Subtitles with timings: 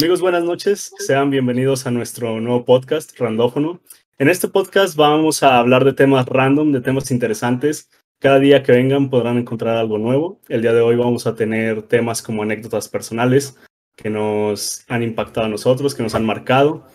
[0.00, 0.94] Amigos, buenas noches.
[0.96, 3.82] Sean bienvenidos a nuestro nuevo podcast, Randófono.
[4.16, 7.90] En este podcast vamos a hablar de temas random, de temas interesantes.
[8.18, 10.40] Cada día que vengan podrán encontrar algo nuevo.
[10.48, 13.58] El día de hoy vamos a tener temas como anécdotas personales
[13.94, 16.86] que nos han impactado a nosotros, que nos han marcado,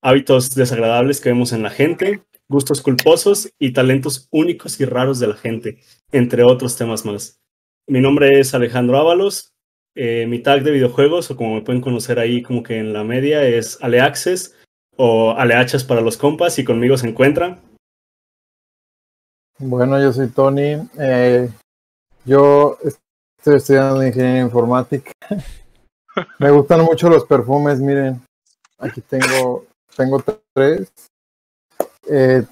[0.00, 5.26] hábitos desagradables que vemos en la gente, gustos culposos y talentos únicos y raros de
[5.26, 5.80] la gente,
[6.12, 7.40] entre otros temas más.
[7.88, 9.55] Mi nombre es Alejandro Ábalos,
[9.96, 13.02] eh, mi tag de videojuegos, o como me pueden conocer ahí como que en la
[13.02, 14.54] media, es Aleaxes
[14.96, 17.58] o Aleachas para los compas y conmigo se encuentra.
[19.58, 20.76] Bueno, yo soy Tony.
[20.98, 21.48] Eh,
[22.26, 25.12] yo estoy estudiando ingeniería informática.
[26.38, 28.20] me gustan mucho los perfumes, miren.
[28.78, 29.64] Aquí tengo,
[29.96, 30.22] tengo
[30.54, 30.92] tres.
[32.08, 32.44] Eh,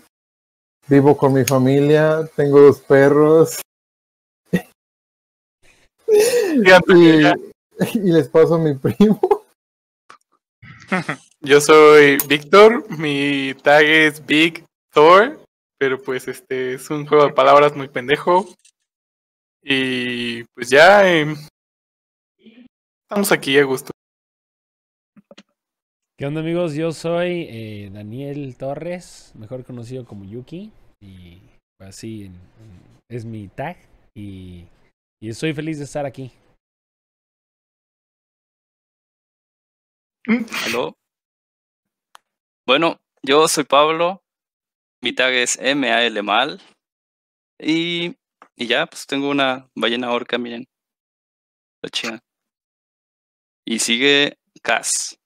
[0.88, 3.60] vivo con mi familia, tengo dos perros.
[6.08, 9.20] Y, les paso a mi primo.
[11.40, 15.40] Yo soy Víctor, mi tag es Big Thor,
[15.78, 18.46] pero pues este es un juego de palabras muy pendejo.
[19.62, 21.36] Y pues ya em,
[23.08, 23.90] estamos aquí a gusto.
[26.16, 26.74] ¿Qué onda amigos?
[26.74, 30.70] Yo soy eh, Daniel Torres, mejor conocido como Yuki.
[31.00, 31.40] Y
[31.80, 32.30] así
[33.08, 33.76] es mi tag.
[34.14, 34.66] Y,
[35.24, 36.30] y estoy feliz de estar aquí.
[40.66, 40.98] Aló.
[42.66, 44.22] Bueno, yo soy Pablo.
[45.00, 46.60] Mi tag es MAL mal.
[47.58, 48.14] Y,
[48.54, 50.66] y ya, pues tengo una ballena orca, miren.
[51.80, 52.20] La china.
[53.64, 55.18] Y sigue Cas.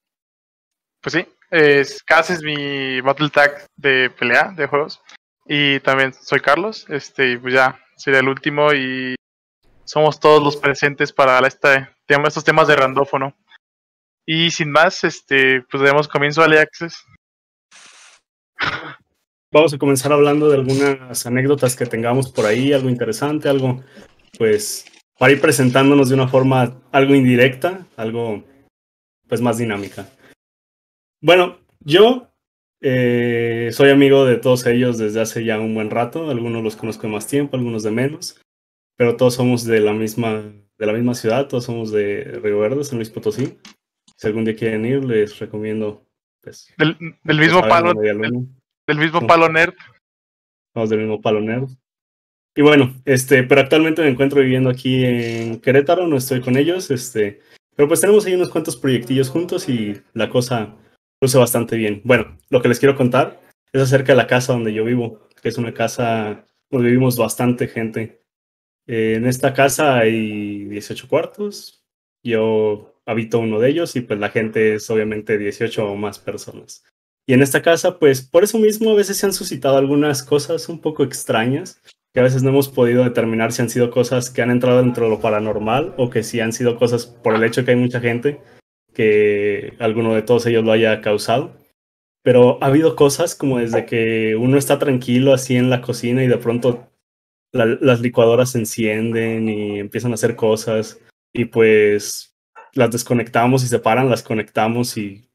[1.01, 5.03] Pues sí, es, Cas es mi battle tag de pelea de juegos.
[5.45, 6.87] Y también soy Carlos.
[6.89, 8.73] Este, y pues ya, sería el último.
[8.73, 9.17] Y
[9.89, 13.35] somos todos los presentes para este tema, estos temas de randófono.
[14.27, 16.95] Y sin más, este, pues demos comienzo a Access.
[19.51, 23.83] Vamos a comenzar hablando de algunas anécdotas que tengamos por ahí, algo interesante, algo,
[24.37, 24.85] pues,
[25.19, 28.45] para ir presentándonos de una forma algo indirecta, algo,
[29.27, 30.11] pues, más dinámica.
[31.23, 32.29] Bueno, yo
[32.83, 37.07] eh, soy amigo de todos ellos desde hace ya un buen rato, algunos los conozco
[37.07, 38.39] de más tiempo, algunos de menos,
[38.99, 40.43] pero todos somos de la misma,
[40.77, 43.57] de la misma ciudad, todos somos de Río Verde, San Luis Potosí
[44.19, 46.05] si algún día quieren ir, les recomiendo.
[46.43, 46.97] Pues, del,
[47.39, 47.95] mismo palo.
[47.95, 49.75] Del, mismo palo nerd.
[50.75, 51.69] Vamos del mismo palo nerd.
[52.57, 56.91] Y bueno, este, pero actualmente me encuentro viviendo aquí en Querétaro, no estoy con ellos,
[56.91, 57.41] este,
[57.77, 60.75] pero pues tenemos ahí unos cuantos proyectillos juntos y la cosa
[61.21, 62.01] luce bastante bien.
[62.03, 63.41] Bueno, lo que les quiero contar
[63.73, 67.69] es acerca de la casa donde yo vivo, que es una casa donde vivimos bastante
[67.69, 68.18] gente.
[68.89, 71.85] Eh, en esta casa hay 18 cuartos.
[72.25, 76.85] Yo habito uno de ellos y pues la gente es obviamente 18 o más personas.
[77.27, 80.71] Y en esta casa, pues por eso mismo a veces se han suscitado algunas cosas
[80.71, 81.83] un poco extrañas,
[82.15, 85.05] que a veces no hemos podido determinar si han sido cosas que han entrado dentro
[85.05, 88.01] de lo paranormal o que si han sido cosas por el hecho que hay mucha
[88.01, 88.41] gente
[88.95, 91.53] que alguno de todos ellos lo haya causado.
[92.23, 96.29] Pero ha habido cosas como desde que uno está tranquilo así en la cocina y
[96.29, 96.88] de pronto
[97.53, 101.01] las licuadoras se encienden y empiezan a hacer cosas
[101.33, 102.37] y pues
[102.75, 105.29] las desconectamos y se paran, las conectamos y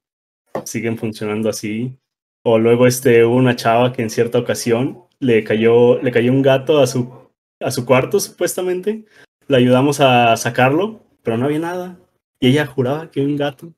[0.66, 1.98] siguen funcionando así.
[2.44, 6.42] O luego este, hubo una chava que en cierta ocasión le cayó, le cayó un
[6.42, 9.06] gato a su, a su cuarto, supuestamente.
[9.48, 12.00] Le ayudamos a sacarlo, pero no había nada.
[12.40, 13.74] Y ella juraba que había un gato.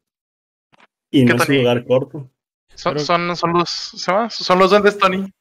[1.12, 2.30] Y no es un lugar corto.
[2.74, 5.32] Son, son, son, los, son los duendes, Tony.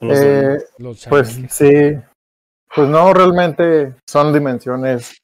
[0.00, 0.58] Eh,
[1.08, 1.98] pues sí.
[2.74, 5.16] Pues no, realmente son dimensiones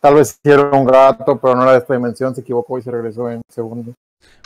[0.00, 2.90] Tal vez hicieron un gato, pero no era de esta dimensión, se equivocó y se
[2.90, 3.92] regresó en segundo.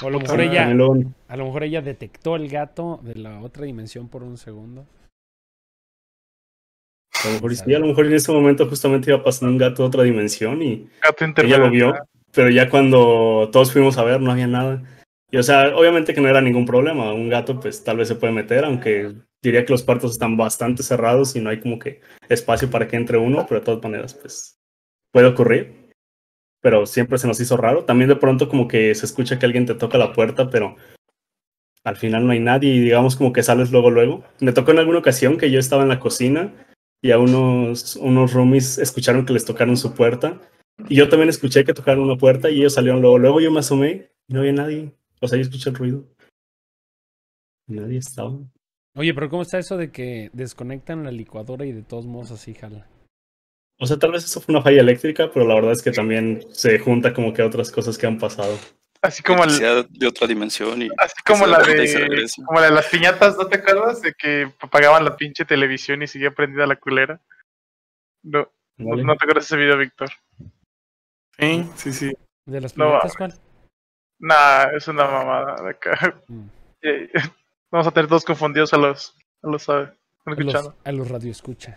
[0.02, 3.64] O a lo mejor ella, a lo mejor ella detectó el gato de la otra
[3.64, 4.84] dimensión por un segundo.
[7.24, 9.82] A lo mejor, sí, a lo mejor en ese momento justamente iba pasando un gato
[9.82, 10.90] de otra dimensión y
[11.36, 11.94] ella lo vio,
[12.32, 14.82] pero ya cuando todos fuimos a ver no había nada.
[15.30, 18.16] Y o sea, obviamente que no era ningún problema, un gato pues tal vez se
[18.16, 19.14] puede meter, aunque
[19.48, 22.96] diría que los cuartos están bastante cerrados y no hay como que espacio para que
[22.96, 24.58] entre uno, pero de todas maneras pues
[25.12, 25.90] puede ocurrir,
[26.60, 27.84] pero siempre se nos hizo raro.
[27.84, 30.76] También de pronto como que se escucha que alguien te toca la puerta, pero
[31.84, 34.24] al final no hay nadie y digamos como que sales luego, luego.
[34.40, 36.52] Me tocó en alguna ocasión que yo estaba en la cocina
[37.02, 40.40] y a unos, unos roomies escucharon que les tocaron su puerta
[40.88, 43.18] y yo también escuché que tocaron una puerta y ellos salieron luego.
[43.18, 44.92] Luego yo me asomé y no había nadie.
[45.20, 46.08] O sea, yo escuché el ruido.
[47.66, 48.38] Nadie estaba.
[48.96, 52.54] Oye, pero ¿cómo está eso de que desconectan la licuadora y de todos modos así
[52.54, 52.86] jala?
[53.80, 56.44] O sea, tal vez eso fue una falla eléctrica, pero la verdad es que también
[56.52, 58.56] se junta como que otras cosas que han pasado.
[59.02, 59.58] Así como, el,
[59.90, 63.58] de otra dimensión y así como la de como la de las piñatas, ¿no te
[63.58, 64.00] acuerdas?
[64.00, 67.20] De que apagaban la pinche televisión y seguía prendida la culera.
[68.22, 68.48] No,
[68.78, 69.04] no, ¿vale?
[69.04, 70.08] no te acuerdas de ese video, Víctor.
[71.38, 72.12] Sí, sí, sí.
[72.46, 73.34] ¿De las No, piñatas cuál?
[74.20, 76.14] Nah, es una mamada de acá.
[76.28, 76.48] Mm.
[77.74, 79.92] Vamos a tener todos confundidos a los, a los, a,
[80.26, 80.54] los,
[80.84, 81.76] a los radioescucha.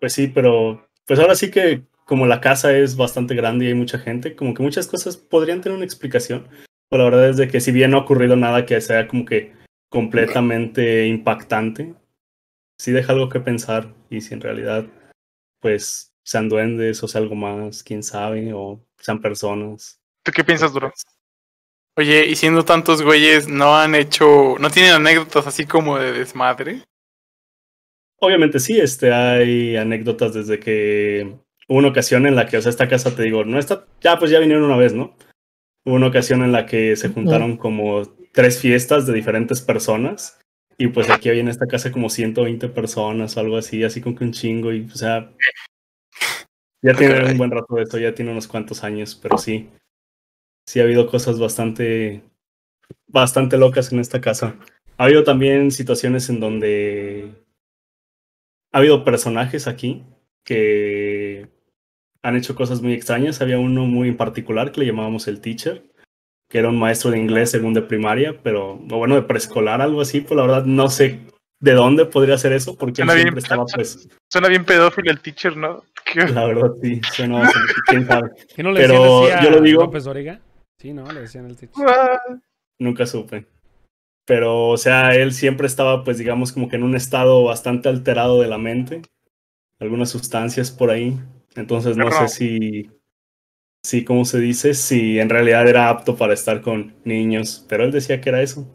[0.00, 3.74] Pues sí, pero pues ahora sí que como la casa es bastante grande y hay
[3.74, 6.48] mucha gente, como que muchas cosas podrían tener una explicación.
[6.88, 9.26] Pero la verdad es de que si bien no ha ocurrido nada que sea como
[9.26, 9.52] que
[9.90, 11.94] completamente impactante,
[12.78, 14.86] sí deja algo que pensar y si en realidad
[15.60, 20.00] pues sean duendes o sea algo más, quién sabe, o sean personas.
[20.22, 20.94] ¿Tú qué piensas, Duro?
[21.98, 26.84] Oye, y siendo tantos güeyes, ¿no han hecho, no tienen anécdotas así como de desmadre?
[28.20, 32.70] Obviamente sí, este, hay anécdotas desde que hubo una ocasión en la que, o sea,
[32.70, 35.16] esta casa, te digo, no está, ya pues ya vinieron una vez, ¿no?
[35.84, 40.38] Hubo una ocasión en la que se juntaron como tres fiestas de diferentes personas
[40.78, 44.14] y pues aquí había en esta casa como 120 personas o algo así, así como
[44.14, 45.32] que un chingo y, o sea,
[46.80, 47.32] ya tiene caray.
[47.32, 49.68] un buen rato de esto, ya tiene unos cuantos años, pero sí,
[50.68, 52.22] sí ha habido cosas bastante,
[53.06, 54.54] bastante locas en esta casa.
[54.98, 57.32] Ha habido también situaciones en donde
[58.70, 60.04] ha habido personajes aquí
[60.44, 61.48] que
[62.22, 63.40] han hecho cosas muy extrañas.
[63.40, 65.84] Había uno muy en particular que le llamábamos el teacher,
[66.50, 70.02] que era un maestro de inglés según de primaria, pero o bueno, de preescolar, algo
[70.02, 71.20] así, pues la verdad no sé
[71.60, 75.10] de dónde podría ser eso, porque él Suena bien, siempre estaba pues, Suena bien pedófilo
[75.10, 75.82] el teacher, ¿no?
[76.04, 76.28] ¿Qué?
[76.28, 78.30] la verdad sí, suena bastante, quién sabe.
[78.54, 80.04] ¿Qué no le Pero decían así yo lo digo- López?
[80.80, 81.10] Sí, ¿no?
[81.10, 81.72] Le decían el techo.
[81.86, 82.20] Ah,
[82.78, 83.46] Nunca supe.
[84.24, 88.40] Pero, o sea, él siempre estaba, pues, digamos, como que en un estado bastante alterado
[88.40, 89.02] de la mente.
[89.80, 91.18] Algunas sustancias por ahí.
[91.56, 92.90] Entonces, no sé si,
[93.82, 94.74] si, ¿cómo se dice?
[94.74, 97.64] Si en realidad era apto para estar con niños.
[97.68, 98.68] Pero él decía que era eso.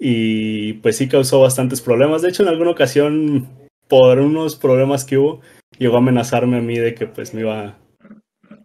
[0.00, 2.22] Y, pues, sí causó bastantes problemas.
[2.22, 3.48] De hecho, en alguna ocasión,
[3.88, 5.40] por unos problemas que hubo,
[5.78, 7.78] llegó a amenazarme a mí de que, pues, me iba,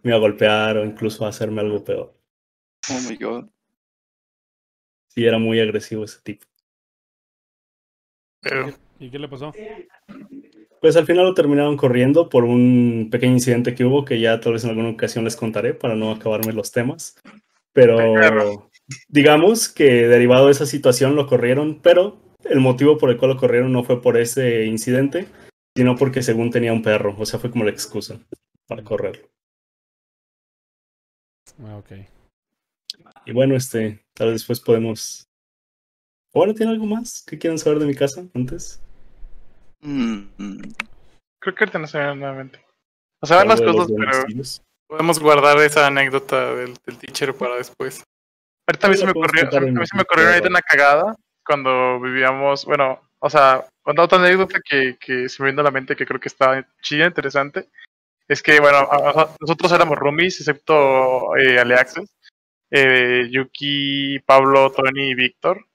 [0.02, 2.14] me iba a golpear o incluso a hacerme algo peor.
[2.90, 3.48] Oh my god.
[5.08, 6.44] Sí, era muy agresivo ese tipo.
[8.40, 9.54] Pero, ¿Y qué le pasó?
[10.80, 14.52] Pues al final lo terminaron corriendo por un pequeño incidente que hubo que ya tal
[14.52, 17.16] vez en alguna ocasión les contaré para no acabarme los temas.
[17.72, 18.70] Pero
[19.08, 23.36] digamos que derivado de esa situación lo corrieron, pero el motivo por el cual lo
[23.38, 25.26] corrieron no fue por ese incidente,
[25.74, 28.20] sino porque según tenía un perro, o sea, fue como la excusa
[28.66, 29.28] para correrlo.
[31.64, 31.92] Ah, ok.
[33.26, 35.26] Y bueno, este, tal vez después podemos...
[36.32, 38.80] ¿O bueno, tiene algo más que quieran saber de mi casa antes?
[39.80, 40.62] Mm, mm.
[41.40, 42.64] Creo que ahorita no se me viene nuevamente.
[43.22, 44.42] O sea, van las cosas, pero
[44.88, 48.02] podemos guardar esa anécdota del, del teacher para después.
[48.68, 52.00] ahorita a mí se me ocurrió, a mí se me ocurrió ahorita una cagada cuando
[52.00, 55.94] vivíamos, bueno, o sea, cuando otra anécdota que, que se me vino a la mente
[55.96, 57.68] que creo que está chida, interesante,
[58.28, 62.10] es que, bueno, a- a- nosotros éramos roomies, excepto eh, Aleaxes,
[62.70, 65.66] eh, Yuki, Pablo, Tony y Víctor,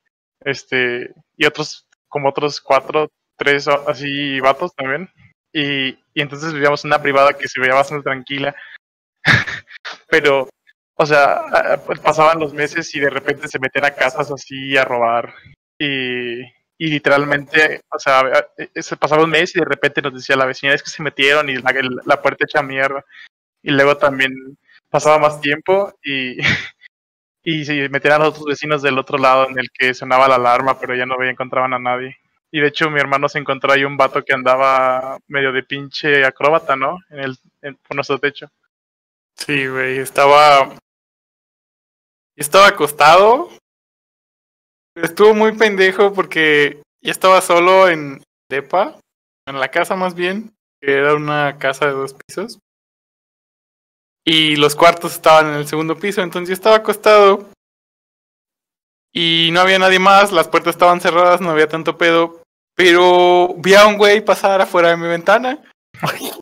[0.41, 5.09] este, y otros, como otros cuatro, tres así vatos también,
[5.53, 8.55] y, y entonces vivíamos en una privada que se veía bastante tranquila,
[10.09, 10.49] pero
[10.95, 14.83] o sea, pues, pasaban los meses y de repente se metían a casas así a
[14.83, 15.33] robar.
[15.79, 16.41] Y,
[16.77, 20.35] y literalmente, o sea, a- e- se pasaba un mes y de repente nos decía
[20.35, 21.73] la vecina, es que se metieron y la,
[22.05, 23.05] la puerta hecha mierda.
[23.63, 24.33] Y luego también
[24.89, 26.37] pasaba más tiempo y,
[27.43, 30.35] y se metían a los otros vecinos del otro lado en el que sonaba la
[30.35, 32.17] alarma, pero ya no veía, encontraban a nadie.
[32.51, 36.25] Y de hecho mi hermano se encontró ahí un vato que andaba medio de pinche
[36.25, 36.97] acróbata, ¿no?
[37.09, 38.49] En el, en, por nuestro techo.
[39.35, 40.75] Sí, güey, estaba.
[42.35, 43.49] Estaba acostado.
[44.95, 48.99] Estuvo muy pendejo porque ya estaba solo en Depa,
[49.47, 52.59] en la casa más bien, que era una casa de dos pisos.
[54.31, 57.49] Y los cuartos estaban en el segundo piso, entonces yo estaba acostado.
[59.13, 62.41] Y no había nadie más, las puertas estaban cerradas, no había tanto pedo.
[62.75, 65.59] Pero vi a un güey pasar afuera de mi ventana.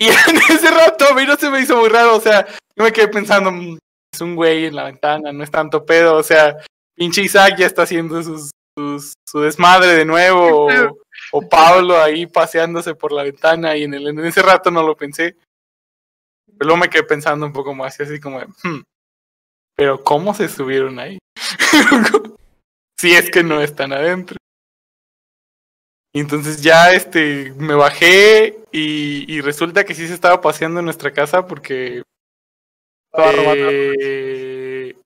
[0.00, 2.84] Y en ese rato a mí no se me hizo muy raro, o sea, yo
[2.84, 3.78] me quedé pensando, "Mm,
[4.14, 6.56] es un güey en la ventana, no es tanto pedo, o sea,
[6.96, 10.98] pinche Isaac ya está haciendo sus, sus- su desmadre de nuevo, o,
[11.32, 14.94] o Pablo ahí paseándose por la ventana, y en, el, en ese rato no lo
[14.96, 15.34] pensé.
[16.58, 18.82] Pero luego me quedé pensando un poco más, y así como, de, "Hmm,
[19.76, 21.18] pero ¿cómo se subieron ahí?
[22.98, 24.36] si es que no están adentro.
[26.14, 30.86] Y entonces ya este me bajé y, y resulta que sí se estaba paseando en
[30.86, 32.02] nuestra casa porque
[33.12, 33.68] Estaba robando.
[33.70, 34.96] Eh,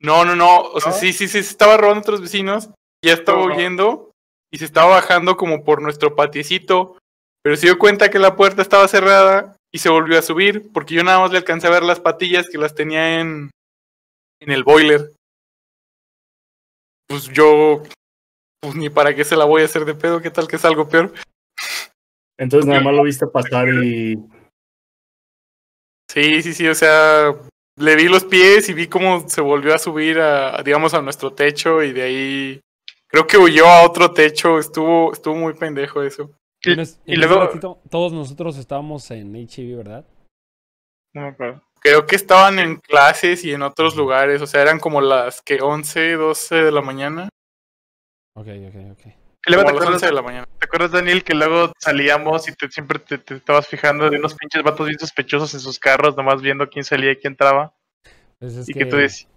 [0.00, 0.60] No, no, no.
[0.60, 0.98] O sea, ¿No?
[0.98, 2.70] sí, sí, sí, se estaba robando a otros vecinos.
[3.04, 3.54] Ya estaba No, no.
[3.54, 4.10] huyendo
[4.52, 6.96] y se estaba bajando como por nuestro patiecito.
[7.42, 10.94] Pero se dio cuenta que la puerta estaba cerrada y se volvió a subir porque
[10.94, 13.50] yo nada más le alcancé a ver las patillas que las tenía en,
[14.40, 15.12] en el boiler.
[17.06, 17.82] Pues yo,
[18.62, 20.64] pues ni para qué se la voy a hacer de pedo, qué tal que es
[20.64, 21.12] algo peor.
[22.38, 24.16] Entonces nada más lo viste pasar y
[26.10, 27.34] Sí, sí, sí, o sea,
[27.78, 31.34] le vi los pies y vi cómo se volvió a subir a, digamos, a nuestro
[31.34, 32.60] techo y de ahí
[33.08, 36.30] creo que huyó a otro techo, estuvo, estuvo muy pendejo eso.
[36.66, 40.04] Y- En es- y en ese luego- ratito, todos nosotros estábamos en HEV, ¿verdad?
[41.14, 41.62] No me acuerdo.
[41.80, 45.60] Creo que estaban en clases y en otros lugares, o sea, eran como las que
[45.62, 47.28] 11, 12 de la mañana.
[48.34, 49.06] Ok, ok, ok.
[49.48, 50.46] Y luego Como te acuerdas, 11 de la mañana.
[50.58, 54.34] ¿te acuerdas, Daniel, que luego salíamos y te, siempre te, te estabas fijando de unos
[54.34, 57.72] pinches vatos bien sospechosos en sus carros, nomás viendo quién salía y quién entraba?
[58.40, 59.30] Pues es y que, que tú decías,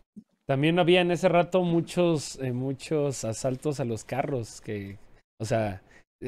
[0.47, 4.97] también había en ese rato muchos, eh, muchos asaltos a los carros que,
[5.39, 5.83] o sea,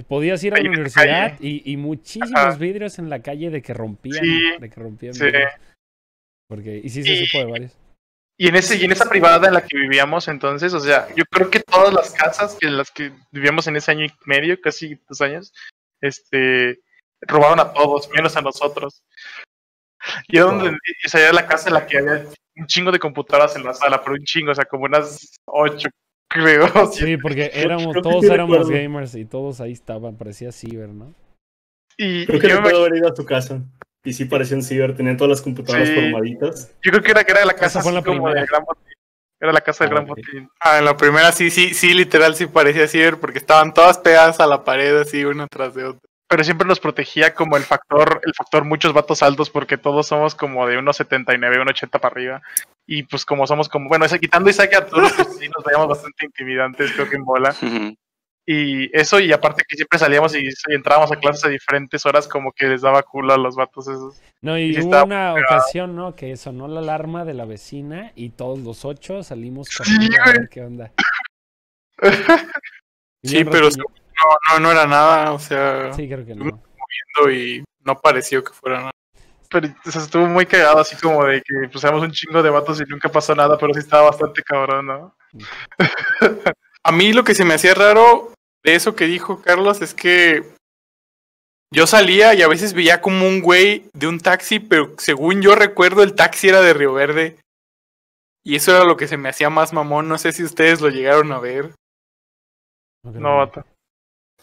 [0.07, 2.55] podías ir a la universidad y, y muchísimos Ajá.
[2.55, 5.13] vidrios en la calle de que rompían, Sí, de que rompían.
[5.13, 5.25] sí.
[6.47, 7.77] Porque, y sí se Y- supo de varios.
[8.37, 11.23] Y en ese y en esa privada en la que vivíamos entonces, o sea, yo
[11.29, 14.97] creo que todas las casas que las que vivíamos en ese año y medio, casi
[15.07, 15.53] dos años,
[16.01, 16.79] este
[17.21, 19.03] robaron a todos, menos a nosotros.
[20.27, 22.97] Y era donde o sea, era la casa en la que había un chingo de
[22.97, 25.89] computadoras en la sala, pero un chingo, o sea, como unas ocho,
[26.33, 26.65] creo.
[26.91, 28.81] Sí, porque éramos, creo todos éramos recuerdo.
[28.81, 31.13] gamers y todos ahí estaban, parecía ciber, ¿no?
[31.97, 33.61] Y, creo y que yo, me recuerdo haber ido a tu casa.
[34.03, 35.93] Y sí parecían ciber, tenían todas las computadoras Sí.
[35.95, 36.71] formaditas.
[36.81, 38.41] yo creo que era que era la casa así la como primera.
[38.41, 38.83] de Gran Botín.
[39.39, 40.17] Era la casa del Ah, Gran ok.
[40.17, 40.49] Botín.
[40.59, 44.39] Ah, en la primera sí, sí, sí, literal sí parecía ciber porque estaban todas pegadas
[44.39, 46.01] a la pared así una tras de otra.
[46.31, 50.33] Pero siempre nos protegía como el factor, el factor muchos vatos altos, porque todos somos
[50.33, 52.41] como de unos 79, 1,80 para arriba.
[52.87, 55.89] Y pues como somos como, bueno, ese, quitando Isaac y Arturo, pues sí nos veíamos
[55.89, 57.53] bastante intimidantes, creo que en bola.
[58.45, 62.29] Y eso, y aparte que siempre salíamos y, y entrábamos a clases a diferentes horas,
[62.29, 64.21] como que les daba culo a los vatos esos.
[64.39, 66.15] No, y Sí, hubo una ocasión, ¿no?
[66.15, 70.31] Que sonó la alarma de la vecina y todos los ocho salimos Sí, corriendo a
[70.31, 70.93] ver qué onda.
[73.23, 73.69] Sí, pero
[74.19, 76.59] No, no, no era nada, o sea, Sí, creo que no.
[77.31, 78.91] y no pareció que fuera nada.
[79.49, 82.49] Pero o sea, estuvo muy cagado, así como de que pues éramos un chingo de
[82.49, 85.15] vatos y nunca pasó nada, pero sí estaba bastante cabrón, ¿no?
[86.83, 90.43] A mí lo que se me hacía raro de eso que dijo Carlos es que
[91.73, 95.55] yo salía y a veces veía como un güey de un taxi, pero según yo
[95.55, 97.37] recuerdo el taxi era de Río Verde.
[98.43, 100.89] Y eso era lo que se me hacía más mamón, no sé si ustedes lo
[100.89, 101.75] llegaron a ver.
[103.03, 103.51] No, No.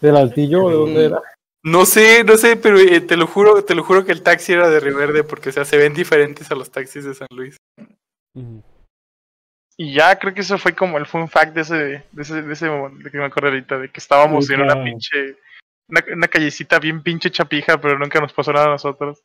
[0.01, 1.23] ¿Del altillo o de dónde era?
[1.65, 4.53] No sé, no sé, pero eh, te lo juro, te lo juro que el taxi
[4.53, 7.29] era de Río Verde porque o sea, se ven diferentes a los taxis de San
[7.31, 7.57] Luis.
[9.77, 11.75] Y ya creo que eso fue como el fun fact de ese,
[12.11, 14.83] de ese, de ese momento de que me acuerdo ahorita, de que estábamos en una
[14.83, 15.37] pinche,
[15.89, 19.23] una, una callecita bien pinche chapija, pero nunca nos pasó nada a nosotros.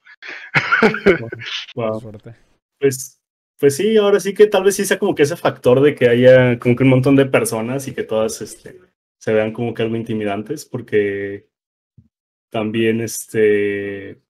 [1.75, 2.19] Wow.
[2.79, 3.19] Pues,
[3.59, 6.09] pues sí, ahora sí que tal vez sí sea como que ese factor de que
[6.09, 8.79] haya como que un montón de personas y que todas este,
[9.23, 11.47] se vean como que algo intimidantes, porque
[12.51, 14.21] también, este,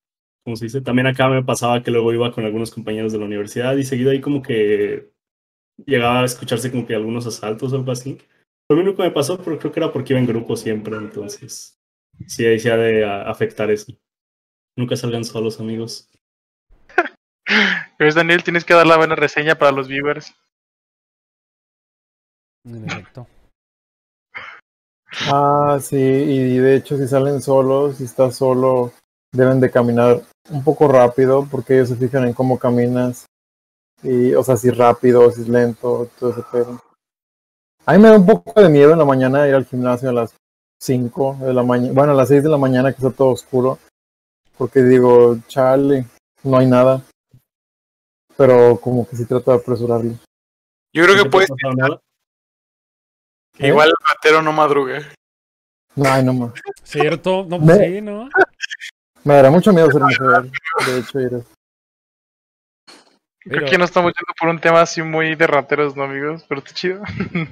[0.44, 0.82] ¿cómo se dice?
[0.82, 4.12] También acá me pasaba que luego iba con algunos compañeros de la universidad y seguido
[4.12, 5.10] ahí como que
[5.84, 8.18] llegaba a escucharse como que algunos asaltos o algo así.
[8.70, 11.76] Lo único que me pasó, pero creo que era porque iba en grupo siempre, entonces
[12.28, 13.92] sí, ahí se ha de a- afectar eso.
[14.78, 16.08] Nunca salgan solos, amigos.
[17.98, 18.44] ¿Ves, Daniel?
[18.44, 20.32] Tienes que dar la buena reseña para los viewers.
[22.64, 23.26] En efecto.
[25.30, 28.92] Ah, sí, y de hecho si salen solos, si estás solo,
[29.32, 33.26] deben de caminar un poco rápido porque ellos se fijan en cómo caminas.
[34.02, 36.80] Y, o sea, si rápido, si es lento, todo ese pedo.
[37.86, 40.12] A mí me da un poco de miedo en la mañana ir al gimnasio a
[40.12, 40.34] las
[40.80, 43.78] 5 de la mañana, bueno, a las 6 de la mañana que está todo oscuro.
[44.58, 46.06] Porque digo, chale,
[46.42, 47.02] no hay nada.
[48.36, 50.12] Pero como que sí trato de apresurarlo.
[50.92, 52.00] Yo creo ¿No que puedes, ha
[53.58, 55.00] igual el ratero no madruga.
[56.04, 56.52] Ay, no más.
[56.82, 57.46] ¿Cierto?
[57.48, 58.28] No, Me- pues sí, ¿no?
[59.24, 60.50] Me dará mucho miedo ser mujer.
[60.86, 61.30] De hecho, ir
[63.46, 66.46] Creo Pero- que no estamos yendo por un tema así muy de rateros, ¿no, amigos?
[66.48, 67.02] Pero está chido.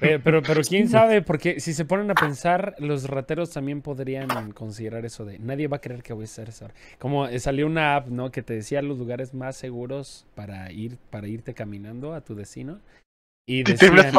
[0.00, 4.52] Eh, pero, pero quién sabe, porque si se ponen a pensar, los rateros también podrían
[4.52, 6.68] considerar eso de nadie va a creer que voy a hacer eso.
[6.98, 8.30] Como eh, salió una app, ¿no?
[8.30, 12.80] Que te decía los lugares más seguros para ir, para irte caminando a tu destino.
[13.44, 14.12] Y decían,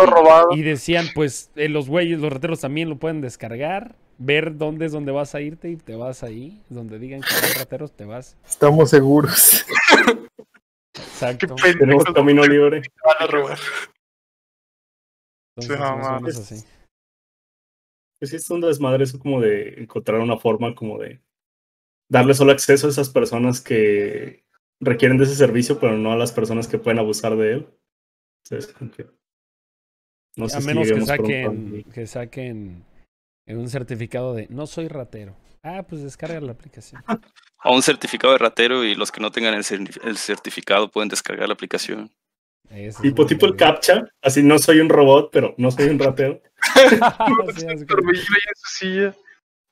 [0.51, 4.91] y decían, pues, eh, los güeyes, los rateros también lo pueden descargar, ver dónde es
[4.91, 6.61] donde vas a irte y te vas ahí.
[6.69, 8.37] Donde digan que hay rateros, te vas.
[8.45, 9.65] Estamos seguros.
[10.93, 11.55] Exacto.
[11.79, 12.81] Tenemos camino libre.
[12.81, 13.59] te van a robar.
[15.55, 16.19] Entonces, Sí, más o mamá.
[16.19, 16.65] menos así.
[18.19, 21.21] Pues sí, es un desmadre eso como de encontrar una forma como de
[22.09, 24.43] darle solo acceso a esas personas que
[24.79, 27.67] requieren de ese servicio, pero no a las personas que pueden abusar de él.
[30.35, 32.85] No A si menos que saquen, que saquen
[33.47, 35.35] en un certificado de no soy ratero.
[35.61, 37.01] Ah, pues descarga la aplicación.
[37.65, 41.07] O un certificado de ratero y los que no tengan el, cer- el certificado pueden
[41.07, 42.11] descargar la aplicación.
[43.01, 46.41] Tipo, tipo el captcha, así no soy un robot, pero no soy un ratero.
[48.65, 48.99] Sí.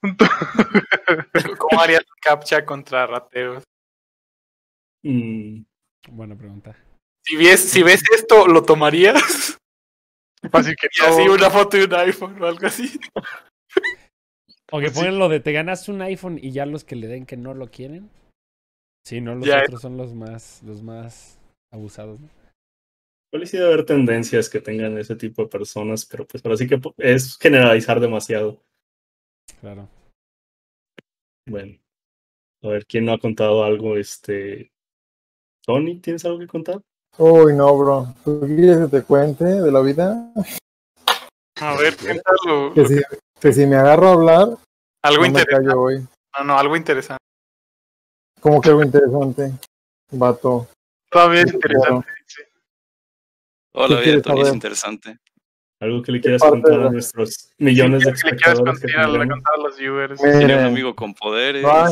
[1.58, 3.64] ¿Cómo harías captcha contra rateros?
[5.04, 5.64] Mm,
[6.12, 6.78] Buena pregunta.
[7.24, 9.58] Si ves, si ves esto, ¿lo tomarías?
[10.50, 13.00] Fácil que Y así una foto de un iPhone o algo así.
[14.72, 17.26] O que ponen lo de te ganaste un iPhone y ya los que le den
[17.26, 18.10] que no lo quieren.
[19.06, 19.62] Sí, no, los Ya.
[19.64, 21.40] otros son los más, los más
[21.72, 22.20] abusados.
[22.20, 22.30] ¿no?
[23.34, 26.68] Y sí debe haber tendencias que tengan ese tipo de personas, pero pues ahora sí
[26.68, 28.62] que po- es generalizar demasiado.
[29.62, 29.88] Claro.
[31.48, 31.78] Bueno,
[32.64, 33.98] a ver, ¿quién no ha contado algo?
[33.98, 34.72] Este,
[35.66, 36.82] Tony, ¿tienes algo que contar?
[37.18, 38.14] Uy, no, bro.
[38.24, 40.32] ¿Tú quieres que te cuente de la vida?
[41.60, 42.74] A ver, cuéntalo.
[42.74, 43.02] Que si,
[43.40, 44.48] que si me agarro a hablar,
[45.04, 45.74] Algo no interesante.
[45.76, 46.08] hoy.
[46.40, 47.22] No, no, algo interesante.
[48.40, 49.52] Como que algo interesante.
[50.12, 50.68] Vato.
[51.12, 51.58] Todavía es Claro.
[51.58, 52.10] interesante.
[52.26, 52.42] sí.
[53.74, 55.18] Toda ¿Qué la vida de Tony es interesante.
[55.82, 58.80] Algo que le quieras contar de a nuestros millones de Sí, que le quieras espectadores
[58.82, 60.22] que contar, le contar a los viewers.
[60.22, 61.66] Tiene un amigo con poderes.
[61.66, 61.90] Va.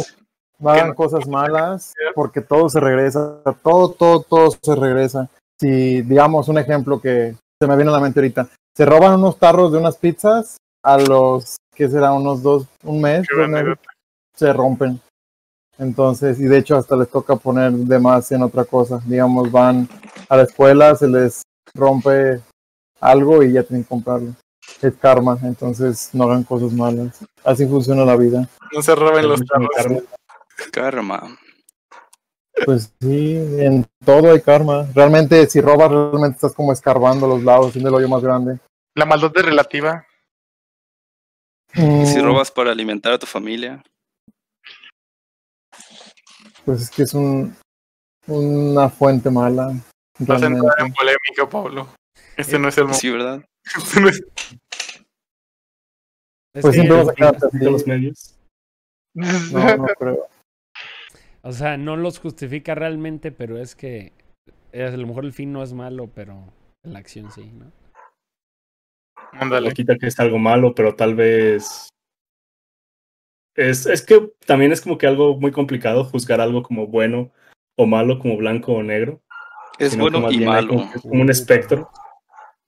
[0.59, 5.29] No hagan no- cosas malas porque todo se regresa, todo, todo, todo se regresa.
[5.59, 9.37] Si, digamos, un ejemplo que se me viene a la mente ahorita, se roban unos
[9.37, 12.13] tarros de unas pizzas a los, ¿qué será?
[12.13, 13.77] Unos dos, un mes, meses,
[14.35, 15.01] se rompen.
[15.77, 19.01] Entonces, y de hecho hasta les toca poner de más en otra cosa.
[19.05, 19.87] Digamos, van
[20.27, 21.41] a la escuela, se les
[21.73, 22.41] rompe
[22.99, 24.33] algo y ya tienen que comprarlo.
[24.81, 27.19] Es karma, entonces no hagan cosas malas.
[27.43, 28.47] Así funciona la vida.
[28.73, 30.03] No se roben los carros.
[30.71, 31.37] Karma.
[32.65, 34.85] Pues sí, en todo hay karma.
[34.93, 38.59] Realmente, si robas, realmente estás como escarbando los lados, haciendo el hoyo más grande.
[38.95, 40.05] La maldad es relativa.
[41.73, 43.81] Y si Mm, robas para alimentar a tu familia.
[46.65, 47.55] Pues es que es un,
[48.27, 49.71] una fuente mala.
[50.19, 51.87] Vas a entrar en polémica, Pablo.
[52.35, 52.99] Este no es el momento.
[52.99, 53.41] Sí, ¿verdad?
[53.77, 54.23] Este no es-
[56.51, 57.57] Es Pues siempre vas a quedarte así.
[57.59, 58.35] De los medios.
[59.13, 60.27] No, no creo.
[61.41, 64.13] O sea, no los justifica realmente, pero es que
[64.71, 67.71] eh, a lo mejor el fin no es malo, pero la acción sí, ¿no?
[69.33, 69.69] Ándale.
[69.69, 71.89] No quita que es algo malo, pero tal vez.
[73.55, 77.31] Es, es que también es como que algo muy complicado juzgar algo como bueno
[77.77, 79.21] o malo, como blanco o negro.
[79.77, 80.67] Es sino bueno y malo.
[80.69, 81.89] como, es como un espectro.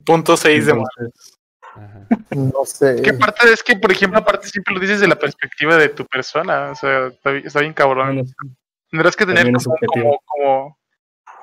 [0.06, 0.74] Punto 6 de
[1.74, 2.08] Ajá.
[2.32, 3.02] No sé.
[3.02, 6.06] Que aparte es que, por ejemplo, aparte siempre lo dices de la perspectiva de tu
[6.06, 6.72] persona.
[6.72, 8.16] O sea, está, bi- está bien cabrón.
[8.16, 8.30] bueno,
[8.92, 10.78] Tendrás que tener como, como, como-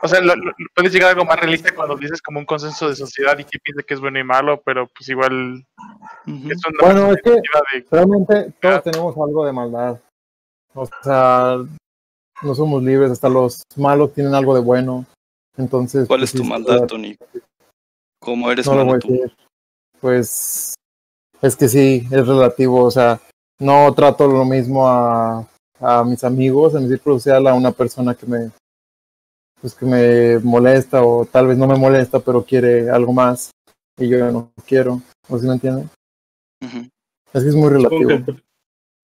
[0.01, 2.89] o sea, lo- lo- puedes llegar a algo más realista cuando dices como un consenso
[2.89, 5.65] de sociedad y que piensa que es bueno y malo, pero pues igual
[6.27, 6.51] Ujú.
[6.53, 7.43] es una Bueno, es que de
[7.91, 9.99] realmente todos tenemos algo de maldad.
[10.75, 11.57] O sea,
[12.43, 15.05] no somos libres, hasta los malos tienen algo de bueno.
[15.57, 16.07] Entonces.
[16.07, 17.17] ¿Cuál pues, es tu sí, maldad, Tony?
[18.21, 19.09] ¿Cómo eres No lo voy malo a tú?
[19.13, 19.37] decir.
[20.01, 20.75] Pues
[21.43, 22.85] es que sí, es relativo.
[22.85, 23.19] O sea,
[23.59, 25.45] no trato lo mismo a,
[25.81, 28.51] a mis amigos, a mi círculo social, a una persona que me,
[29.61, 33.51] pues que me molesta o tal vez no me molesta, pero quiere algo más
[33.99, 35.01] y yo no quiero.
[35.29, 35.91] ¿O si me entienden?
[37.33, 38.11] Es que es muy relativo.
[38.11, 38.43] el,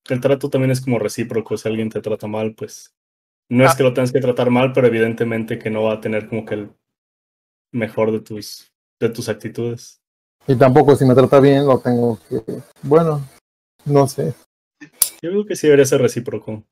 [0.08, 1.56] el trato también es como recíproco.
[1.56, 2.92] Si alguien te trata mal, pues.
[3.50, 6.28] No es que lo tengas que tratar mal, pero evidentemente que no va a tener
[6.28, 6.70] como que el
[7.72, 10.00] mejor de tus, de tus actitudes.
[10.46, 12.42] Y tampoco si me trata bien, lo tengo que.
[12.82, 13.20] Bueno,
[13.84, 14.34] no sé.
[15.24, 16.64] Yo creo que sí debería ser recíproco.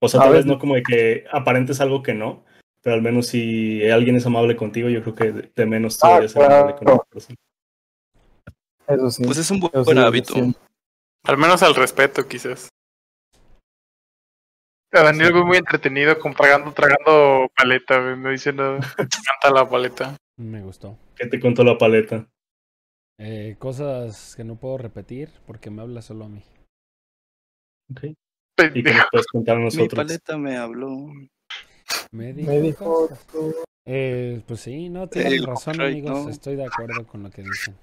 [0.00, 0.38] O sea, A tal ver.
[0.38, 2.46] vez no como de que aparentes algo que no,
[2.80, 6.10] pero al menos si alguien es amable contigo, yo creo que de, menos tú Ah,
[6.12, 7.36] deberías ser amable con esa persona.
[8.88, 9.24] Eso sí.
[9.24, 10.32] Pues es un buen sí, hábito.
[10.32, 10.54] sí.
[11.24, 12.70] Al menos al respeto, quizás.
[14.94, 18.80] A Daniel fue muy entretenido como tragando, paleta, no dice nada.
[18.96, 20.16] Canta la paleta.
[20.38, 20.96] Me gustó.
[21.16, 22.26] ¿Qué te contó la paleta?
[23.18, 26.42] Eh, cosas que no puedo repetir porque me habla solo a mí.
[28.74, 29.94] ¿Y qué nos puedes contar a Mi nosotros?
[29.94, 31.08] paleta me habló.
[32.12, 32.84] Me dijo, Me dijo.
[33.08, 33.26] cosas.
[33.86, 36.24] Eh, pues sí, no, tienen El razón, amigos.
[36.24, 36.28] ¿no?
[36.30, 37.76] Estoy de acuerdo con lo que dicen.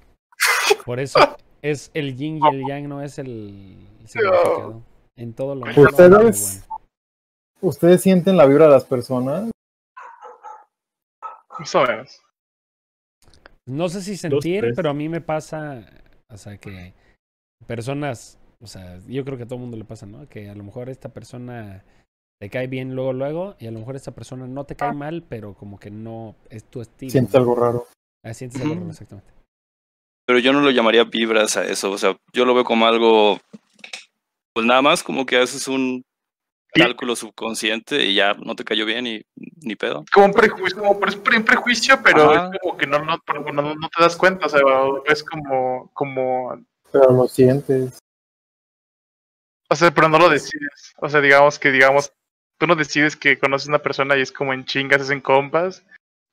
[0.85, 1.19] Por eso
[1.61, 4.81] es el yin y el yang, no es el significado.
[5.15, 6.63] En todo lo ¿Ustedes?
[6.67, 6.81] bueno.
[7.61, 9.49] ¿Ustedes sienten la vibra de las personas?
[11.59, 12.21] Menos.
[13.65, 15.83] No sé si sentir, pero a mí me pasa,
[16.29, 16.93] o sea, que
[17.65, 20.27] personas, o sea, yo creo que a todo el mundo le pasa, ¿no?
[20.27, 21.83] Que a lo mejor esta persona
[22.39, 25.23] te cae bien luego, luego, y a lo mejor esta persona no te cae mal,
[25.27, 27.11] pero como que no es tu estilo.
[27.11, 27.39] Sientes ¿no?
[27.39, 27.87] algo raro.
[28.23, 29.31] Ah, sientes algo raro, exactamente.
[30.25, 31.91] Pero yo no lo llamaría vibras a eso.
[31.91, 33.39] O sea, yo lo veo como algo.
[34.53, 36.03] Pues nada más como que haces un
[36.73, 36.81] Sí.
[36.81, 40.03] cálculo subconsciente y ya no te cayó bien y ni pedo.
[40.13, 40.99] Como un prejuicio, como un
[41.45, 42.51] prejuicio, pero Ajá.
[42.53, 43.17] es como que no, no,
[43.53, 44.59] no, no te das cuenta, o sea,
[45.05, 47.99] es como, como, Pero lo sientes.
[49.69, 50.93] O sea, pero no lo decides.
[50.97, 52.11] O sea, digamos que, digamos,
[52.57, 55.21] tú no decides que conoces a una persona y es como en chingas, es en
[55.21, 55.83] compas,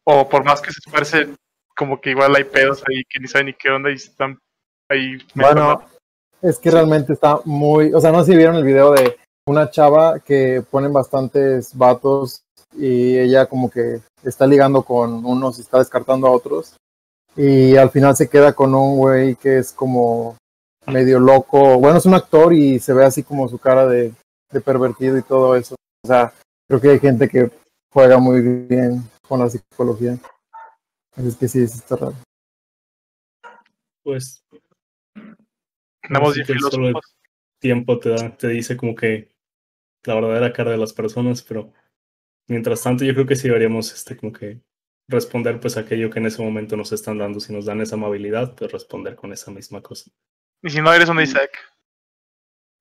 [0.04, 1.36] o por más que se esfuercen,
[1.76, 4.38] como que igual hay pedos ahí que ni saben ni qué onda y están
[4.88, 5.18] ahí.
[5.34, 5.84] Bueno,
[6.40, 7.92] es que realmente está muy.
[7.92, 9.16] O sea, no sé si vieron el video de
[9.46, 12.42] una chava que ponen bastantes vatos
[12.76, 16.76] y ella como que está ligando con unos y está descartando a otros.
[17.36, 20.36] Y al final se queda con un güey que es como
[20.86, 21.78] medio loco.
[21.78, 24.12] Bueno, es un actor y se ve así como su cara de,
[24.50, 25.74] de pervertido y todo eso.
[26.04, 26.32] O sea,
[26.68, 27.50] creo que hay gente que
[27.92, 30.18] juega muy bien con la psicología.
[31.16, 32.14] Así es que sí, sí está raro.
[34.02, 34.44] Pues
[36.02, 37.16] Andamos bien que solo- filósofos.
[37.60, 39.30] tiempo te da, te dice como que
[40.04, 41.72] la verdadera cara de las personas, pero
[42.46, 44.60] mientras tanto yo creo que sí deberíamos este como que
[45.08, 48.54] responder pues aquello que en ese momento nos están dando, si nos dan esa amabilidad,
[48.54, 50.10] pues responder con esa misma cosa.
[50.64, 51.50] Y si no eres un Isaac.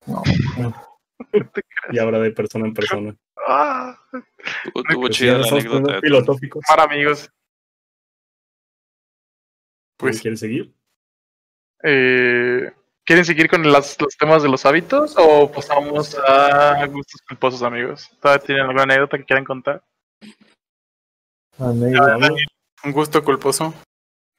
[0.07, 0.23] No.
[1.91, 3.15] Y ahora de persona en persona.
[3.47, 3.97] Ah,
[4.73, 5.99] Pues, chida la anécdota.
[6.01, 6.63] filosóficos.
[6.67, 7.29] para amigos.
[9.97, 10.73] Pues- ¿Quieres seguir?
[11.83, 12.71] Eh,
[13.05, 18.09] ¿Quieren seguir con las- los temas de los hábitos o pasamos a gustos culposos, amigos?
[18.21, 19.83] ¿Todavía tienen alguna anécdota que quieran contar?
[21.59, 22.17] Anécdota.
[22.85, 23.73] Un gusto culposo.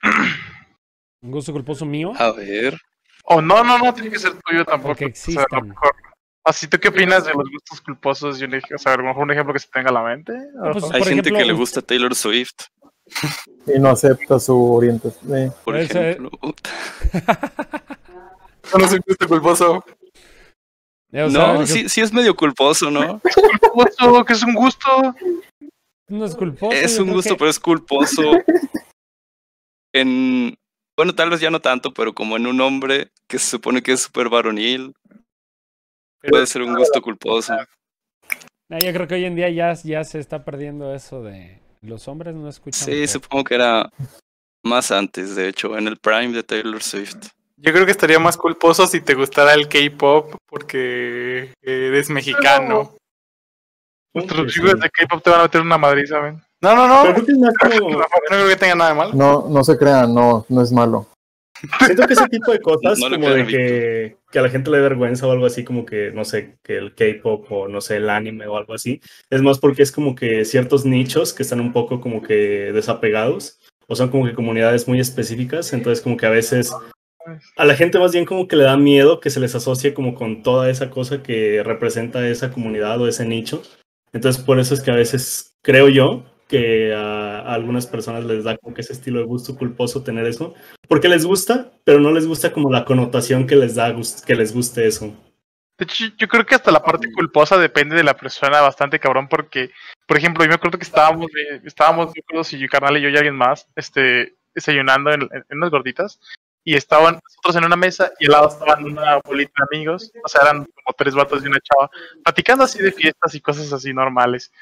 [1.22, 2.12] Un gusto culposo mío.
[2.18, 2.78] A ver.
[3.26, 4.94] O no, no, no, tiene que ser tuyo tampoco.
[4.96, 5.94] que O sea, a lo mejor-
[6.46, 8.38] Así, ¿tú qué opinas de los gustos culposos?
[8.40, 10.32] Y un o sea, a lo mejor un ejemplo que se tenga a la mente.
[10.72, 12.66] Pues, Hay gente ejemplo, que le us- gusta Taylor Swift,
[13.74, 15.34] Y no acepta su orientación.
[15.36, 16.30] Eh, por ejemplo.
[18.62, 19.76] Eso no es un gusto culposo.
[19.76, 23.20] O sea, no, que sí, sí es medio culposo, ¿no?
[23.72, 25.14] Culposo, que es un gusto.
[26.08, 26.72] No es culposo.
[26.76, 28.22] Es un gusto, que- pero es culposo.
[29.94, 30.56] En.
[30.96, 33.92] Bueno, tal vez ya no tanto, pero como en un hombre que se supone que
[33.92, 34.94] es súper varonil.
[36.20, 37.52] Puede ser un gusto culposo.
[38.70, 42.08] Ah, yo creo que hoy en día ya, ya se está perdiendo eso de los
[42.08, 42.86] hombres no escuchan.
[42.86, 43.90] Sí, supongo que era
[44.64, 47.28] más antes, de hecho, en el prime de Taylor Swift.
[47.56, 52.96] Yo creo que estaría más culposo si te gustara el K-pop porque eres mexicano.
[54.14, 54.60] Nuestros Sí.
[54.60, 56.42] chicos de K-pop te van a meter una madrid, ¿saben?
[56.64, 57.02] No, no, no.
[57.02, 59.12] Pero creo que es más No, como, no creo que tenga nada de malo.
[59.12, 61.06] No, no se crean, no, no es malo.
[61.84, 64.48] siento que ese tipo de cosas, No le como de a que, que a la
[64.48, 67.68] gente le dé vergüenza o algo así, como que, no sé, que el K-pop o
[67.68, 71.34] no sé, el anime o algo así, es más porque es como que ciertos nichos
[71.34, 76.02] que están un poco como que desapegados o son como que comunidades muy específicas, entonces
[76.02, 76.72] como que a veces
[77.56, 80.14] a la gente más bien como que le da miedo que se les asocie como
[80.14, 83.62] con toda esa cosa que representa esa comunidad o ese nicho.
[84.14, 86.24] Entonces por eso es que a veces creo yo
[86.54, 90.24] que a, a algunas personas les da como que ese estilo de gusto culposo tener
[90.26, 90.54] eso,
[90.88, 93.92] porque les gusta, pero no les gusta como la connotación que les da
[94.26, 95.06] que les guste eso.
[95.76, 99.26] De hecho, yo creo que hasta la parte culposa depende de la persona bastante cabrón,
[99.28, 99.70] porque,
[100.06, 103.02] por ejemplo, yo me acuerdo que estábamos, eh, estábamos, yo creo, si yo, carnal y
[103.02, 106.20] yo y alguien más, este, desayunando en, en- en unas gorditas,
[106.66, 110.28] y estaban nosotros en una mesa y al lado estaban una bolita de amigos, o
[110.28, 111.90] sea, eran como tres vatos y una chava,
[112.22, 114.52] platicando así de fiestas y cosas así normales,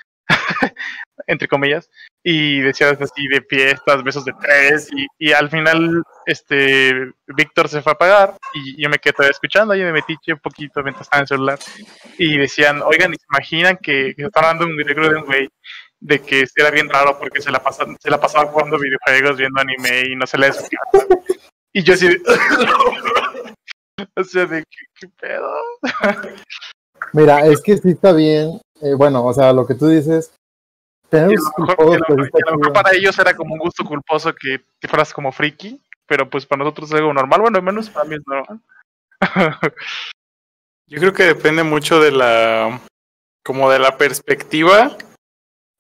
[1.27, 1.91] entre comillas,
[2.23, 7.93] y decían así de fiestas, besos de tres, y, al final, este, Víctor se fue
[7.93, 11.23] a pagar y yo me quedé escuchando, y me metí un poquito mientras estaba en
[11.23, 11.59] el celular,
[12.19, 15.25] y decían, oigan, ¿y se imaginan que, que se están dando un video de un
[15.25, 15.49] güey
[16.01, 17.63] de que era bien raro porque se la,
[18.01, 20.51] se la pasaba jugando videojuegos, viendo anime y no se le?
[21.73, 22.09] Y yo así
[24.17, 24.65] o sea, de
[24.99, 25.53] qué pedo.
[27.13, 28.61] Mira, es que sí está bien.
[28.81, 30.33] eh, bueno, o sea, lo que tú dices.
[31.13, 34.63] Tener Y a lo mejor, lo lo para ellos era como un gusto culposo que,
[34.81, 38.07] que fueras como friki, pero pues para nosotros es algo normal, bueno, al menos para
[38.07, 38.61] mí es normal.
[40.89, 42.81] Yo creo que depende mucho de la,
[43.45, 44.97] como de la perspectiva,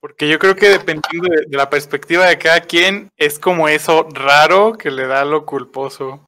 [0.00, 4.08] porque yo creo que dependiendo de, de la perspectiva de cada quien, es como eso
[4.12, 6.24] raro que le da lo culposo.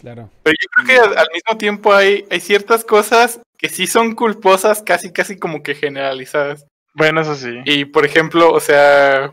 [0.00, 0.28] Claro.
[0.42, 4.14] Pero yo creo que al, al mismo tiempo hay, hay ciertas cosas que sí son
[4.14, 6.66] culposas, casi, casi como que generalizadas.
[6.96, 7.60] Bueno, eso sí.
[7.66, 9.30] Y por ejemplo, o sea,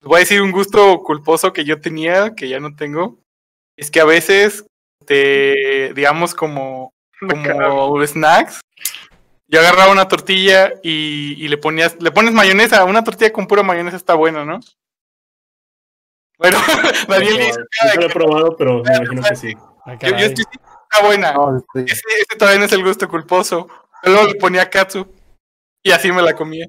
[0.00, 3.18] voy a decir un gusto culposo que yo tenía, que ya no tengo.
[3.76, 4.64] Es que a veces,
[5.04, 8.60] te, digamos, como, como snacks,
[9.48, 13.64] yo agarraba una tortilla y, y le ponías, le pones mayonesa, una tortilla con pura
[13.64, 14.60] mayonesa está buena, ¿no?
[16.38, 16.58] Bueno,
[17.08, 19.54] Daniel dice Nunca lo he probado, pero me imagino que sí.
[19.84, 21.32] Ah, yo, yo estoy está buena.
[21.32, 21.84] No, sí.
[21.86, 23.68] Ese, ese todavía no es el gusto culposo.
[24.04, 25.08] Luego le ponía katsu
[25.82, 26.66] y así me la comía.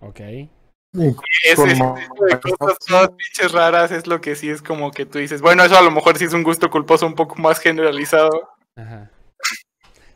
[0.00, 0.20] Ok.
[0.20, 5.18] Ese, tipo de cosas todas pinches raras es lo que sí es como que tú
[5.18, 8.48] dices, bueno, eso a lo mejor sí es un gusto culposo un poco más generalizado.
[8.76, 9.10] Ajá.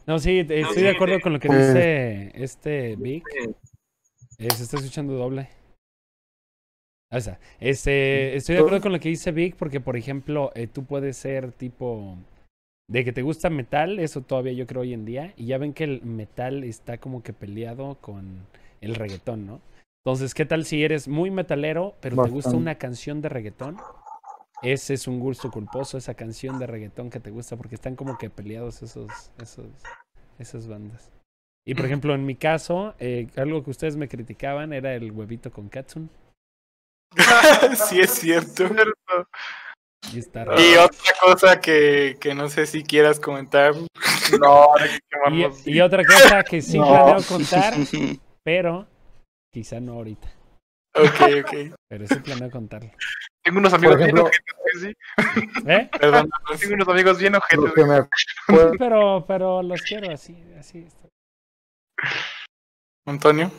[0.07, 3.25] No, sí, eh, estoy de acuerdo con lo que dice este Vic.
[4.39, 5.51] Eh, se está escuchando doble.
[7.11, 7.41] Ahí está.
[7.59, 11.17] Este, estoy de acuerdo con lo que dice Vic porque, por ejemplo, eh, tú puedes
[11.17, 12.17] ser tipo
[12.89, 15.75] de que te gusta metal, eso todavía yo creo hoy en día, y ya ven
[15.75, 18.47] que el metal está como que peleado con
[18.81, 19.61] el reggaetón, ¿no?
[20.05, 23.77] Entonces, ¿qué tal si eres muy metalero, pero te gusta una canción de reggaetón?
[24.63, 28.17] Ese es un gusto culposo, esa canción de reggaetón que te gusta, porque están como
[28.17, 29.67] que peleados esos, esos,
[30.39, 31.11] esas bandas.
[31.67, 35.53] Y por ejemplo, en mi caso, eh, algo que ustedes me criticaban era el huevito
[35.53, 36.09] con Katsun.
[37.89, 38.65] sí es cierto.
[40.13, 40.85] Y está Y raro.
[40.85, 43.75] otra cosa que, que no sé si quieras comentar.
[44.41, 46.87] No, ahora hay que Y, y otra cosa que sí No.
[46.87, 47.73] planeo contar,
[48.45, 48.87] pero
[49.51, 50.29] quizá no ahorita.
[50.95, 51.75] Ok, ok.
[51.89, 52.91] Pero sí planeo contarlo.
[53.43, 55.67] Tengo unos amigos ejemplo- bien ojetes, sí.
[55.67, 55.89] ¿Eh?
[55.99, 56.29] Perdón.
[56.61, 57.87] Tengo unos amigos bien ojetes.
[57.87, 60.81] me Pero, pero los quiero así, así.
[60.81, 61.09] está.
[63.07, 63.51] Antonio.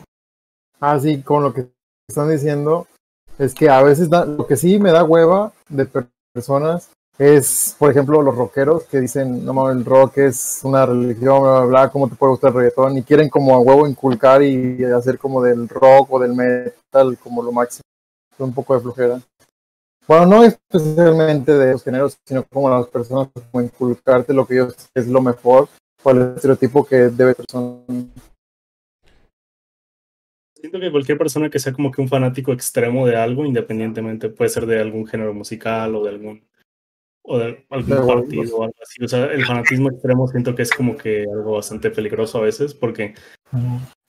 [0.80, 1.66] ah, sí, con lo que
[2.08, 2.86] están diciendo,
[3.38, 7.76] es que a veces da- lo que sí me da hueva de per- personas es,
[7.78, 11.88] por ejemplo, los rockeros que dicen, no el rock es una religión, bla, bla, bla,
[11.90, 12.96] ¿cómo te puede gustar el reggaetón?
[12.96, 17.42] Y quieren como a huevo inculcar y hacer como del rock o del metal como
[17.42, 17.82] lo máximo.
[18.38, 19.20] Un poco de flojera.
[20.08, 24.74] Bueno, no especialmente de los géneros, sino como las personas, como inculcarte lo que ellos
[24.94, 25.68] es lo mejor
[26.02, 27.60] o el estereotipo que debe ser.
[30.60, 34.50] Siento que cualquier persona que sea como que un fanático extremo de algo, independientemente, puede
[34.50, 36.44] ser de algún género musical o de algún
[37.22, 39.04] o de algún partido o algo así.
[39.04, 42.74] O sea, el fanatismo extremo siento que es como que algo bastante peligroso a veces,
[42.74, 43.14] porque,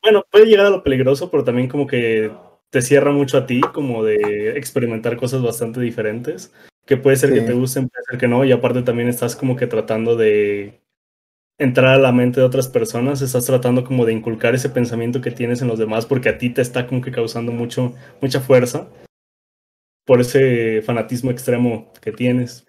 [0.02, 2.32] bueno, puede llegar a lo peligroso, pero también como que
[2.70, 6.54] te cierra mucho a ti, como de experimentar cosas bastante diferentes,
[6.86, 9.56] que puede ser que te gusten, puede ser que no, y aparte también estás como
[9.56, 10.82] que tratando de
[11.62, 15.30] entrar a la mente de otras personas, estás tratando como de inculcar ese pensamiento que
[15.30, 18.90] tienes en los demás porque a ti te está como que causando mucho, mucha fuerza
[20.08, 22.66] por ese fanatismo extremo que tienes.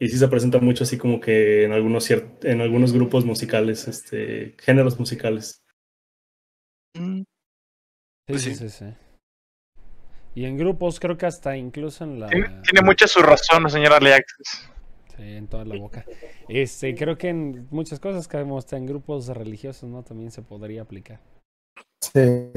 [0.00, 4.54] Y sí se presenta mucho así como que en algunos, en algunos grupos musicales, este,
[4.58, 5.64] géneros musicales.
[6.96, 7.22] Mm,
[8.26, 8.68] Sí, Pues sí, sí.
[8.70, 8.94] sí, sí.
[10.36, 12.28] Y en grupos, creo que hasta incluso en la.
[12.28, 14.70] Tiene, tiene mucha su razón, señora Alexis.
[15.16, 16.04] Sí, en toda la boca.
[16.48, 20.02] Este, creo que en muchas cosas, como hasta en grupos religiosos, ¿no?
[20.02, 21.20] También se podría aplicar.
[22.00, 22.50] Sí.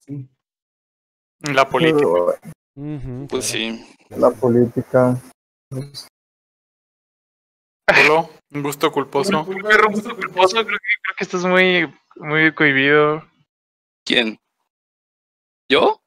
[0.00, 0.28] Sí.
[1.52, 2.06] La política.
[2.74, 3.42] Pues claro.
[3.42, 3.84] sí.
[4.10, 5.20] La política.
[7.94, 9.44] Solo un gusto culposo.
[9.44, 13.22] Un gusto culposo, creo que, creo que estás muy, muy cohibido.
[14.04, 14.38] ¿Quién?
[15.70, 16.02] ¿Yo?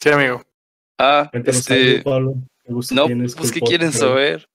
[0.00, 0.42] Sí, amigo.
[0.98, 2.02] Ah, este.
[2.02, 4.48] Pablo, ¿qué gusto No, tienes pues ¿qué quieren saber?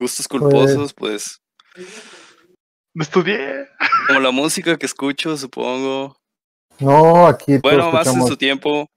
[0.00, 1.40] Gustos culposos, pues.
[2.94, 3.68] No estudié.
[4.06, 6.16] Como la música que escucho, supongo.
[6.78, 8.88] No, aquí Bueno, más en su tiempo,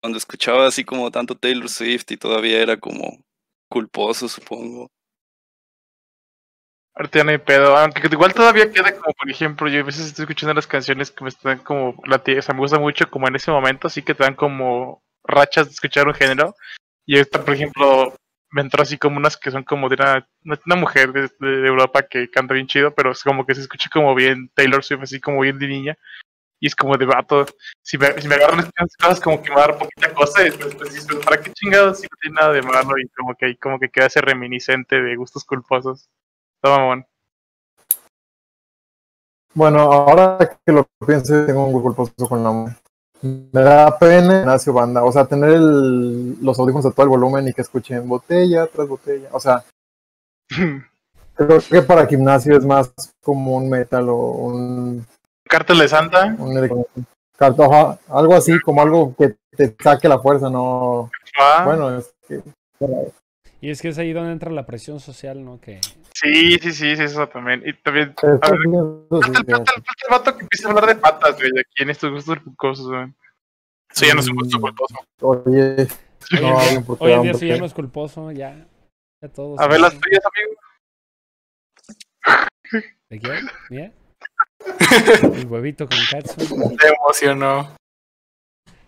[0.00, 3.22] cuando escuchaba así como tanto Taylor Swift y todavía era como
[3.68, 4.88] culposo, supongo.
[6.94, 7.76] Ahorita ya no hay pedo.
[7.76, 11.24] Aunque igual todavía queda como, por ejemplo, yo a veces estoy escuchando las canciones que
[11.24, 12.02] me están como.
[12.06, 15.02] La o sea, me gusta mucho como en ese momento, así que te dan como
[15.22, 16.54] rachas de escuchar un género.
[17.06, 18.14] Y ahorita, por ejemplo,
[18.50, 20.28] me entró así como unas que son como de una,
[20.66, 23.88] una mujer de, de Europa que canta bien chido, pero es como que se escucha
[23.92, 25.98] como bien Taylor Swift, así como bien de niña.
[26.58, 27.46] Y es como de vato.
[27.82, 30.40] Si me, si me agarran estas cosas, como que me va a dar poquita cosa.
[30.42, 31.98] Y después, pues, ¿para qué chingados?
[31.98, 32.98] Si no tiene nada de malo.
[32.98, 36.08] Y como que ahí como que queda ese reminiscente de gustos culposos.
[36.56, 37.06] Está mamón.
[39.52, 42.85] Bueno, ahora que lo pienso, tengo un culposo con la música.
[43.22, 47.48] Me da pena Ignacio Banda, o sea, tener el- los audífonos a todo el volumen
[47.48, 49.28] y que escuchen botella tras botella.
[49.32, 49.64] O sea,
[51.34, 55.06] creo que para gimnasio es más como un metal o un,
[55.48, 56.34] Cártel de Santa.
[56.38, 56.84] un
[57.38, 61.10] cartoja, algo así, como algo que te saque la fuerza, no.
[61.38, 62.42] Ah, Bueno, es que.
[63.60, 65.60] Y es que es ahí donde entra la presión social, ¿no?
[65.60, 65.80] Que
[66.18, 67.62] Sí, sí, sí, sí, eso también.
[67.66, 68.14] Y también.
[68.22, 72.38] Ver, falta el vato que empieza a hablar de patas, güey, aquí en estos gustos
[72.42, 73.12] culposos, güey.
[73.94, 74.94] Eso ya no es un gusto culposo.
[75.20, 75.86] Oye,
[76.32, 78.66] Hoy en no hoy en día eso ya no es culposo, ya.
[79.20, 79.60] Ya todos.
[79.60, 80.22] A ver las tuyas,
[82.24, 82.86] amigo.
[83.10, 83.40] ¿De qué?
[83.68, 83.92] ¿Mía?
[85.34, 86.56] El huevito con katsu.
[86.56, 87.76] Me emocionó.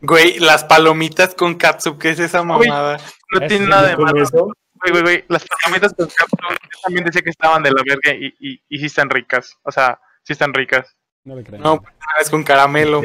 [0.01, 2.99] Güey, las palomitas con catsup, ¿qué es esa mamada?
[3.35, 4.23] No tiene nada de malo.
[4.23, 5.25] eso, Güey, güey, güey.
[5.29, 8.79] Las palomitas con capsule yo también decía que estaban de la verga y, y, y
[8.79, 9.57] sí están ricas.
[9.63, 10.95] O sea, sí están ricas.
[11.25, 11.61] No le creo.
[11.61, 11.83] No,
[12.21, 13.03] es con caramelo.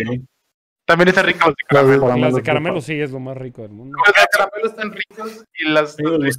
[0.85, 2.25] También están ricas las de Las de caramelo.
[2.25, 3.97] Las de sí, caramelo sí es lo más rico del mundo.
[4.05, 6.31] Las de caramelo están ricas y las, de,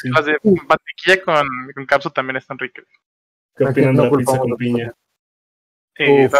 [0.00, 0.08] sí.
[0.10, 2.84] las de mantequilla con, con cápsula también están ricas.
[3.56, 4.94] ¿Qué Aquí opinan de no la pizza culpamos con a- piña?
[6.00, 6.32] Uf.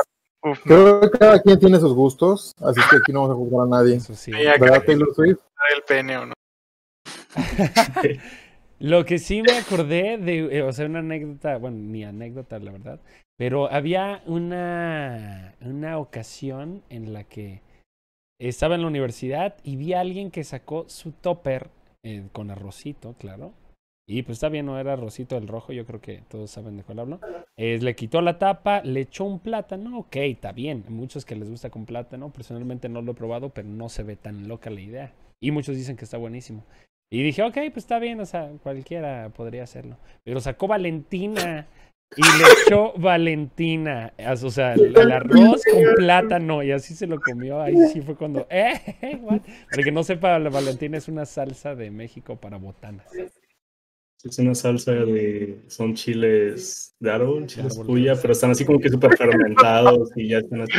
[0.42, 3.38] uf, no, Creo que cada quien tiene sus gustos, así que aquí no vamos a
[3.38, 3.96] juzgar a nadie.
[3.96, 4.30] Eso sí.
[4.30, 5.38] ¿Verdad, Taylor Swift?
[5.76, 6.34] el pene o no.
[8.80, 12.70] Lo que sí me acordé de, eh, o sea, una anécdota, bueno, ni anécdota, la
[12.70, 13.00] verdad,
[13.36, 17.60] pero había una, una ocasión en la que
[18.40, 21.70] estaba en la universidad y vi a alguien que sacó su topper
[22.04, 23.52] eh, con arrocito, claro.
[24.10, 26.82] Y pues está bien, no era arrocito el rojo, yo creo que todos saben de
[26.82, 27.20] cuál hablo.
[27.58, 30.84] Eh, le quitó la tapa, le echó un plátano, ok, está bien.
[30.88, 34.16] Muchos que les gusta con plátano, personalmente no lo he probado, pero no se ve
[34.16, 35.12] tan loca la idea.
[35.40, 36.64] Y muchos dicen que está buenísimo.
[37.10, 39.96] Y dije, ok, pues está bien, o sea, cualquiera podría hacerlo.
[40.24, 41.66] Pero sacó Valentina
[42.16, 47.18] y le echó Valentina, o sea, el, el arroz con plátano y así se lo
[47.20, 47.62] comió.
[47.62, 48.80] Ahí sí fue cuando, eh,
[49.22, 49.40] what?
[49.70, 53.06] Para que no sepa, la Valentina es una salsa de México para botanas.
[54.24, 55.60] Es una salsa de.
[55.68, 58.20] Son chiles de árbol, chiles puya, sí.
[58.20, 60.72] pero están así como que súper fermentados y ya están así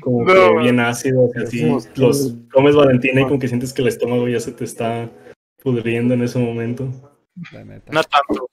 [0.00, 1.68] como No, que bien ácidos y así.
[1.96, 5.10] Los comes Valentina y como que sientes que el estómago ya se te está
[5.60, 6.88] pudriendo en ese momento.
[7.52, 7.92] La neta.
[7.92, 8.48] No tanto.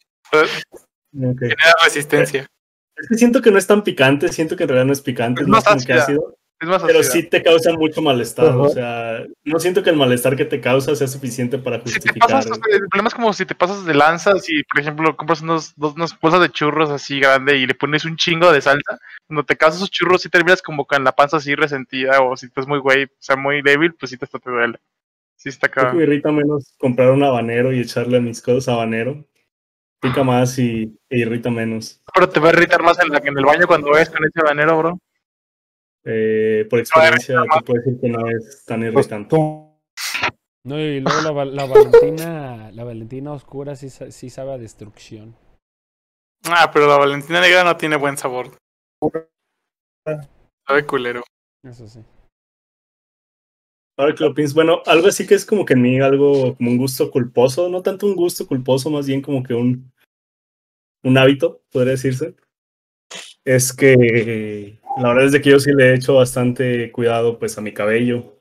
[1.13, 2.47] Genera resistencia.
[2.95, 5.41] Es que siento que no es tan picante, siento que en realidad no es picante,
[5.41, 6.03] es Es más más como que ácida.
[6.03, 8.55] ácido, es más pero sí te causa mucho malestar.
[8.55, 11.91] O sea, no siento que el malestar que te causa sea suficiente para Si te
[11.91, 12.29] justificar.
[12.29, 15.73] pasas, el problema es como si te pasas de lanza, si por ejemplo compras unos,
[15.75, 19.43] dos, unas bolsas de churros así grande y le pones un chingo de salsa, cuando
[19.45, 22.65] te causas esos churros si terminas como con la panza así resentida o si estás
[22.67, 24.79] muy güey, o sea, muy débil, pues sí te, hasta te duele.
[25.37, 25.97] Sí está Creo que acá.
[25.97, 29.23] me irrita menos comprar un habanero y echarle a mis cosas habanero.
[29.99, 32.01] Pica más y e irrita menos.
[32.13, 34.41] Pero te va a irritar más en, la, en el baño cuando ves con ese
[34.43, 34.99] banero, bro.
[36.03, 39.35] Eh, por experiencia, te puedo decir que no es tan Pues irritante.
[40.63, 45.35] No, y luego la, val- la Valentina, la Valentina oscura sí, sí sabe a destrucción.
[46.45, 48.51] Ah, pero la Valentina negra no tiene buen sabor.
[50.67, 51.23] Sabe culero.
[51.63, 52.01] Eso sí.
[53.97, 56.69] Ahora que lo pienso, bueno, algo así que es como que en mí algo como
[56.69, 59.91] un gusto culposo, no tanto un gusto culposo, más bien como que un,
[61.03, 62.35] un hábito, podría decirse.
[63.43, 67.57] Es que la verdad es de que yo sí le he hecho bastante cuidado pues
[67.57, 68.39] a mi cabello.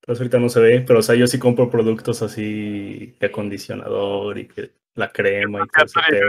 [0.00, 4.38] Pues ahorita no se ve, pero o sea, yo sí compro productos así de acondicionador
[4.38, 6.20] y que la crema y todo ese.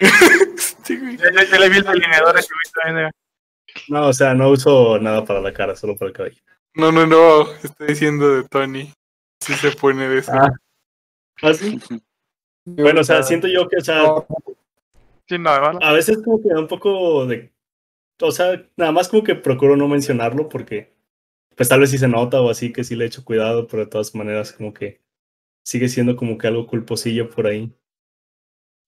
[0.84, 3.10] Sí, ya le vi el delineador a ese güey también, eh.
[3.88, 6.42] No, o sea, no uso nada para la cara, solo para el cabello.
[6.78, 7.52] No, no, no.
[7.62, 8.92] Estoy diciendo de Tony.
[9.40, 10.32] Si se pone de eso.
[10.32, 10.50] Ah.
[11.42, 11.78] ¿Ah, sí?
[12.64, 14.02] Bueno, o sea, siento yo que, o sea,
[15.28, 17.52] Sí, no, a veces como que da un poco de...
[18.20, 20.96] O sea, nada más como que procuro no mencionarlo porque
[21.54, 23.90] pues tal vez sí se nota o así que sí le echo cuidado, pero de
[23.90, 25.00] todas maneras como que
[25.64, 27.70] sigue siendo como que algo culposillo por ahí.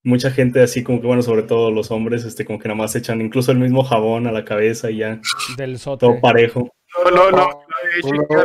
[0.03, 2.97] Mucha gente así como que, bueno, sobre todo los hombres, este, como que nada más
[2.97, 5.21] echan incluso el mismo jabón a la cabeza y ya
[5.59, 6.07] Del sote.
[6.07, 6.71] todo parejo.
[7.05, 8.45] Lo, lo, lo, lo he hecho y Uno- queda,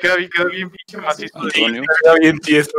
[0.00, 1.38] queda bien, queda bien pinche macizo.
[1.48, 2.70] Está bien tieso.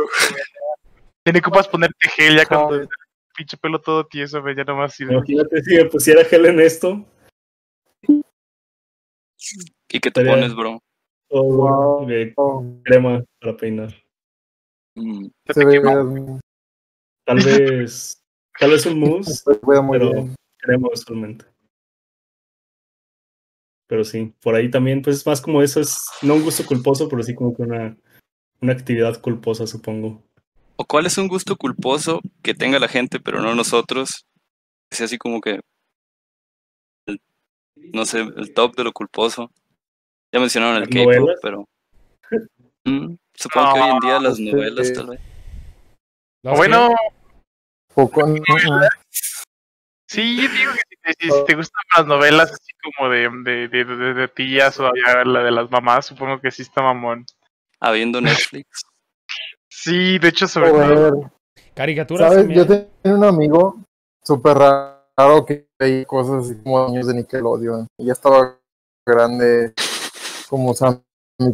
[1.24, 2.88] Tiene que ocupas ponerte gel ya cuando el
[3.36, 5.14] pinche pelo todo tieso, güey, ya nomás sirve.
[5.14, 7.04] Imagínate si me pusiera gel en esto.
[9.88, 10.80] ¿Y qué te pones, bro?
[11.30, 12.08] O Wow.
[12.36, 13.94] oh, crema para peinar.
[14.96, 15.80] Mm, Se ve.
[17.24, 18.20] Tal vez,
[18.58, 19.42] tal vez un mousse.
[19.44, 20.28] pero-
[20.58, 21.44] crema usualmente.
[23.90, 27.08] Pero sí, por ahí también, pues es más como eso, es no un gusto culposo,
[27.08, 27.96] pero sí como que una,
[28.60, 30.22] una actividad culposa, supongo.
[30.76, 34.24] ¿O cuál es un gusto culposo que tenga la gente, pero no nosotros?
[34.92, 35.58] Sea así como que.
[37.06, 37.20] el-
[37.74, 39.50] no sé, el top de lo culposo.
[40.32, 41.38] Ya mencionaron el ¿Las K-pop, novelas?
[41.42, 41.68] pero.
[42.84, 45.20] Mm, supongo que hoy en día las este, novelas, tal vez.
[46.42, 46.88] ¿Las Bueno,
[47.92, 48.80] Poco, no, no.
[50.06, 53.68] sí, yo digo que si te, si- si te gustan las novelas como de, de,
[53.68, 54.90] de, de- de tías o
[55.24, 57.24] la de las mamás, supongo que sí está mamón.
[57.80, 58.82] Habiendo Netflix.
[59.68, 61.32] Sí, de hecho, sobre todo.
[61.74, 62.44] Caricaturas ¿Sabes?
[62.44, 62.58] también.
[62.60, 63.82] Yo tenía un amigo
[64.22, 67.86] súper raro que veía cosas así como años de Nickelodeon.
[67.98, 68.58] Y ya estaba
[69.06, 69.72] grande,
[70.48, 71.00] como Sammy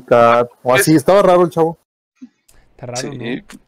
[0.07, 0.97] Cat, o así.
[0.97, 1.79] Estaba raro el chavo.
[2.71, 3.66] Está raro, Sí, ¿no?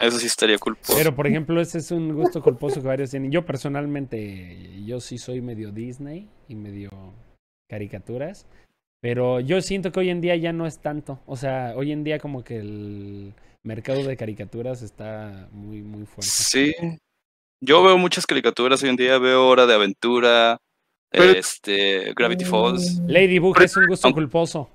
[0.00, 0.94] Eso sí estaría culposo.
[0.96, 3.30] Pero, por ejemplo, ese es un gusto culposo que varios tienen.
[3.30, 6.90] Yo personalmente, yo sí soy medio Disney y medio
[7.68, 8.46] caricaturas.
[9.00, 11.20] Pero yo siento que hoy en día ya no es tanto.
[11.26, 13.32] O sea, hoy en día como que el
[13.64, 16.22] mercado de caricaturas está muy, muy fuerte.
[16.30, 16.74] Sí.
[17.60, 20.58] Yo veo muchas caricaturas hoy en día, veo Hora de Aventura,
[21.10, 23.00] Pero- este, Gravity Falls.
[23.06, 24.68] Ladybug es un gusto culposo.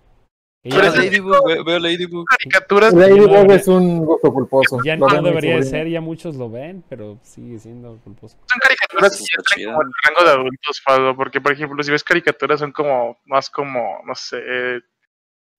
[0.63, 2.25] Es Ladybug, ve- veo Ladybug.
[2.25, 2.93] Caricaturas.
[2.93, 4.77] Ladybug es un gusto culposo.
[4.85, 8.37] ya no debería de ser, ya muchos lo ven, pero sigue siendo culposo.
[8.37, 9.17] Son caricaturas
[9.55, 12.61] que ya como en el rango de adultos, Pablo, porque por ejemplo, si ves caricaturas
[12.61, 14.37] son como más como, no sé,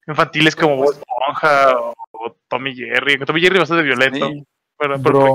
[0.06, 3.18] infantiles como Bob Esponja o, o Tommy Jerry.
[3.26, 4.26] Tommy Jerry bastante violento.
[4.30, 4.44] Sí.
[4.78, 5.34] Pero, pero,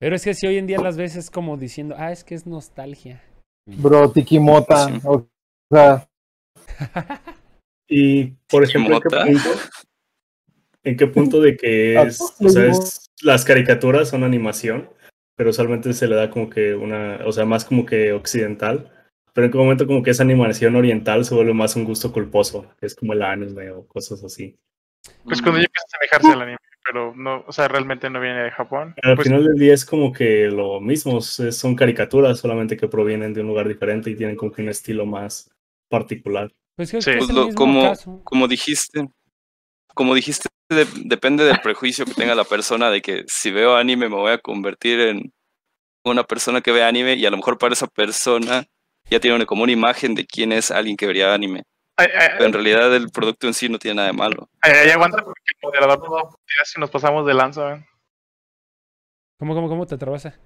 [0.00, 2.34] Pero es que si hoy en día las ves es como diciendo, ah, es que
[2.34, 3.22] es nostalgia.
[3.66, 4.88] bro, Tiki Mota.
[5.04, 5.26] O
[5.70, 6.08] sea,
[7.88, 9.50] Y, por ejemplo, ¿en qué punto?
[10.84, 14.90] ¿En qué punto de que A es, o sea, es- las caricaturas son animación,
[15.36, 18.92] pero usualmente se le da como que una, o sea, más como que occidental,
[19.32, 22.70] pero en qué momento como que esa animación oriental se vuelve más un gusto culposo,
[22.78, 24.56] que es como el anime o cosas así.
[25.24, 28.42] pues cuando ya empieza a asemejarse al anime, pero no, o sea, realmente no viene
[28.42, 28.94] de Japón.
[29.02, 33.34] Al Pues, final del día es como que lo mismo, son caricaturas, solamente que provienen
[33.34, 35.50] de un lugar diferente y tienen como que un estilo más
[35.88, 36.50] particular.
[36.76, 37.10] Pues creo Sí.
[37.12, 38.20] que es el mismo como- caso.
[38.24, 39.08] Como dijiste,
[39.94, 44.08] como dijiste, de- depende del prejuicio que tenga la persona de que si veo anime
[44.08, 45.32] me voy a convertir en
[46.04, 48.64] una persona que ve anime y a lo mejor para esa persona
[49.08, 51.62] ya tiene una, como una imagen de quién es alguien que vería anime.
[51.98, 54.50] ay, ay, Pero en realidad el producto en sí no tiene nada de malo.
[54.60, 57.64] ay, ay, aguanta porque el moderador no va a putear si nos pasamos de lanza,
[57.70, 57.86] ¿ven?
[59.38, 60.38] ¿Cómo, cómo, cómo te atravesa?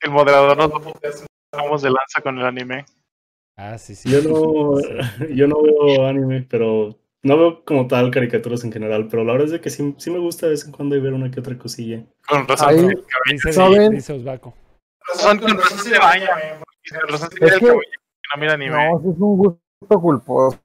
[0.00, 2.84] El moderador nos va a putear si nos pasamos de lanza con el anime.
[3.56, 4.10] Ah, sí, sí.
[4.10, 5.34] Yo no, sí.
[5.34, 9.46] yo no veo anime, pero no veo como tal caricaturas en general, pero la verdad
[9.46, 11.56] es de que sí, sí me gusta de vez en cuando ver una que otra
[11.56, 12.04] cosilla.
[12.28, 12.68] Con razón.
[12.68, 13.04] Ahí- el cabello.
[13.30, 13.92] Dice, ¿Saben?
[13.92, 14.18] dice.
[14.22, 17.00] Razón, con razón se baña, ¿ven?
[17.00, 18.70] Con razón se Es que- no mira anime.
[18.72, 19.60] no, es un gusto
[20.00, 20.60] culposo.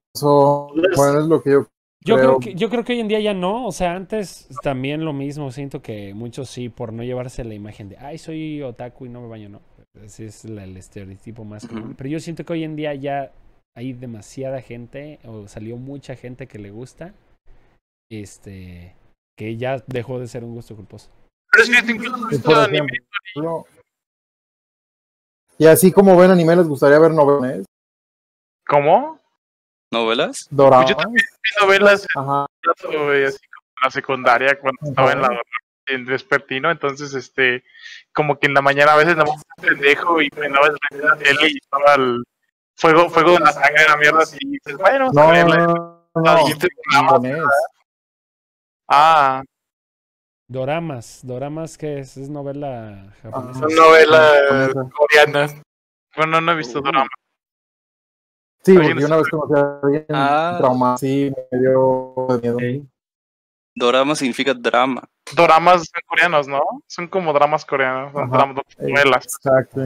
[0.95, 1.67] Bueno, es lo que yo
[2.03, 2.39] Yo creo, creo.
[2.39, 5.51] que, yo creo que hoy en día ya no, o sea, antes también lo mismo,
[5.51, 9.21] siento que muchos sí, por no llevarse la imagen de, ay, soy otaku y no
[9.21, 9.61] me baño, no.
[10.03, 11.95] Ese es la- el estereotipo más común.
[11.97, 13.31] Pero yo siento que hoy en día ya
[13.75, 17.13] hay demasiada gente, o salió mucha gente que le gusta,
[18.11, 18.95] este,
[19.37, 21.09] que ya dejó de ser un gusto culposo.
[21.51, 22.91] Pero es que incluso no anime.
[25.57, 27.65] y así como ven anime, les gustaría ver novelas,
[28.67, 29.19] ¿Cómo?
[29.91, 30.47] ¿Novelas?
[30.51, 30.89] doramas.
[30.89, 32.45] Yo también vi novelas Ajá.
[32.85, 35.29] güey, así como en la secundaria cuando estaba en la
[35.89, 37.63] en vespertino, entonces este
[38.13, 41.47] como que en la mañana a veces más estaba pendejo y prendaba el- la tele
[41.49, 42.23] y estaba el
[42.75, 45.57] fuego, fuego en la sangre, la mierda así, y dices, bueno, vamos a No, verla.
[45.67, 47.49] no, no, no.
[48.87, 49.43] Ah,
[50.47, 53.59] Doramas, doramas que es, es novela japonesa.
[53.59, 55.55] son novelas coreanas.
[56.15, 57.07] Bueno, no he visto drama.
[58.63, 60.55] Sí, Alguien porque yo una vez conocí a alguien Ah.
[60.57, 62.55] traumado, sí, me dio miedo.
[62.55, 62.89] Ok.
[63.75, 65.03] Dorama significa drama.
[65.35, 66.61] Doramas son coreanos, ¿no?
[66.87, 69.25] Son como dramas coreanos, son dramas, novelas.
[69.25, 69.81] Exacto.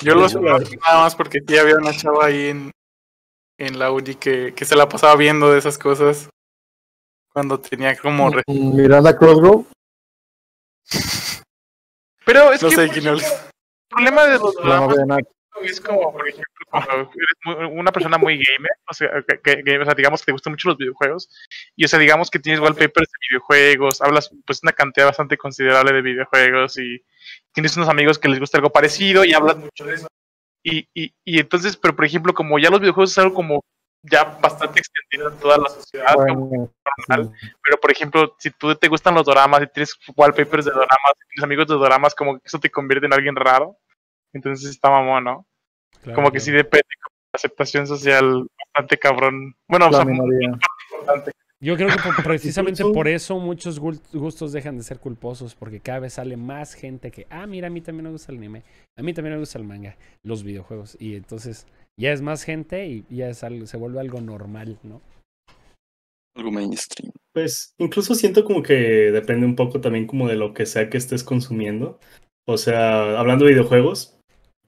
[0.00, 2.70] Yo De los hecho, conocí nada más porque sí había una chava ahí en,
[3.58, 6.28] en la uni que, que se la pasaba viendo de esas cosas
[7.32, 8.30] cuando tenía como...
[8.30, 9.64] re- Miranda Crossgrove.
[12.24, 13.32] Pero es No que sé por quién ejemplo, es.
[13.32, 15.30] el problema de los dramas Nacho.
[15.62, 19.78] Es como, por ejemplo, cuando eres una persona muy gamer, o sea, que, que- que,
[19.78, 21.28] o sea, digamos que te gustan mucho los videojuegos,
[21.76, 25.92] y o sea, digamos que tienes wallpapers de videojuegos, hablas pues una cantidad bastante considerable
[25.92, 27.02] de videojuegos y
[27.52, 30.06] tienes unos amigos que les gusta algo parecido y hablas mucho de eso.
[30.62, 33.64] Y, y, y entonces, pero por ejemplo, como ya los videojuegos es algo como
[34.02, 36.72] ya bastante extendido en toda la sociedad, como Bueno,
[37.08, 37.32] normal,
[37.64, 41.28] pero por ejemplo, si tú te gustan los doramas y tienes wallpapers de doramas, y
[41.30, 43.76] tienes amigos de doramas, como que eso te convierte en alguien raro.
[44.38, 45.46] Entonces está mamón, ¿no?
[46.02, 46.64] Claro, como que sí claro.
[46.64, 49.54] depende como de la aceptación social bastante cabrón.
[49.68, 50.58] Bueno, o la sea, minoría.
[50.92, 51.32] importante.
[51.60, 56.14] Yo creo que precisamente por eso muchos gustos dejan de ser culposos, porque cada vez
[56.14, 58.62] sale más gente que, ah, mira, a mí también me gusta el anime,
[58.96, 61.66] a mí también me gusta el manga, los videojuegos, y entonces
[61.98, 65.02] ya es más gente y ya es algo, se vuelve algo normal, ¿no?
[66.36, 67.12] Algo mainstream.
[67.32, 68.74] Pues incluso siento como que
[69.10, 71.98] depende un poco también como de lo que sea que estés consumiendo.
[72.46, 74.17] O sea, hablando de videojuegos,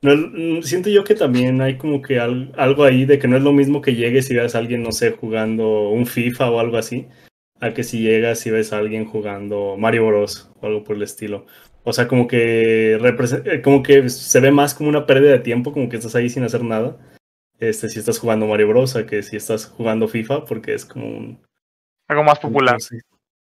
[0.02, 3.36] no mm, siento yo que también hay como que al- algo ahí de que no
[3.36, 6.60] es lo mismo que llegues y veas a alguien, no sé, jugando un FIFA o
[6.60, 7.08] algo así,
[7.60, 11.02] a que si llegas y ves a alguien jugando Mario Bros o algo por el
[11.02, 11.46] estilo.
[11.84, 15.72] O sea, como que eh, como que se ve más como una pérdida de tiempo,
[15.72, 16.98] como que estás ahí sin hacer nada.
[17.58, 21.06] Este, si estás jugando Mario Bros, a que si estás jugando FIFA, porque es como
[21.06, 21.40] un
[22.08, 22.74] Algo más popular.
[22.74, 23.00] no sé,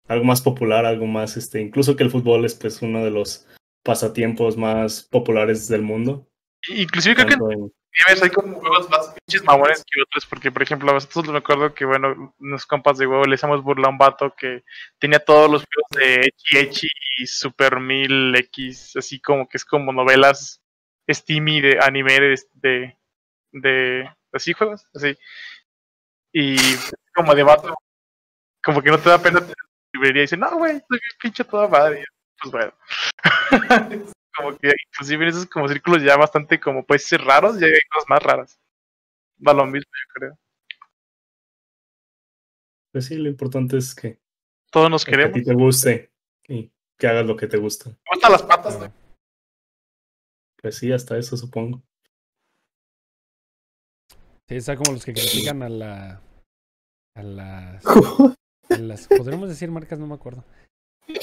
[0.09, 3.47] algo más popular, algo más, este, incluso que el fútbol es pues uno de los
[3.85, 6.28] pasatiempos más populares del mundo.
[6.69, 7.35] Inclusive creo que
[8.07, 11.75] en hay como juegos más pinches mamones que otros, porque por ejemplo, nosotros me acuerdo
[11.75, 14.65] que, bueno, unos compas de huevo le hicimos burla a un vato que
[14.99, 16.89] tenía todos los juegos de Echi Echi
[17.19, 20.63] y Super 1000 X, así como que es como novelas
[21.11, 22.99] steamy de anime de, de,
[23.53, 25.17] de así juegos, así.
[26.33, 26.57] Y
[27.15, 27.75] como de vato,
[28.63, 29.57] como que no te da pena tener
[29.93, 32.05] librería y dice, no, güey, estoy pinche toda madre.
[32.41, 32.73] Pues bueno.
[34.39, 37.73] como que inclusive en esos como círculos ya bastante como puede ser raros, ya hay
[37.91, 38.61] cosas más raras.
[39.47, 40.39] Va lo mismo, yo creo.
[42.93, 44.19] Pues sí, lo importante es que,
[44.71, 45.35] Todos nos que a queremos.
[45.35, 46.11] ti te guste
[46.49, 47.91] y que hagas lo que te gusta.
[48.11, 48.93] Gustan las patas, ¿no?
[50.61, 51.83] Pues sí, hasta eso supongo.
[54.49, 56.23] Sí, está como los que critican a la.
[57.15, 57.85] A las.
[58.71, 60.45] A las podríamos decir marcas, no me acuerdo.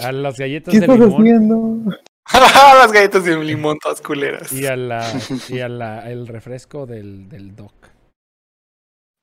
[0.02, 1.98] A las galletas ¿Qué de estás limón haciendo?
[2.34, 4.52] Las galletas de limón todas culeras.
[4.52, 5.12] y a la.
[5.50, 6.10] Y a la.
[6.10, 7.74] El refresco del, del Doc.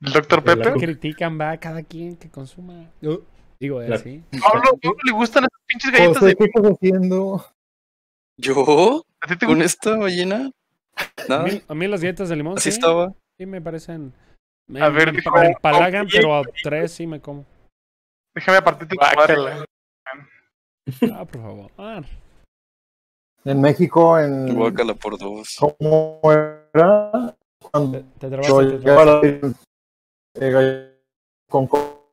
[0.00, 0.44] El Dr.
[0.44, 0.74] Pepper.
[0.74, 2.90] Critican, va, cada quien que consuma.
[3.60, 4.22] Digo, La- así.
[4.40, 7.46] Pablo, ¿cómo le gustan esas pinches galletas José, de ¿qué estás haciendo?
[8.36, 9.04] ¿Yo?
[9.20, 10.50] ¿A ti te ¿Con esta ballena?
[11.28, 13.12] A mí, a mí las galletas de limón así sí, estaba.
[13.38, 14.12] sí me parecen.
[14.68, 17.44] Me, A ver, me, me empalagan, pero a tres sí me como.
[18.34, 18.96] Déjame aparte tu.
[19.00, 19.14] Ah,
[21.24, 21.70] por favor.
[23.44, 24.54] Ah, En México, en.
[24.54, 25.56] Guácala por dos.
[25.58, 26.20] ¿Cómo
[26.72, 27.36] era?
[27.70, 29.20] Cuando te yo te llegaba la-
[30.34, 30.98] eh,
[31.48, 32.12] con co-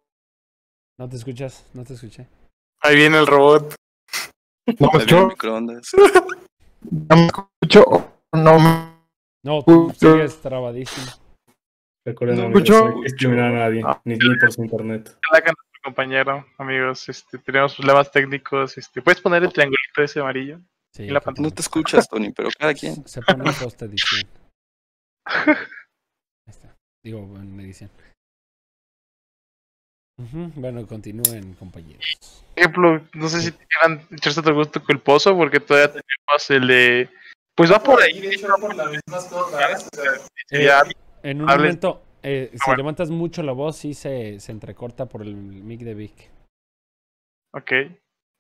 [0.98, 2.28] No te escuchas, no te escuché.
[2.82, 3.76] Ahí viene el robot.
[4.80, 5.92] No me escucho, microondas.
[6.92, 7.84] no me escucho,
[8.34, 8.90] no me-
[9.44, 11.08] No, tú sigues trabadísimo.
[12.06, 12.90] Recuerden, No amigos, escucho.
[12.90, 14.02] no discriminar a nadie, Ah.
[14.06, 15.18] ni, ni por su internet.
[15.32, 17.08] La nuestro compañero, amigos.
[17.10, 18.78] Este, tenemos problemas técnicos.
[18.78, 20.60] Este, ¿Puedes poner el triangulito ese amarillo?
[20.94, 21.22] Sí, la.
[21.38, 23.08] No te escuchas, Tony, pero cada quien.
[23.08, 24.28] Se pone en post edición.
[25.26, 25.56] Ahí
[26.48, 26.76] está.
[27.04, 27.90] Digo, en edición.
[30.56, 32.18] Bueno, continúen, compañeros.
[32.54, 37.10] Por ejemplo, no sé si quieran echarse otro gusto culposo, porque todavía tenemos el de.
[37.56, 39.88] Pues va por ahí, de hecho, va por las mismas cosas
[40.50, 40.84] Eh, ya-
[41.24, 41.64] En un Hables.
[41.64, 42.78] momento, eh, si bueno.
[42.78, 46.30] levantas mucho la voz, sí se, se entrecorta por el mic de Vic.
[47.54, 47.72] ok.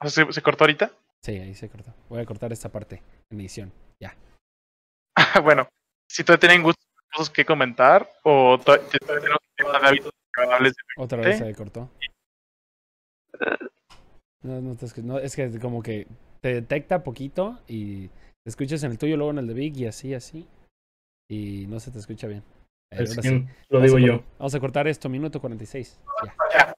[0.01, 0.91] O sea, ¿se, se cortó ahorita?
[1.23, 1.93] Sí, ahí se cortó.
[2.09, 3.71] Voy a cortar esta parte en edición.
[4.01, 4.15] Ya.
[5.43, 5.67] bueno,
[6.09, 11.03] si todavía tienen gustos que comentar, o to- todavía tenemos temas de hábitos agradables de-
[11.03, 11.89] Otra vez se cortó.
[14.41, 16.07] No, no, te escu- no, es que como que
[16.41, 19.85] te detecta poquito y te escuchas en el tuyo, luego en el de Vic y
[19.87, 20.47] así, así.
[21.29, 22.43] Y no se te escucha bien.
[22.91, 23.47] Es ahora que sí.
[23.69, 24.23] lo digo yo.
[24.39, 25.99] Vamos a cortar esto, minuto 46.
[26.25, 26.73] Ya.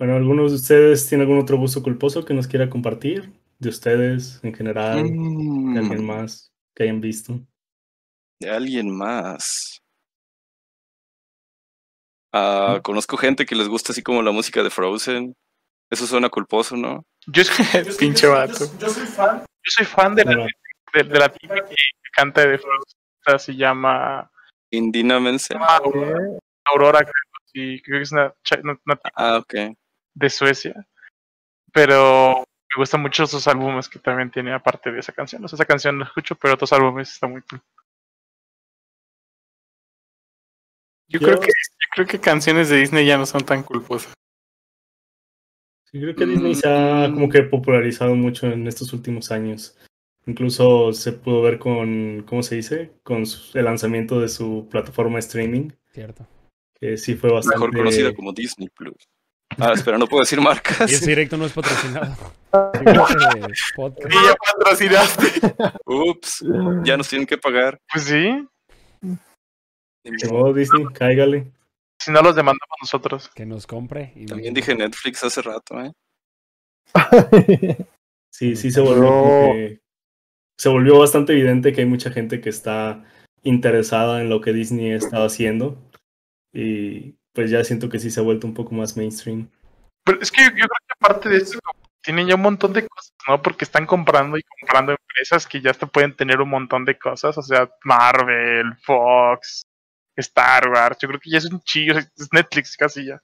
[0.00, 3.34] Bueno, ¿algunos de ustedes tienen algún otro gusto culposo que nos quiera compartir?
[3.58, 7.38] De ustedes en general, Mm, de alguien más que hayan visto.
[8.40, 9.82] de alguien más.
[12.32, 15.34] Ah, conozco gente que les gusta así como la música de Frozen.
[15.90, 17.04] Eso suena culposo, ¿no?
[17.26, 17.50] Yo, es-
[18.00, 18.64] Pinche vato.
[18.78, 19.40] yo soy fan.
[19.40, 20.46] Yo soy fan de la,
[20.94, 22.98] de, de la tipa que, que canta de Frozen.
[23.18, 24.30] O sea, Se llama
[24.70, 25.54] Indina Mense.
[25.60, 26.18] Aurora,
[26.64, 27.12] Aurora, creo.
[27.52, 28.32] Sí, creo que es una,
[28.62, 29.54] una- una tipa Ah, ok.
[30.14, 30.86] De Suecia.
[31.72, 35.44] Pero me gustan mucho sus álbumes que también tiene aparte de esa canción.
[35.44, 37.60] O sea, esa canción no escucho, pero otros álbumes están muy cool.
[41.08, 44.12] Yo Yo- creo que yo creo que canciones de Disney ya no son tan culposas.
[45.90, 49.76] Sí, creo que Disney se ha como que popularizado mucho en estos últimos años.
[50.26, 52.92] Incluso se pudo ver con, ¿cómo se dice?
[53.02, 56.28] Con su- el lanzamiento de su plataforma de streaming, Cierto.
[56.74, 57.58] que sí fue bastante...
[57.58, 59.08] Mejor conocida como Disney Plus.
[59.58, 60.90] Ah, espera, no puedo decir marcas.
[60.90, 62.16] Y ese directo no es patrocinado.
[62.52, 65.54] Y ya patrocinaste.
[65.86, 66.44] Ups,
[66.82, 67.78] ya nos tienen que pagar.
[67.92, 68.44] Pues sí,
[70.30, 71.52] modo, Disney, cáigale.
[72.00, 73.30] si no los demandamos nosotros.
[73.34, 74.12] Que nos compre.
[74.16, 75.92] y También me- dije Netflix hace rato, ¿eh?
[78.32, 79.78] Sí, sí se volvió
[80.58, 83.04] se volvió bastante evidente que hay mucha gente que está
[83.42, 85.78] interesada en lo que Disney estaba haciendo.
[86.52, 89.50] Y pues ya siento que sí se ha vuelto un poco más mainstream.
[90.04, 92.72] Pero es que yo, yo creo que aparte de eso, como tienen ya un montón
[92.72, 93.42] de cosas, ¿no?
[93.42, 97.36] Porque están comprando y comprando empresas que ya hasta pueden tener un montón de cosas.
[97.36, 99.62] O sea, Marvel, Fox,
[100.16, 100.98] Star Wars.
[101.00, 101.98] Yo creo que ya es un chillo.
[101.98, 103.22] Es Netflix casi ya.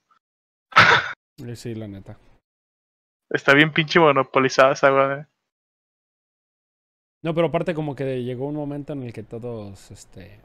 [1.39, 2.19] Eh, Sí, la neta.
[3.31, 5.29] Está bien pinche monopolizada esa weá.
[7.23, 10.41] No, pero aparte como que llegó un momento en el que todos, este,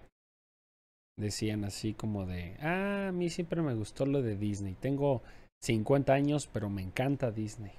[1.18, 4.76] decían así como de, ah, a mí siempre me gustó lo de Disney.
[4.80, 5.22] Tengo
[5.64, 7.74] 50 años, pero me encanta Disney.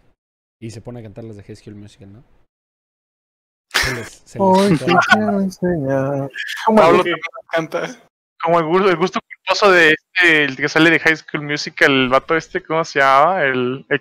[0.61, 2.24] Y se pone a cantar las de High School Musical, ¿no?
[3.74, 4.78] Se les, se Hoy.
[6.76, 7.05] Pablo
[7.53, 7.97] también.
[8.43, 11.91] Como el gusto, el gusto culposo de este, el que sale de High School Musical,
[11.93, 13.43] el vato este, ¿cómo se lllama?
[13.43, 14.01] El, el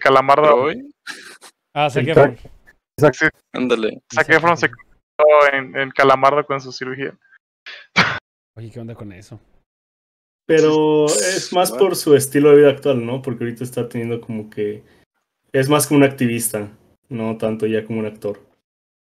[1.73, 2.37] Ah, Zac Sí, Efron.
[3.53, 4.01] ándale.
[4.13, 7.13] Zac Efron se convirtió en, en calamardo con su cirugía.
[8.61, 9.39] Oye, ¿qué onda con eso?
[10.45, 13.23] Pero es más por su estilo de vida actual, ¿no?
[13.23, 14.83] Porque ahorita está teniendo como que.
[15.51, 16.69] Es más como un activista,
[17.09, 18.39] no tanto ya como un actor.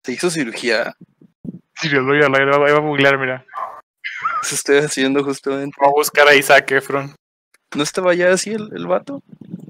[0.02, 0.96] Se hizo cirugía.
[1.74, 3.44] Sí, lo voy a, voy a googlear, mira.
[4.42, 5.76] Eso estoy haciendo justamente.
[5.78, 7.14] Voy a buscar a Isaac Efron.
[7.76, 9.22] ¿No estaba ya así el, el vato?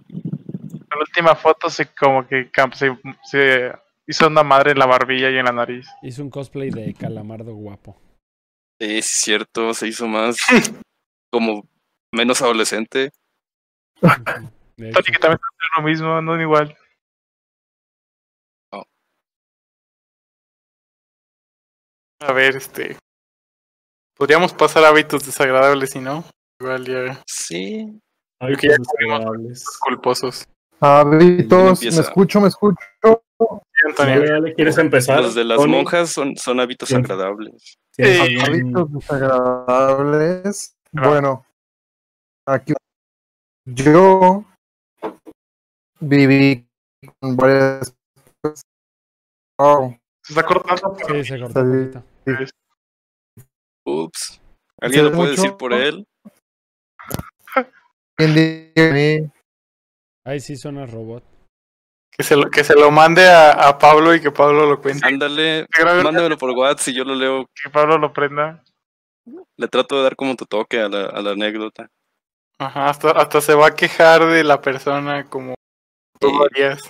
[0.09, 3.73] En la última foto se como que se, se
[4.07, 5.89] hizo una madre en la barbilla y en la nariz.
[6.01, 8.04] Hizo un cosplay de calamardo guapo.
[8.81, 9.75] Sí, es cierto.
[9.75, 10.37] Se hizo más
[11.33, 11.69] como
[12.13, 13.11] menos adolescente.
[14.01, 15.39] Que también está haciendo
[15.77, 16.77] lo mismo, no igual.
[22.27, 22.97] A ver, este.
[24.17, 26.25] Podríamos pasar a hábitos desagradables, si no.
[26.59, 27.23] Igual ya.
[27.27, 28.01] Sí.
[28.41, 29.67] Hay que ya cosas agradables.
[29.81, 30.49] Culposos.
[30.81, 32.79] Hábitos, me escucho, me escucho.
[33.85, 34.33] Sí, Antonio.
[34.33, 35.21] Dale, ¿Quieres empezar?
[35.23, 35.73] Los de las Tony?
[35.73, 36.95] monjas son, son hábitos Sí.
[36.97, 37.77] agradables.
[37.95, 38.39] ¿Tienes Sí.
[38.41, 40.77] algún- Hábitos desagradables.
[40.97, 41.09] Ah.
[41.09, 41.47] Bueno,
[42.47, 42.73] aquí
[43.67, 44.45] yo
[46.01, 46.67] viví
[47.21, 47.95] con varias
[49.59, 51.63] Oh, Se está cortando, pero sí, se cortó
[52.27, 52.45] Sí.
[53.87, 54.41] Ups.
[54.81, 55.43] ¿Alguien lo ¿Hace puede mucho?
[55.43, 56.07] decir por él?
[60.27, 61.23] Ahí sí suena robot.
[62.17, 65.07] Que se lo, que se lo mande a, a Pablo y que Pablo lo cuente.
[65.07, 67.47] Ándale, mándamelo por WhatsApp y yo lo leo.
[67.61, 68.63] que Pablo lo prenda.
[69.57, 71.89] Le trato de dar como tu toque a la, a la anécdota.
[72.59, 75.55] Ajá, hasta, hasta se va a quejar de la persona como
[76.21, 76.37] tú Sí.
[76.37, 76.89] lo harías.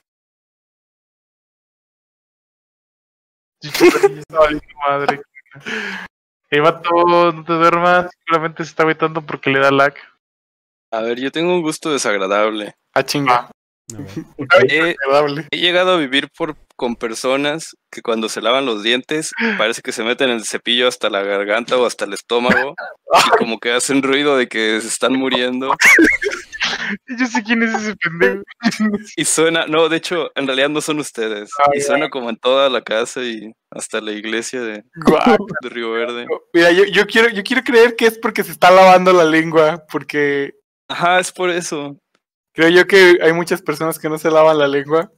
[4.86, 5.22] Madre.
[6.50, 6.90] Hey, vato,
[7.32, 8.10] no te duermas.
[8.26, 9.94] Seguramente se está agüitando porque le da lag.
[10.92, 12.74] A ver, yo tengo un gusto desagradable.
[12.94, 13.50] A chinga.
[14.70, 19.92] He, llegado a vivir por, con personas que cuando se lavan los dientes parece que
[19.92, 22.74] se meten el cepillo hasta la garganta o hasta el estómago
[23.12, 25.74] y como que hacen ruido de que se están muriendo
[27.18, 28.42] Yo sé quién es ese pendejo.
[29.16, 32.68] y suena, no, de hecho en realidad no son ustedes y suena como en toda
[32.68, 34.82] la casa y hasta la iglesia de,
[35.62, 36.26] de Río Verde.
[36.52, 39.84] Mira, yo, yo quiero, yo quiero creer que es porque se está lavando la lengua,
[39.90, 40.54] porque
[40.88, 41.96] Ajá, es por eso.
[42.54, 45.12] Creo yo que hay muchas personas que no se lavan la lengua,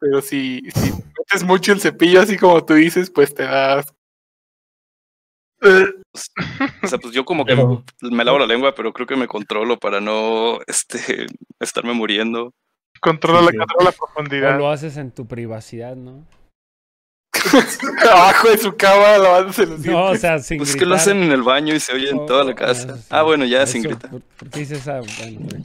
[0.00, 3.86] pero si, si metes mucho el cepillo así como tú dices, pues te das.
[6.82, 9.26] O sea, pues yo como que Pero- me lavo la lengua, pero creo que me
[9.28, 11.26] controlo para no este
[11.60, 12.52] estarme muriendo.
[13.00, 13.58] Controla, Sí.
[13.58, 14.58] controla la O profundidad.
[14.58, 16.26] lo haces en tu privacidad, ¿no?
[18.10, 20.20] abajo de su cama lavándose los No, o dientes.
[20.22, 20.88] sea, sin Pues que gritar.
[20.88, 22.96] lo hacen en el baño y se oye en toda la casa.
[22.96, 23.04] sí.
[23.10, 24.10] Ah, bueno, ya Eso, sin gritar.
[24.10, 24.84] ¿Por, qué dices?
[24.86, 25.62] Bueno, pues,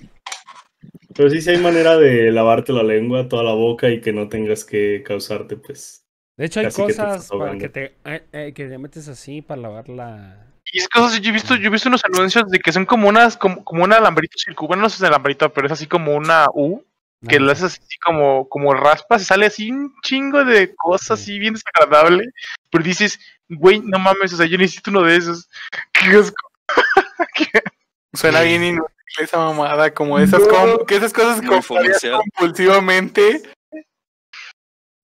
[1.16, 4.30] Pero sí, sí hay manera de lavarte la lengua, toda la boca y que no
[4.30, 6.06] tengas que causarte, pues.
[6.38, 9.42] De hecho, hay que cosas estás para que te, eh, eh, que te metes así
[9.42, 10.48] para lavar la...
[10.72, 13.10] Y es cosas, yo he visto, yo he visto unos anuncios de que son como
[13.10, 16.16] unas, como, como un alambrito circular, no sé si es alambrito, pero es así como
[16.16, 16.82] una U,
[17.28, 21.20] que Ah, lo haces así como, como raspas y sale así un chingo de cosas
[21.20, 22.26] así bien desagradable.
[22.72, 25.50] Pero dices, güey, no mames, o sea, yo necesito uno de esos.
[25.94, 26.52] Qué asco.
[28.14, 30.48] Suena bien inútil esa mamada, como esas, No.
[30.50, 33.42] com- que esas cosas compulsivamente.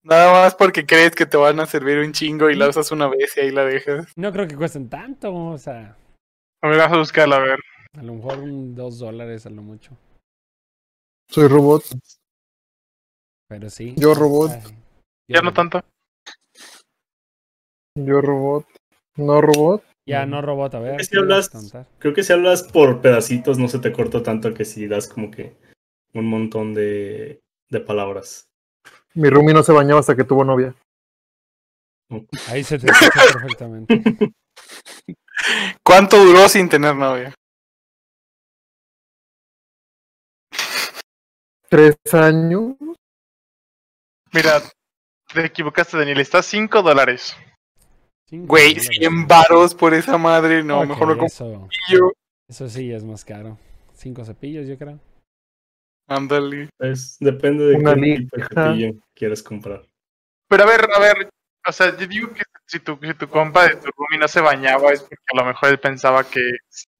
[0.03, 3.07] Nada más porque crees que te van a servir un chingo y la usas una
[3.09, 4.07] vez y ahí la dejas.
[4.15, 5.97] No creo que cuesten tanto, o sea,
[6.61, 7.59] A ver, vamos a buscarla, a ver.
[7.97, 9.97] a lo mejor un dos dólares a lo mucho.
[11.29, 11.83] Soy robot.
[13.49, 13.95] Pero sí.
[13.97, 14.51] Yo robot.
[14.51, 14.77] Ay,
[15.29, 15.81] Ya no tanto.
[17.95, 18.65] Yo robot.
[19.17, 19.83] No robot.
[20.07, 21.01] Ya no robot, a ver.
[21.01, 21.87] Es que ¿qué ibas a hablas- contar?
[21.99, 25.29] Creo que si hablas por pedacitos no se te corta tanto que si das como
[25.29, 25.55] que
[26.13, 28.47] un montón de, de palabras.
[29.13, 30.73] Mi Rumi no se bañaba hasta que tuvo novia.
[32.47, 34.01] Ahí se te escucha perfectamente.
[35.83, 37.33] ¿Cuánto duró sin tener novia?
[41.69, 42.75] Tres años.
[44.31, 44.61] Mira,
[45.33, 46.19] te equivocaste, Daniel.
[46.21, 47.35] Está a 5 dólares.
[48.29, 48.89] Güey, dólares.
[48.99, 50.63] 100 varos por esa madre.
[50.63, 52.11] No, mejor me compro eso, un cepillo.
[52.49, 53.57] eso sí es más caro.
[53.93, 54.99] Cinco cepillos, yo creo.
[56.07, 56.69] Ándale.
[56.79, 59.83] Es, depende de Una qué tipo de cepillo quieres comprar.
[60.49, 61.29] Pero a ver, a ver,
[61.67, 64.39] o sea, yo digo que si tu, si tu compa de tu roomie no se
[64.41, 66.41] bañaba es porque a lo mejor él pensaba que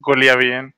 [0.00, 0.72] golía bien.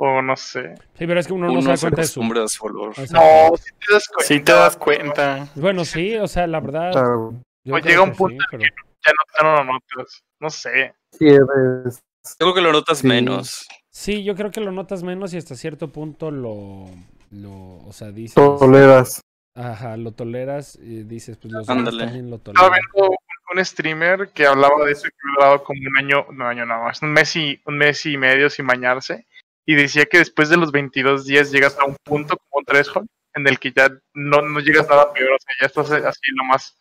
[0.00, 0.74] O no sé.
[0.94, 2.20] Sí, pero es que uno no se da cuenta de su.
[2.20, 2.90] acostumbra a su olor.
[2.90, 3.06] o sea,
[3.50, 4.24] No, si te das cuenta.
[4.28, 5.48] Si te das cuenta.
[5.56, 6.92] Bueno, sí, o sea, la verdad.
[6.92, 10.22] sea, yo Pues llega un sí, punto pero- no, ya no lo notas.
[10.40, 10.94] No sé.
[11.12, 12.02] sí eres-
[12.38, 13.06] Creo que lo notas Sí.
[13.06, 13.66] menos.
[13.90, 16.86] Sí, yo creo que lo notas menos y hasta cierto punto lo.
[17.30, 18.34] lo o sea, dices.
[18.34, 19.22] toleras.
[19.54, 23.10] Ajá, lo toleras y dices, pues los también lo Estaba viendo
[23.52, 26.64] un, streamer que hablaba de eso y que había durado como un año, no año
[26.64, 29.26] nada más, un mes y un mes y medio sin bañarse.
[29.66, 33.08] Y decía que después de los 22 días llegas a un punto como un threshold
[33.34, 36.36] en el que ya no, no llegas nada peor, o sea, ya estás así en
[36.36, 36.77] lo más,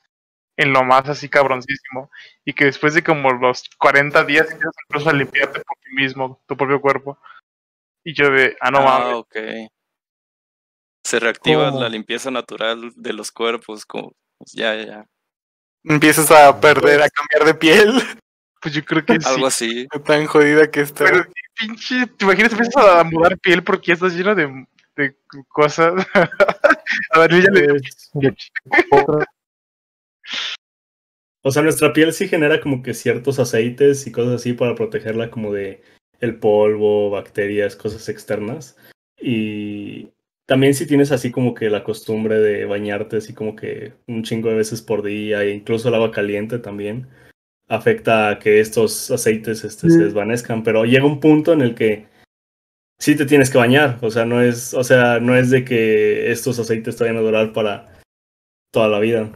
[0.58, 2.12] en lo más así cabroncísimo.
[2.44, 6.42] Y que después de como los 40 días empiezas incluso a limpiarte por ti mismo,
[6.48, 7.18] tu propio cuerpo.
[8.04, 9.14] Y yo de, ah, no mames.
[9.14, 9.36] ah, ok.
[11.04, 11.82] Se reactiva ¿Cómo?
[11.82, 13.86] la limpieza natural de los cuerpos.
[13.86, 15.06] Como, pues, ya, ya, ya.
[15.84, 17.94] Empiezas a perder, a cambiar de piel.
[18.62, 19.30] Pues yo creo que sí.
[19.30, 19.88] Algo así.
[20.06, 21.06] Tan jodida que está.
[21.06, 25.16] Pero pinche, te imaginas empiezas a mudar piel porque ya estás lleno de, de
[25.48, 25.94] cosas.
[27.12, 27.80] a ver, yo ya le
[31.48, 35.32] O sea, nuestra piel sí genera como que ciertos aceites y cosas así para protegerla
[35.32, 35.82] como de
[36.20, 38.76] el polvo, bacterias, cosas externas.
[39.18, 40.10] Y
[40.46, 44.50] también si tienes así como que la costumbre de bañarte así como que un chingo
[44.50, 47.08] de veces por día e incluso el agua caliente también
[47.70, 50.04] afecta a que estos aceites este, se Sí.
[50.04, 52.08] desvanezcan, pero llega un punto en el que
[53.00, 56.30] sí te tienes que bañar, o sea, no es, o sea, no es de que
[56.30, 58.02] estos aceites te vayan a durar para
[58.74, 59.32] toda la vida.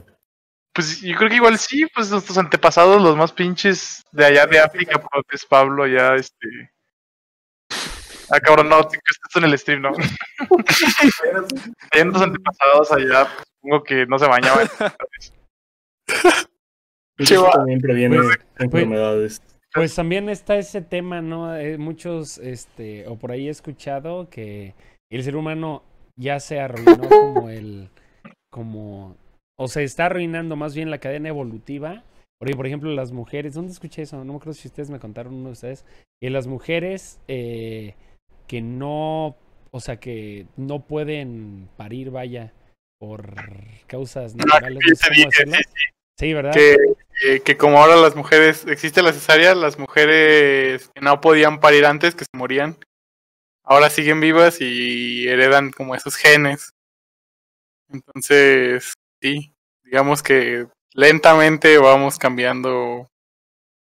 [0.73, 4.59] Pues yo creo que igual sí, pues nuestros antepasados, los más pinches de allá de
[4.59, 6.71] África, pues Pablo, ya este.
[8.33, 9.89] Ah, cabrón, no, estás en el stream, ¿no?
[11.91, 14.69] Allá nuestros antepasados allá, pues, supongo que no se bañaban.
[17.21, 17.51] Chihuahua.
[17.51, 19.41] también previene Pues- enfermedades.
[19.73, 21.55] Pues también está ese tema, ¿no?
[21.55, 24.75] Eh, muchos, este, o por ahí he escuchado que
[25.09, 25.81] el ser humano
[26.17, 27.89] ya se arruinó como el,
[28.49, 29.15] como,
[29.61, 32.03] o se está arruinando más bien la cadena evolutiva.
[32.39, 34.17] Porque, por ejemplo, las mujeres, ¿dónde escuché eso?
[34.17, 35.85] No me acuerdo si ustedes me contaron uno de ustedes.
[36.19, 37.93] Que las mujeres eh,
[38.47, 39.35] que no,
[39.69, 42.51] o sea, que no pueden parir, vaya,
[42.99, 43.35] por
[43.85, 44.79] causas naturales.
[44.83, 45.89] yo no te cómo dije, sí, sí,
[46.19, 46.53] Sí, ¿verdad?
[46.53, 46.77] que,
[47.19, 51.85] que- que como ahora las mujeres, existe la cesárea, las mujeres que no podían parir
[51.85, 52.77] antes, que se morían,
[53.63, 56.71] ahora siguen vivas y heredan como esos genes.
[57.91, 59.53] Entonces, sí,
[59.83, 63.07] digamos que lentamente vamos cambiando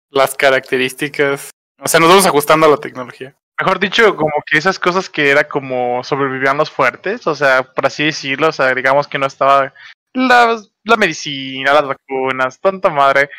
[0.10, 3.36] las características, o sea, nos vamos ajustando a la tecnología.
[3.60, 7.86] Mejor dicho, como que esas cosas que era como sobrevivían los fuertes, o sea, por
[7.86, 9.74] así decirlo, o sea, digamos que no estaba
[10.14, 13.30] la, la medicina, las vacunas, tanta madre,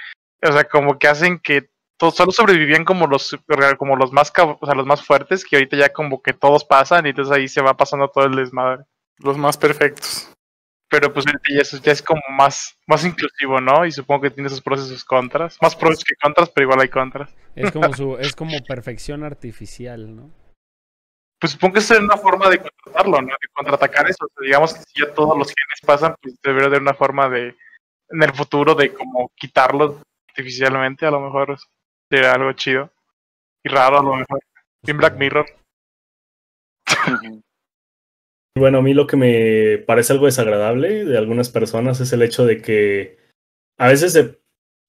[0.40, 3.36] o sea, como que hacen que todos solo sobrevivían como los
[3.78, 7.06] como los más o sea, los más fuertes, que ahorita ya como que todos pasan
[7.06, 8.84] y entonces ahí se va pasando todo el desmadre.
[9.18, 10.32] Los más perfectos.
[10.92, 13.86] Pero pues ya, es como más, más inclusivo, ¿no?
[13.86, 15.56] Y supongo que tiene sus pros y sus contras.
[15.62, 17.34] Más pros que contras, pero igual hay contras.
[17.56, 20.30] Es como su, es como perfección artificial, ¿no?
[21.40, 23.28] Pues supongo que es una forma de contratarlo, ¿no?
[23.28, 24.26] De contraatacar eso.
[24.26, 27.26] O sea, digamos que si ya todos los genes pasan, pues debería haber una forma
[27.30, 27.56] de,
[28.10, 29.96] en el futuro, de como quitarlos
[30.28, 31.06] artificialmente.
[31.06, 31.56] A lo mejor
[32.10, 32.90] sería algo chido.
[33.64, 34.40] Y raro, a lo mejor.
[34.82, 35.46] En Black Mirror.
[38.56, 42.44] Bueno, a mí lo que me parece algo desagradable de algunas personas es el hecho
[42.44, 43.16] de que
[43.78, 44.38] a veces se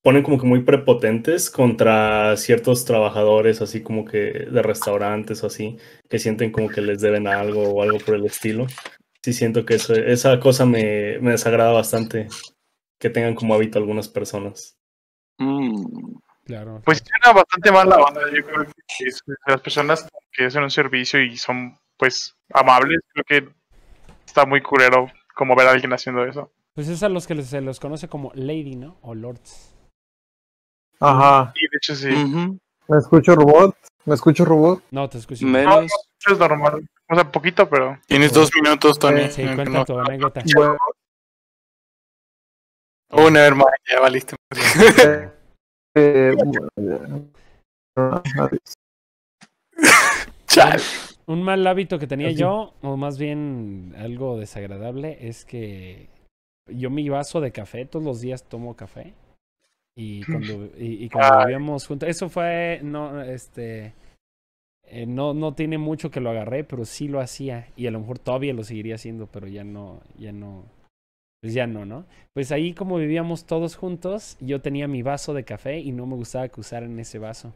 [0.03, 5.77] ponen como que muy prepotentes contra ciertos trabajadores, así como que de restaurantes o así,
[6.09, 8.67] que sienten como que les deben algo o algo por el estilo.
[9.23, 12.27] Sí siento que eso, esa cosa me, me desagrada bastante,
[12.99, 14.77] que tengan como hábito algunas personas.
[15.39, 16.81] Mm, Claro.
[16.83, 18.21] Pues suena bastante mal la onda.
[18.35, 23.23] Yo creo que es- las personas que hacen un servicio y son, pues, amables, creo
[23.45, 23.49] que
[24.25, 26.51] está muy culero como ver a alguien haciendo eso.
[26.75, 28.97] Pues es a los que se los conoce como Lady, ¿no?
[29.03, 29.73] O Lords.
[30.99, 31.53] Ajá.
[31.55, 32.09] Y de hecho, sí.
[32.89, 33.73] ¿Me escucho robot?
[34.03, 34.83] ¿Me escucho robot?
[34.91, 35.45] No, te escucho.
[35.45, 35.85] Menos.
[36.19, 36.85] Eso es normal.
[37.09, 37.97] O sea, poquito, pero.
[38.05, 39.21] Tienes dos minutos, Tony.
[39.21, 40.41] Eh, Sí, que cuenta no- tu anécdota.
[40.57, 40.77] Bueno,
[43.11, 44.35] Oh, nevermind, ya valiste.
[45.95, 46.35] eh,
[46.75, 47.31] bueno,
[47.95, 48.73] adiós.
[51.25, 52.37] Un mal hábito que tenía Así.
[52.37, 56.09] yo, o más bien algo desagradable, es que
[56.67, 59.13] yo mi vaso de café, todos los días tomo café.
[59.95, 63.93] Y cuando, y, y cuando vivíamos juntos, eso fue, no, este,
[64.85, 67.67] eh, no, no tiene mucho que lo agarré, pero sí lo hacía.
[67.75, 70.65] Y a lo mejor todavía lo seguiría haciendo, pero ya no, ya no.
[71.41, 72.05] Pues ya no, ¿no?
[72.33, 76.15] Pues ahí como vivíamos todos juntos, yo tenía mi vaso de café y no me
[76.15, 77.53] gustaba que usaran ese vaso.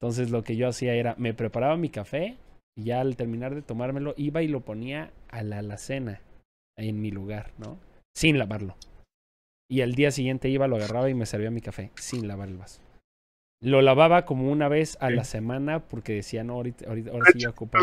[0.00, 2.36] Entonces lo que yo hacía era, me preparaba mi café
[2.76, 6.20] y ya al terminar de tomármelo iba y lo ponía a la alacena
[6.76, 7.78] en mi lugar, ¿no?
[8.14, 8.76] Sin lavarlo.
[9.68, 12.58] Y al día siguiente iba, lo agarraba y me servía mi café sin lavar el
[12.58, 12.80] vaso.
[13.60, 17.40] Lo lavaba como una vez a la semana porque decía, no, ahorita, ahorita ahora sí
[17.40, 17.78] ya ocupo.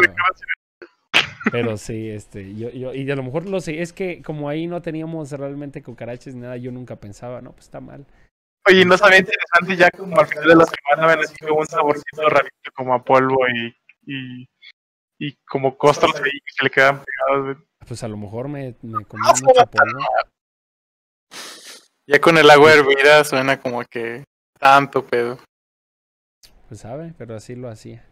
[1.52, 4.68] Pero sí, este, yo, yo, y a lo mejor lo sé, es que como ahí
[4.68, 8.06] no teníamos realmente cucarachas ni nada, yo nunca pensaba, no, pues está mal.
[8.70, 11.66] Oye, ¿no sabía interesante ya como al final de la semana ven así como un
[11.66, 13.76] saborcito rarito como a polvo y,
[14.06, 14.48] y,
[15.20, 17.58] y como costras ahí que le quedan pegados?
[17.88, 20.00] Pues a lo mejor me, me comí mucho polvo.
[22.06, 24.26] Ya con el agua hervida suena como que
[24.60, 25.40] tanto pedo.
[26.68, 28.06] Pues sabe, pero así lo hacía.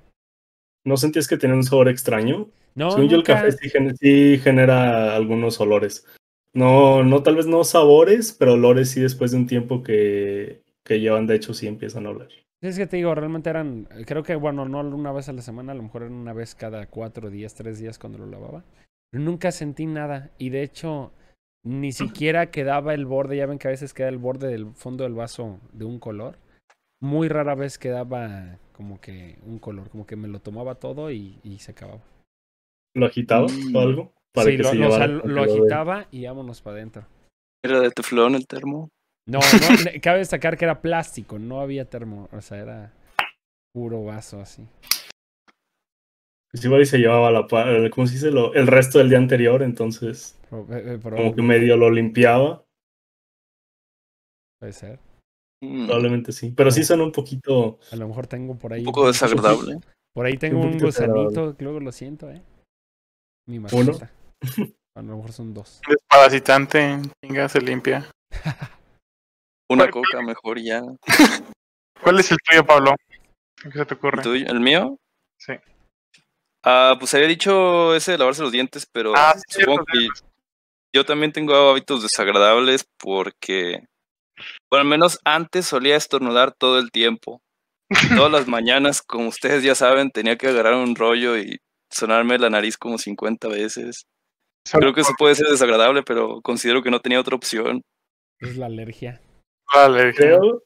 [0.85, 2.49] ¿No sentías que tenía un sabor extraño?
[2.73, 6.05] No, Según yo, el café sí, sí genera algunos olores.
[6.53, 10.99] No, no, tal vez no sabores, pero olores sí después de un tiempo que, que
[10.99, 12.29] llevan, de hecho, sí empiezan a oler.
[12.63, 15.71] Es que te digo, realmente eran, creo que, bueno, no una vez a la semana,
[15.71, 18.63] a lo mejor era una vez cada cuatro días, tres días cuando lo lavaba.
[19.11, 20.29] Pero nunca sentí nada.
[20.37, 21.11] Y de hecho,
[21.65, 21.91] ni
[22.27, 25.13] siquiera quedaba el borde, ya ven que a veces queda el borde del fondo del
[25.13, 26.37] vaso de un color.
[27.01, 31.39] Muy rara vez quedaba como que un color, como que me lo tomaba todo y,
[31.43, 32.01] y se acababa.
[32.95, 33.75] ¿Lo agitabas Mm.
[33.75, 34.13] o algo?
[34.33, 37.05] Para sí, que lo, se lo agitaba y vámonos para adentro.
[37.63, 38.89] Era de teflón el termo.
[39.27, 39.39] No,
[40.01, 42.93] cabe destacar que era plástico, no había termo, o sea, era
[43.73, 44.67] puro vaso así.
[46.51, 47.47] Pues igual y se llevaba la,
[47.91, 48.31] ¿cómo se dice?
[48.31, 51.89] Lo- el resto del día anterior, entonces Pro- eh, eh, como que probablemente, medio lo
[51.89, 52.65] limpiaba.
[54.59, 54.99] Puede ser.
[55.63, 56.53] Mm, Probablemente sí.
[56.55, 57.79] Pero sí suena un poquito.
[57.91, 58.81] A lo mejor tengo por ahí.
[58.81, 59.79] un poco desagradable.
[60.13, 62.41] Por ahí tengo un un gusanito, que luego lo siento, ¿eh?
[63.47, 63.63] Mi ¿Uno?
[63.63, 64.11] mascota.
[64.97, 65.79] A lo mejor son dos.
[65.87, 68.05] Desparasitante, chinga, se limpia.
[69.71, 70.81] Una coca mejor ya.
[72.03, 72.95] ¿Cuál es el tuyo, Pablo?
[73.61, 74.17] ¿Qué se te ocurre?
[74.17, 74.45] ¿El tuyo?
[74.47, 74.97] ¿El mío?
[75.37, 75.53] Sí.
[76.63, 80.27] Ah, pues había dicho ese de lavarse los dientes, pero Ah, sí, supongo cierto, que
[80.93, 83.85] yo también tengo hábitos desagradables porque,
[84.69, 87.41] bueno, al menos antes solía estornudar todo el tiempo.
[88.15, 91.59] Todas las mañanas, como ustedes ya saben, tenía que agarrar un rollo y
[91.89, 94.03] sonarme la nariz como 50 veces.
[94.71, 97.81] Creo que eso puede ser desagradable, pero considero que no tenía otra opción.
[98.39, 99.21] Es la alergia.
[99.73, 100.63] Vale, Creo,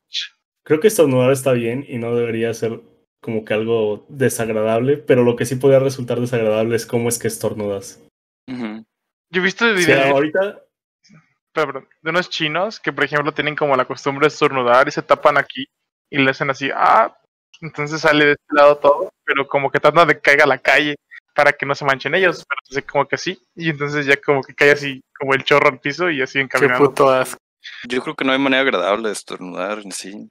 [0.64, 2.82] creo que estornudar está bien y no debería ser
[3.22, 7.28] como que algo desagradable, pero lo que sí podría resultar desagradable es cómo es que
[7.28, 8.00] estornudas.
[8.48, 10.62] Yo he visto O sea, videos ahorita,
[11.52, 15.02] perdón, de unos chinos que, por ejemplo, tienen como la costumbre de estornudar y se
[15.02, 15.66] tapan aquí
[16.10, 17.18] y le hacen así, ah,
[17.62, 20.60] entonces sale de este lado todo, pero como que tratan de que caiga a la
[20.60, 20.96] calle
[21.34, 24.44] para que no se manchen ellos, pero entonces como que así, y entonces ya como
[24.44, 26.90] que cae así como el chorro al piso y así Qué encaminando.
[26.90, 27.40] puto asco.
[27.88, 30.30] Yo creo que no hay manera agradable de estornudar en sí.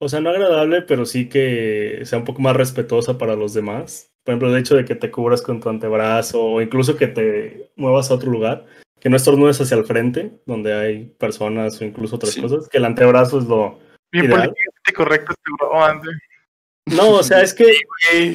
[0.00, 4.10] o sea, no agradable, pero sí que sea un poco más respetuosa para los demás.
[4.24, 7.72] Por ejemplo, el hecho de que te cubras con tu antebrazo o incluso que te
[7.76, 8.66] muevas a otro lugar,
[9.00, 12.40] que no estornudes hacia el frente, donde hay personas o incluso otras Sí.
[12.42, 13.78] cosas, que el antebrazo es lo
[14.12, 14.40] Bien ideal.
[14.40, 16.96] políticamente correcto este.
[16.96, 17.66] No, o sea, es que,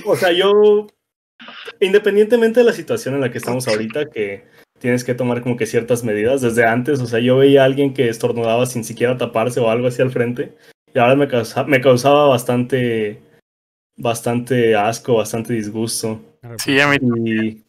[0.05, 0.87] o sea, yo,
[1.79, 4.45] independientemente de la situación en la que estamos ahorita, que
[4.83, 7.93] tienes que tomar como que ciertas medidas desde antes, o sea, yo veía a alguien
[7.93, 10.57] que estornudaba sin siquiera taparse o algo así al frente,
[10.93, 13.21] y ahora me, causa- me causaba bastante,
[13.97, 16.19] bastante asco, bastante disgusto.
[16.57, 17.63] Sí, a mí Y,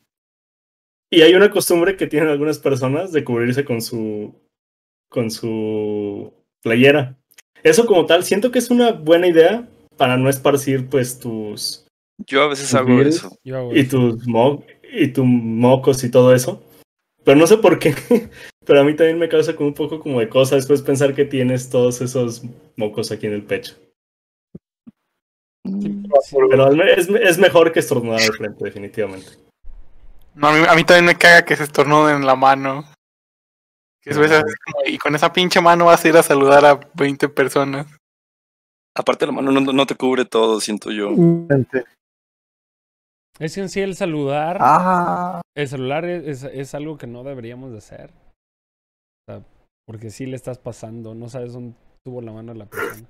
[1.11, 4.35] y hay una costumbre que tienen algunas personas de cubrirse con su,
[5.09, 7.17] con su playera.
[7.63, 11.87] Eso como tal, siento que es una buena idea para no esparcir pues tus
[12.27, 13.39] Yo a veces hago eso.
[13.73, 16.61] Y tus mo y tus mocos y todo eso.
[17.25, 17.95] Pero no sé por qué,
[18.67, 21.25] pero a mí también me causa como un poco como de cosa después pensar que
[21.25, 22.43] tienes todos esos
[22.77, 23.75] mocos aquí en el pecho.
[25.65, 26.37] Mm, Sí.
[26.51, 29.33] Pero es, es mejor que estornudar al frente, definitivamente.
[30.35, 32.85] No, a mí, a mí también me caga que se estornuden en la mano.
[34.03, 34.27] Que como,
[34.87, 37.87] y con esa pinche mano vas a ir a saludar a 20 personas.
[38.95, 41.11] Aparte la mano no, no te cubre todo, siento yo.
[43.39, 47.25] Es que en sí el saludar, Ah, el celular es, es, es algo que no
[47.25, 48.11] deberíamos de hacer.
[48.11, 49.43] O sea,
[49.87, 53.07] porque si le estás pasando, no sabes dónde tuvo la mano la persona.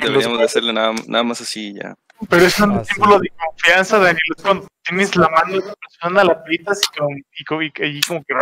[0.00, 1.94] Deberíamos de hacerle nada, nada más así ya.
[2.30, 2.94] Pero es un Ah, sí.
[2.94, 4.18] símbolo de confianza, Daniel.
[4.36, 7.08] Es cuando tienes la mano de la persona, la aprietas y, con,
[7.38, 8.34] y, con- y, y como que.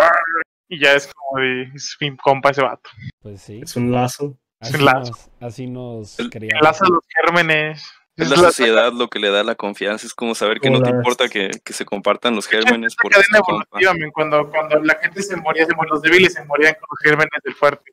[0.68, 1.62] Y ya es como de.
[1.74, 2.90] Es mi compa ese vato.
[3.20, 3.60] Pues sí.
[3.62, 4.36] Es un lazo.
[4.60, 5.10] Así un lazo.
[5.12, 6.60] nos, así nos El- criamos.
[6.60, 7.84] Enlaza los gérmenes.
[8.16, 10.80] Es la la- sociedad lo que le da la confianza, es como saber que no
[10.82, 14.94] te importa que, que se compartan los Es gérmenes es cadena evolutiva, cuando, cuando la
[14.96, 17.90] gente se moría, se morían los débiles se morían con los gérmenes del fuerte.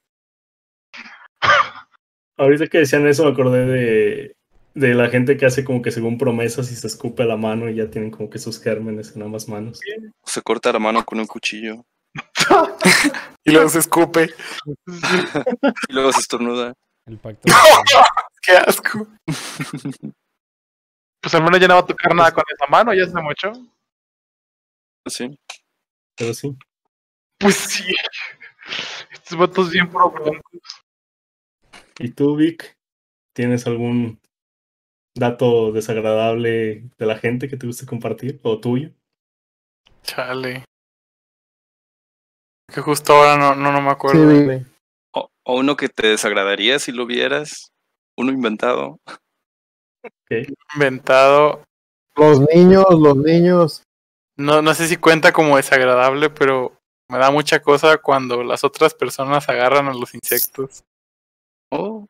[2.37, 4.35] Ahorita que decían eso, me acordé de,
[4.73, 7.75] de la gente que hace como que según promesas y se escupe la mano y
[7.75, 9.79] ya tienen como que sus gérmenes en ambas manos.
[10.23, 11.85] Se corta la mano con un cuchillo
[13.43, 14.29] Y luego se escupe.
[15.89, 16.73] y luego se estornuda.
[17.07, 17.41] El pacto.
[17.47, 17.53] de-
[18.41, 19.07] Qué asco.
[21.23, 23.51] Pues al menos ya no va a tocar nada con esa mano, ya hace mucho.
[25.05, 25.37] Así.
[26.17, 26.57] Pero sí.
[27.39, 27.93] Pues sí.
[29.11, 30.11] Estos vatos bien pro.
[31.99, 32.75] ¿Y tú, Vic?
[33.35, 34.19] ¿Tienes algún
[35.15, 38.89] dato desagradable de la gente que te guste compartir o tuyo?
[40.01, 40.65] Chale.
[42.67, 44.65] Que justo ahora no, no, no me Sí, acuerdo.
[45.43, 47.71] O, uno que te desagradaría si lo vieras.
[48.17, 48.99] Uno inventado.
[50.73, 51.63] Inventado.
[52.15, 53.83] Los niños, los niños.
[54.37, 56.73] No, no sé si cuenta como desagradable, pero
[57.09, 60.83] me da mucha cosa cuando las otras personas agarran a los insectos.
[61.71, 62.05] Oh,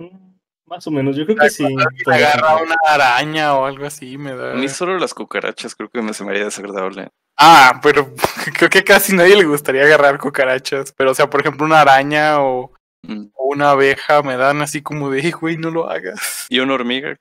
[0.00, 0.34] Mm,
[0.66, 1.64] Más o menos, yo creo que sí.
[2.06, 4.52] Agarra una araña o algo así, me da.
[4.52, 7.10] a mí solo las cucarachas creo que me se me haría desagradable.
[7.36, 8.12] Ah, pero
[8.58, 10.92] creo que casi nadie le gustaría agarrar cucarachas.
[10.96, 12.72] Pero, o sea, por ejemplo, una araña o,
[13.06, 13.26] Mm.
[13.34, 16.46] o una abeja me dan así como de, "Ey, güey, no lo hagas.
[16.48, 17.16] Y una hormiga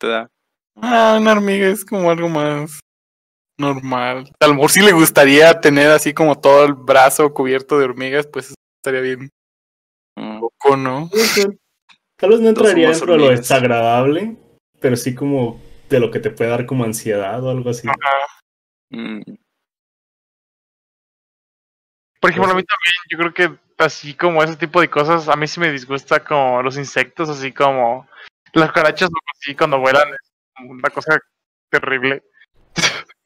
[0.00, 0.28] te da.
[0.82, 2.80] Ah, una hormiga es como algo más
[3.56, 4.32] normal.
[4.40, 8.26] A lo mejor si le gustaría tener así como todo el brazo cubierto de hormigas,
[8.26, 8.52] pues
[8.82, 9.30] estaría bien
[10.16, 10.40] Mm.
[10.40, 11.08] poco, ¿no?
[12.18, 14.36] Tal vez no entraría dentro de lo desagradable,
[14.80, 17.86] pero sí como de lo que te puede dar como ansiedad o algo así.
[18.90, 19.22] Mm.
[22.20, 25.36] Por ejemplo, a mí también, yo creo que así como ese tipo de cosas, a
[25.36, 28.06] mí sí me disgusta como los insectos, así como
[28.52, 30.30] las cucarachas, o así cuando vuelan, es
[30.60, 31.18] una cosa
[31.70, 32.22] terrible.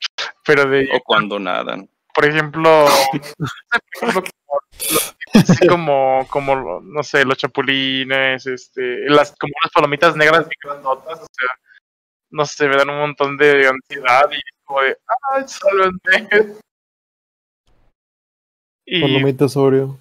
[0.47, 1.89] Pero de, O cuando nadan.
[2.15, 2.87] por ejemplo,
[5.35, 11.27] así como, como, no sé, los chapulines, este, las, como unas palomitas negras grandotas, o
[11.33, 11.49] sea,
[12.31, 14.97] no sé, me dan un montón de ansiedad y como de,
[15.33, 16.57] ¡ay, sálvenme!
[18.87, 19.99] Y, Palomitas Oreo.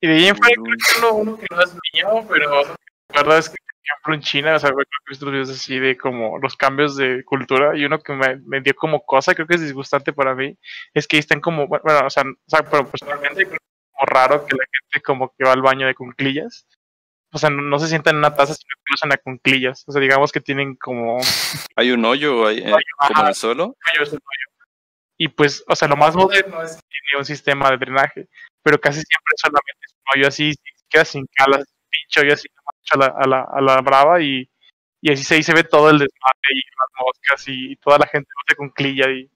[0.00, 3.22] y de ahí en fuera creo que uno, uno que no es mío, pero la
[3.22, 5.78] verdad es que, por ejemplo, en China, o sea, creo que he visto videos así
[5.78, 9.46] de como los cambios de cultura y uno que me, me dio como cosa, creo
[9.46, 10.56] que es disgustante para mí,
[10.94, 13.92] es que ahí están como, bueno, o sea, o sea, pero personalmente creo que es
[13.92, 16.66] como raro que la gente como que va al baño de cunclillas.
[17.32, 19.84] O sea, no, no se sientan en una taza, sino que lo usan a cunclillas.
[19.86, 21.18] O sea, digamos que tienen como
[21.76, 22.72] Hay un hoyo ahí, eh,
[23.08, 23.64] como el suelo.
[23.64, 24.66] hoyo, es un hoyo.
[25.18, 28.28] Y pues, o sea, lo más moderno es que tiene un sistema de drenaje,
[28.62, 30.54] pero casi siempre solamente es un hoyo así,
[30.88, 32.48] queda sin calas, pinche hoyo así
[32.90, 34.50] a la, a la, a la brava y,
[35.00, 38.06] y así se, ahí se ve todo el desmadre y las moscas y, toda la
[38.06, 39.30] gente usa cunclilla y,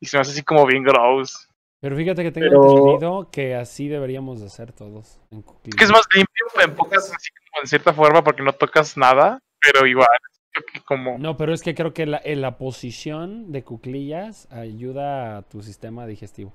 [0.00, 1.49] y se me hace así como bien gross.
[1.82, 5.18] Pero fíjate que tengo Pero- entendido que así deberíamos de hacer todos.
[5.30, 8.52] en Es que es más limpio, en pocas así como en cierta forma porque no
[8.52, 10.06] tocas nada, pero igual,
[10.52, 11.18] creo que como...
[11.18, 15.62] No, pero es que creo que la, en la posición de cuclillas ayuda a tu
[15.62, 16.52] sistema digestivo.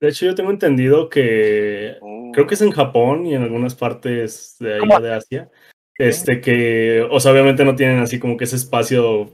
[0.00, 2.32] De hecho, yo tengo entendido que Oh.
[2.34, 5.50] creo que es en Japón y en algunas partes de allá de Asia.
[5.96, 9.30] Este que, o sea, obviamente no tienen así como que ese espacio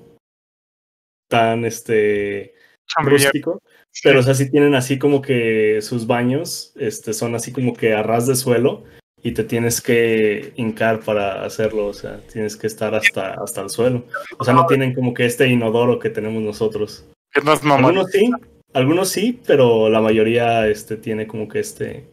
[1.29, 2.55] tan este
[3.03, 3.61] rústico,
[4.03, 7.95] pero o sea, sí tienen así como que sus baños, este, son así como que
[7.95, 8.85] a ras de suelo
[9.23, 13.71] y te tienes que hincar para hacerlo, o sea, tienes que estar hasta, hasta el
[13.71, 14.05] suelo.
[14.39, 17.05] O sea, no tienen como que este inodoro que tenemos nosotros.
[17.35, 17.89] Es mamá.
[17.89, 18.31] Algunos sí,
[18.73, 22.09] algunos sí, pero la mayoría este, tiene como que este,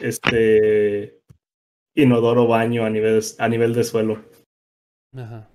[0.00, 1.20] este
[1.94, 4.24] inodoro baño a nivel, a nivel de suelo.
[5.14, 5.48] Ajá.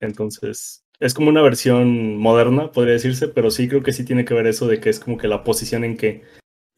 [0.00, 4.34] Entonces, es como una versión moderna, podría decirse, pero sí creo que sí tiene que
[4.34, 6.24] ver eso de que es como que la posición en que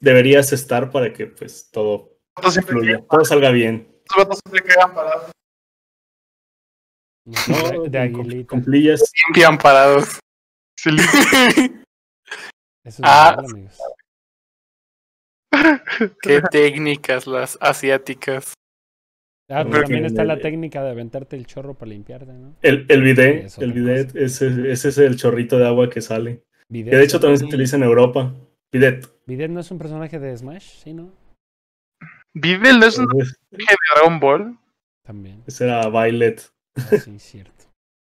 [0.00, 2.18] deberías estar para que pues todo
[2.66, 3.92] fluya, todo salga bien.
[4.16, 5.30] los siempre quedan parados.
[7.24, 8.48] No de, aguilita.
[8.48, 9.12] con plillas.
[9.26, 10.18] Limpian parados.
[10.84, 11.80] Eso
[12.84, 13.36] es Ah.
[13.38, 13.78] amigos.
[16.22, 18.54] Qué técnicas las asiáticas.
[19.52, 22.54] Ah, Pero pero también está la técnica de aventarte el chorro para limpiarte, ¿no?
[22.62, 26.42] El, el bidet, el bidet, ese, ese es el chorrito de agua que sale.
[26.68, 28.34] Bidet, Que de hecho también se utiliza en Europa.
[28.72, 29.06] Bidet.
[29.26, 31.12] Bidet no es un personaje de Smash, ¿sí, no?
[32.34, 34.58] Videl no es un Entonces, personaje de Dragon Ball.
[35.04, 35.42] También.
[35.46, 36.40] Ese era Violet.
[36.76, 37.52] Ah, sí, cierto.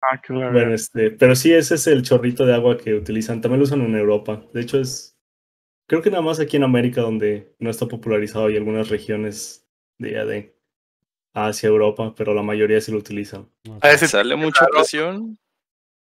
[0.06, 3.39] Ah, la Bueno, este, pero sí, ese es el chorrito de agua que utilizan.
[3.39, 4.44] También lo usan en Europa.
[4.54, 5.18] De hecho, es.
[5.88, 9.66] Creo que nada más aquí en América donde no está popularizado y algunas regiones
[10.00, 10.53] de AD.
[11.34, 13.49] Hacia Europa, pero la mayoría sí lo utilizan.
[13.81, 15.38] A Sale mucha presión.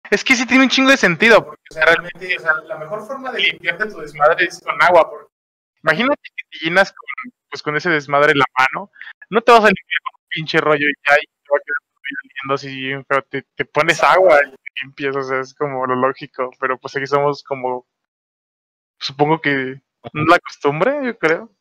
[0.10, 2.78] Es que sí tiene un chingo de sentido, porque o sea, realmente o sea, la
[2.78, 5.10] mejor forma de limpiarte tu desmadre es con agua.
[5.10, 5.32] Porque
[5.84, 8.92] imagínate que te llenas con, pues, con ese desmadre en la mano,
[9.30, 11.62] no te vas a limpiar con un pinche rollo y ya y te va a
[11.62, 13.22] quedar oliendo así feo.
[13.30, 16.96] Te, te pones agua y te limpias, o sea, es como lo lógico, pero pues
[16.96, 17.86] aquí somos como,
[18.98, 19.82] supongo que
[20.14, 21.52] no es la costumbre, yo creo.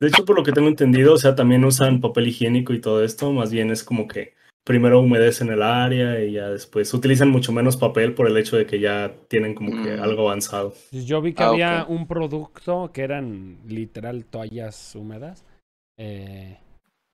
[0.00, 3.04] De hecho, por lo que tengo entendido, o sea, también usan papel higiénico y todo
[3.04, 4.34] esto, más bien es como que
[4.64, 8.66] primero humedecen el área y ya después utilizan mucho menos papel por el hecho de
[8.66, 10.02] que ya tienen como que Mm.
[10.02, 10.74] algo avanzado.
[10.90, 15.44] Yo vi que Ah, había un producto que eran literal toallas húmedas,
[15.98, 16.58] eh,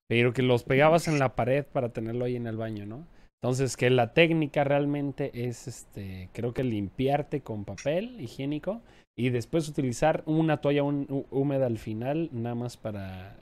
[0.08, 3.06] pero que los pegabas en la pared para tenerlo ahí en el baño, ¿no?
[3.42, 8.82] Entonces, que la técnica realmente es, este, creo que limpiarte con papel higiénico
[9.16, 13.38] y después utilizar una toalla húmeda al final, nada más para,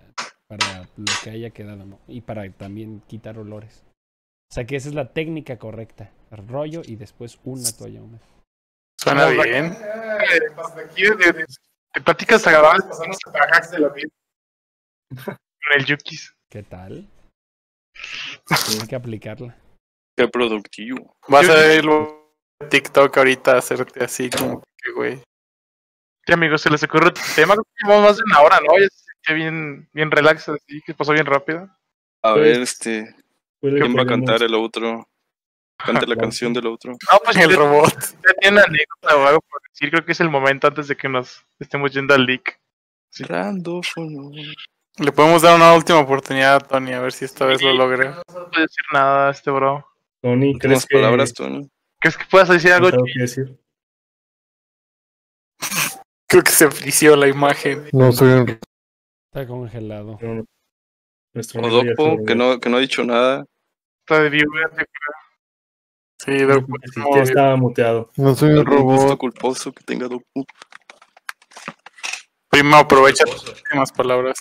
[0.47, 1.99] para lo que haya quedado, ¿no?
[2.07, 3.85] Y para también quitar olores.
[4.51, 6.13] O sea que esa es la técnica correcta.
[6.31, 8.23] Rollo y después una toalla húmeda.
[9.01, 9.67] Suena bien.
[9.67, 14.11] Eh, pues, aquí de, de pláticas agradables pasamos a hacks de la vida.
[15.25, 15.37] Con
[15.77, 16.35] el Yukis.
[16.49, 17.09] ¿Qué tal?
[18.69, 19.57] Tienen que aplicarla.
[20.19, 21.17] Qué productivo.
[21.29, 25.23] Vas a ver el TikTok ahorita hacerte así como que, güey.
[26.27, 27.55] Sí, amigos, se les ocurre otro tema.
[27.83, 28.77] Llevamos más de una hora, ¿no?
[28.79, 28.89] Ya
[29.25, 31.71] se bien, bien relax, así que pasó bien rápido.
[32.23, 33.15] A Pues, ver, este,
[33.61, 35.09] Puede ¿quién va a cantar el outro?
[35.79, 36.91] Canta la canción del outro.
[36.93, 37.95] No, pues El robot.
[37.95, 39.91] ya tiene anécdota o algo por decir.
[39.91, 42.59] Creo que es el momento antes de que nos estemos yendo al leak.
[43.11, 43.23] Sí.
[43.23, 44.31] Randófono.
[44.99, 48.21] Le podemos dar una última oportunidad a Tony a ver si esta vez lo logra.
[48.35, 49.88] No puede decir nada este bro.
[50.23, 51.69] Tony, Últimas ¿crees que palabras, Tony.
[52.01, 52.89] ¿Crees que puedas decir algo?
[52.89, 53.59] algo que decir?
[56.29, 57.89] Creo que se frició la imagen.
[57.93, 58.61] No soy un
[59.31, 60.19] Está congelado.
[60.19, 63.45] Se Odopo, que no, que no ha dicho nada.
[64.01, 64.31] Está de
[66.21, 68.11] Sí, Doc, Sí, no, estaba muteado.
[68.17, 69.19] no soy un ¿Algún gusto robot.
[69.19, 70.45] culposo que tenga Doku?
[72.51, 74.39] primo, aprovecha tus últimas palabras.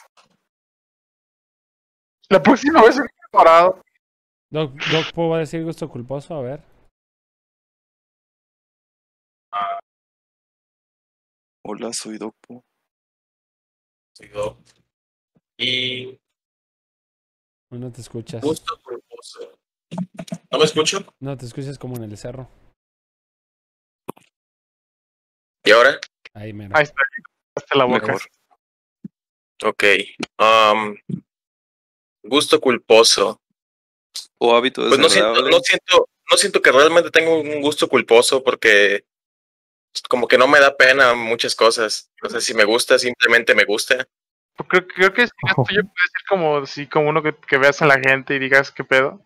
[2.29, 3.79] La próxima vez en temporada.
[4.49, 6.33] Doc, Doc, ¿puedo decir gusto culposo?
[6.35, 6.63] A ver.
[11.65, 12.63] Hola, soy Doku.
[14.19, 14.57] Digo,
[15.57, 16.17] Y
[17.71, 18.41] No te escuchas.
[18.41, 19.59] gusto culposo.
[20.49, 21.13] ¿No me escucho?
[21.19, 22.49] No te escuchas como en el cerro.
[25.65, 25.99] ¿Y ahora?
[26.33, 26.73] Ahí, mero.
[26.77, 27.01] Ahí está.
[27.55, 28.07] Hasta la boca.
[28.07, 28.21] Mejor.
[29.65, 29.83] Ok.
[30.39, 30.95] um,
[32.23, 33.41] gusto culposo.
[34.37, 38.43] O hábito Pues no siento, no siento, no siento que realmente tengo un gusto culposo
[38.43, 39.05] porque
[40.09, 42.11] como que no me da pena muchas cosas.
[42.21, 44.07] No sé si me gusta, simplemente me gusta.
[44.67, 47.81] Creo, creo que si es tuyo puede ser como, sí, como uno que, que veas
[47.81, 49.21] en la gente y digas qué pedo.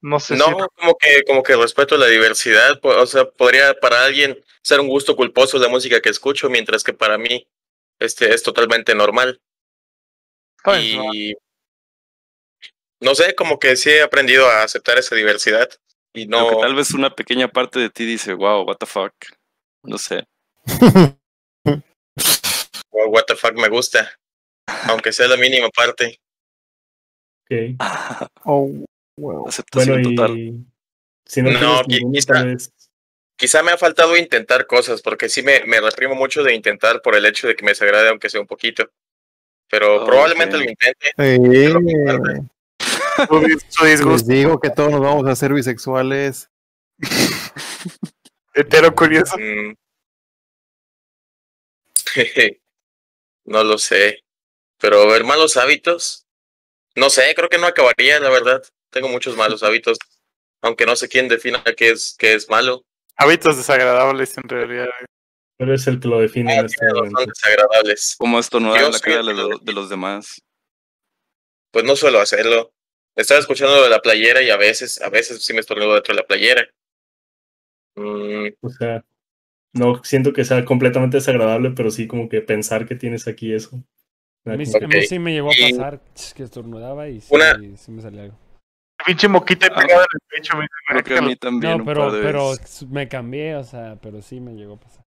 [0.00, 2.78] No sé No, si como que, como que respeto la diversidad.
[2.82, 6.92] O sea, podría para alguien ser un gusto culposo la música que escucho, mientras que
[6.92, 7.48] para mí
[7.98, 9.40] este es totalmente normal.
[10.64, 10.72] ¿no?
[13.00, 15.68] No sé, como que sí he aprendido a aceptar esa diversidad.
[16.14, 18.86] Y Pero no, que tal vez una pequeña parte de ti dice, wow, what the
[18.86, 19.12] fuck.
[19.84, 20.24] No sé.
[22.90, 24.10] oh, what the fuck me gusta.
[24.88, 26.20] Aunque sea la mínima parte.
[27.44, 27.76] Ok.
[28.44, 28.70] Oh,
[29.16, 29.48] wow.
[29.48, 30.38] Aceptación Bueno, total.
[30.38, 30.64] y
[31.26, 32.72] si no, No, quizá- tal vez
[33.40, 37.14] Quizá me ha faltado intentar cosas, porque sí me, me reprimo mucho de intentar por
[37.14, 38.90] el hecho de que me desagrade, aunque sea un poquito.
[39.70, 41.12] Pero Oh, probablemente lo intente.
[41.18, 42.42] Eh,
[43.26, 46.48] Su, les digo que todos nos vamos a hacer bisexuales.
[48.54, 49.36] hetero curioso.
[49.38, 49.74] Mm.
[53.44, 54.20] no lo sé.
[54.80, 56.24] Pero ver malos hábitos.
[56.94, 58.62] No sé, creo que no acabaría, la verdad.
[58.90, 59.98] Tengo muchos malos hábitos.
[60.62, 62.84] Aunque no sé quién defina qué es, qué es malo.
[63.16, 64.88] Hábitos desagradables en realidad.
[65.58, 67.24] tú eres el que lo define en Ah, este momento.
[67.26, 68.14] desagradables.
[68.18, 70.40] Como estornudar en la cara lo- de los demás.
[71.72, 72.72] Pues no suelo hacerlo.
[73.18, 76.14] Estaba escuchando lo de la playera y a veces, a veces sí me estornudo dentro
[76.14, 76.68] de la playera.
[77.96, 79.04] Mm, O sea,
[79.74, 83.82] no siento que sea completamente desagradable, pero sí como que pensar que tienes aquí eso.
[84.46, 86.00] A mí, a sí me llegó a Y- pasar
[86.34, 88.38] que estornudaba y sí, Una- sí me salía algo.
[89.04, 90.54] Pinche moquito ahí Ah, pegado en el pecho.
[90.88, 92.52] Creo que a mí también No, pero, pero
[92.88, 95.04] me cambié, o sea, pero sí me llegó a pasar.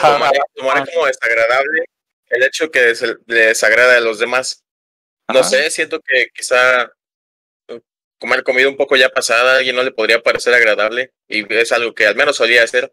[0.00, 1.84] tomaré, tomaré como desagradable
[2.30, 4.62] el hecho que des- le desagrada a los demás.
[5.32, 5.48] No Ajá.
[5.48, 6.88] sé, siento que quizá
[8.18, 11.72] comer comida un poco ya pasada a alguien no le podría parecer agradable y es
[11.72, 12.92] algo que al menos solía hacer.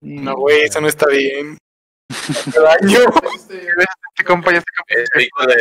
[0.00, 1.58] No, güey, eso no está bien.
[2.10, 2.98] Hace daño.
[2.98, 5.56] Este compa ya está Este güey.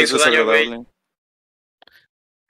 [0.00, 0.84] desagradable.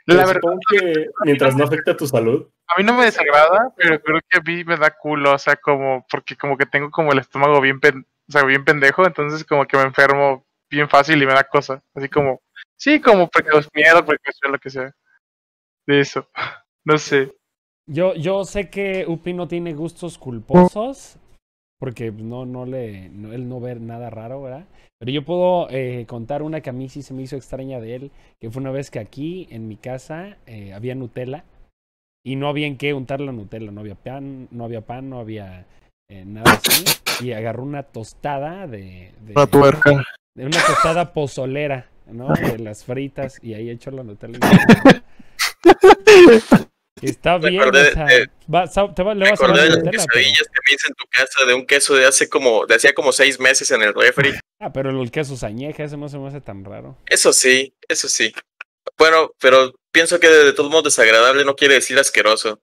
[0.06, 2.46] Pero La verdad, supongo que mientras no afecte a tu salud.
[2.68, 5.56] a mí no me desagrada, pero creo que a mí me da culo, o sea,
[5.56, 9.44] como, porque como que tengo como el estómago bien, pen- o sea, bien pendejo, entonces
[9.46, 12.42] como que me enfermo bien fácil y me da cosa, así como,
[12.76, 14.92] sí, como precaución, miedo, precaución, lo que sea,
[15.86, 16.28] de eso,
[16.84, 17.32] no sé.
[17.86, 21.18] Yo, yo sé que Upi no tiene gustos culposos,
[21.78, 24.66] porque no, no le, no- él no ve nada raro, ¿verdad?
[24.98, 27.94] Pero yo puedo eh, contar una que a mí sí se me hizo extraña de
[27.94, 28.10] él,
[28.40, 31.44] que fue una vez que aquí en mi casa eh, había Nutella
[32.24, 35.18] y no había en qué untar la Nutella, no había pan, no había pan, no
[35.18, 35.66] había
[36.08, 36.84] eh, nada así,
[37.22, 39.90] y agarró una tostada de, de, Una tuerca.
[40.34, 42.32] de una tostada pozolera, ¿no?
[42.34, 44.38] De las fritas y ahí echó la Nutella.
[47.00, 49.56] Y Está bien, acordé o sea, de- va- sa- te va- le vas a dar
[49.56, 52.28] de las pero, quesadillas que me hice en tu casa de un queso de hace
[52.28, 54.32] como, de hacía como seis meses en el refri.
[54.60, 56.96] ah, pero el queso sañeja, ese no se me hace tan raro.
[57.06, 58.32] Eso sí, eso sí.
[58.96, 62.60] Bueno, pero pienso que de todos modos desagradable no quiere decir asqueroso.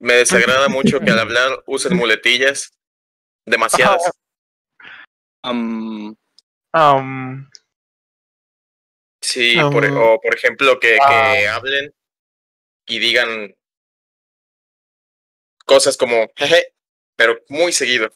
[0.00, 2.72] Me desagrada mucho que al hablar usen muletillas.
[3.46, 4.10] Demasiadas.
[5.44, 6.16] Am,
[6.74, 7.48] Um,
[9.26, 10.98] Sí, por, e, Um, o por ejemplo que, que
[11.48, 11.56] ah.
[11.56, 11.92] hablen
[12.86, 13.52] y digan
[15.64, 16.68] cosas como jeje,
[17.16, 18.12] pero muy seguido.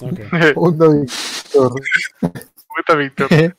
[0.00, 0.20] Ok.
[0.54, 1.74] Puta, Víctor.
[2.20, 3.28] puta Víctor.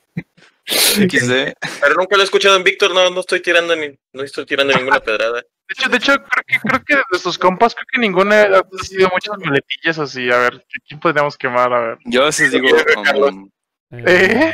[0.65, 1.53] XD.
[1.81, 4.73] Pero nunca lo he escuchado en Víctor, no, no estoy tirando ni, no estoy tirando
[4.73, 5.41] ninguna pedrada.
[5.41, 8.63] De hecho, de hecho, creo que, creo que de sus compas, creo que ninguna ha
[8.83, 11.73] sido muchas muletillas así, a ver, ¿quién podríamos quemar?
[11.73, 11.97] A ver.
[12.05, 12.69] Yo a veces digo,
[13.03, 13.31] Carlos.
[13.31, 13.51] um,
[13.91, 14.53] Eh,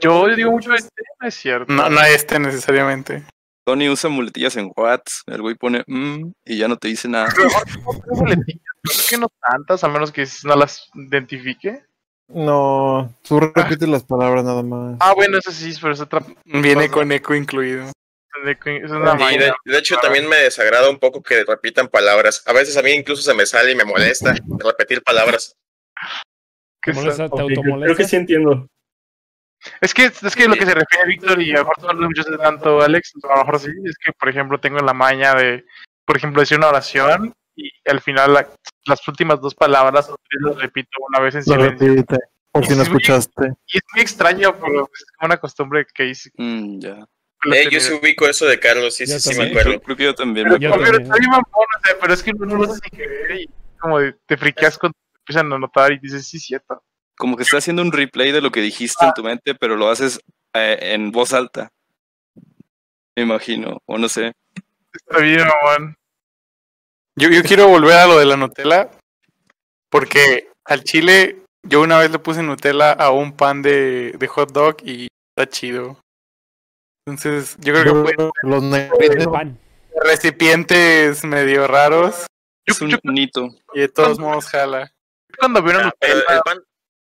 [0.00, 1.72] Yo digo mucho este, no es cierto.
[1.72, 3.24] No, no este necesariamente.
[3.64, 7.28] Tony usa muletillas en Whats, el güey pone mm, y ya no te dice nada.
[7.32, 7.48] Creo
[9.08, 11.84] que no tantas, a menos que no las identifique.
[12.28, 14.96] No, tú repites las palabras nada más.
[15.00, 16.24] Ah, bueno, eso sí, pero es otra.
[16.44, 17.90] Viene con eco incluido.
[18.46, 22.42] Es una Y de, hecho también me desagrada un poco que repitan palabras.
[22.46, 25.56] A veces a mí incluso se me sale y me molesta repetir palabras.
[26.80, 28.66] que ¿te molesta- Ok, ¿Te creo- creo que sí entiendo.
[29.80, 31.92] Es que es que lo que se refiere a Víctor y a lo mejor no
[32.00, 35.34] lo escuchaste tanto, Alex, a lo mejor sí, es que, por ejemplo, tengo la maña
[35.34, 35.64] de,
[36.04, 38.48] por ejemplo, decir una oración y al final la-
[38.86, 41.88] las últimas dos palabras o tres las repito una vez en silencio.
[41.88, 42.16] repite.
[42.52, 43.52] Por si no escuchaste.
[43.66, 46.30] Y es muy extraño, pero es como una costumbre que hice.
[46.36, 47.06] Mm, ya.
[47.52, 49.80] Eh, yo sí ubico eso de Carlos, sí, Yo sí, sí, me acuerdo.
[49.80, 50.46] Creo, que yo también.
[50.48, 50.92] Pero, me Yo pero acuerdo.
[50.98, 51.12] también.
[51.12, 53.98] está bien mamón, o sea, pero es que no lo haces sin querer y como
[54.00, 56.82] de- te friqueas cuando te empiezan a notar y dices, sí, cierto.
[57.20, 59.90] Como que está haciendo un replay de lo que dijiste en tu mente, pero lo
[59.90, 60.20] haces
[60.54, 61.68] eh, en voz alta.
[63.14, 64.32] Me imagino, o no sé.
[64.90, 65.96] Está bien, mamón.
[67.16, 68.90] Yo, yo quiero volver a lo de la Nutella.
[69.90, 74.52] Porque al chile, yo una vez le puse Nutella a un pan de, de hot
[74.52, 75.98] dog y está chido.
[77.06, 78.64] Entonces, yo creo que fue Los
[79.30, 79.58] pan.
[80.02, 82.24] recipientes medio raros.
[82.64, 83.50] Es un nito.
[83.74, 84.90] Y de todos modos jala.
[85.38, 86.64] Cuando vi una Ah, pero Nutella, el pan,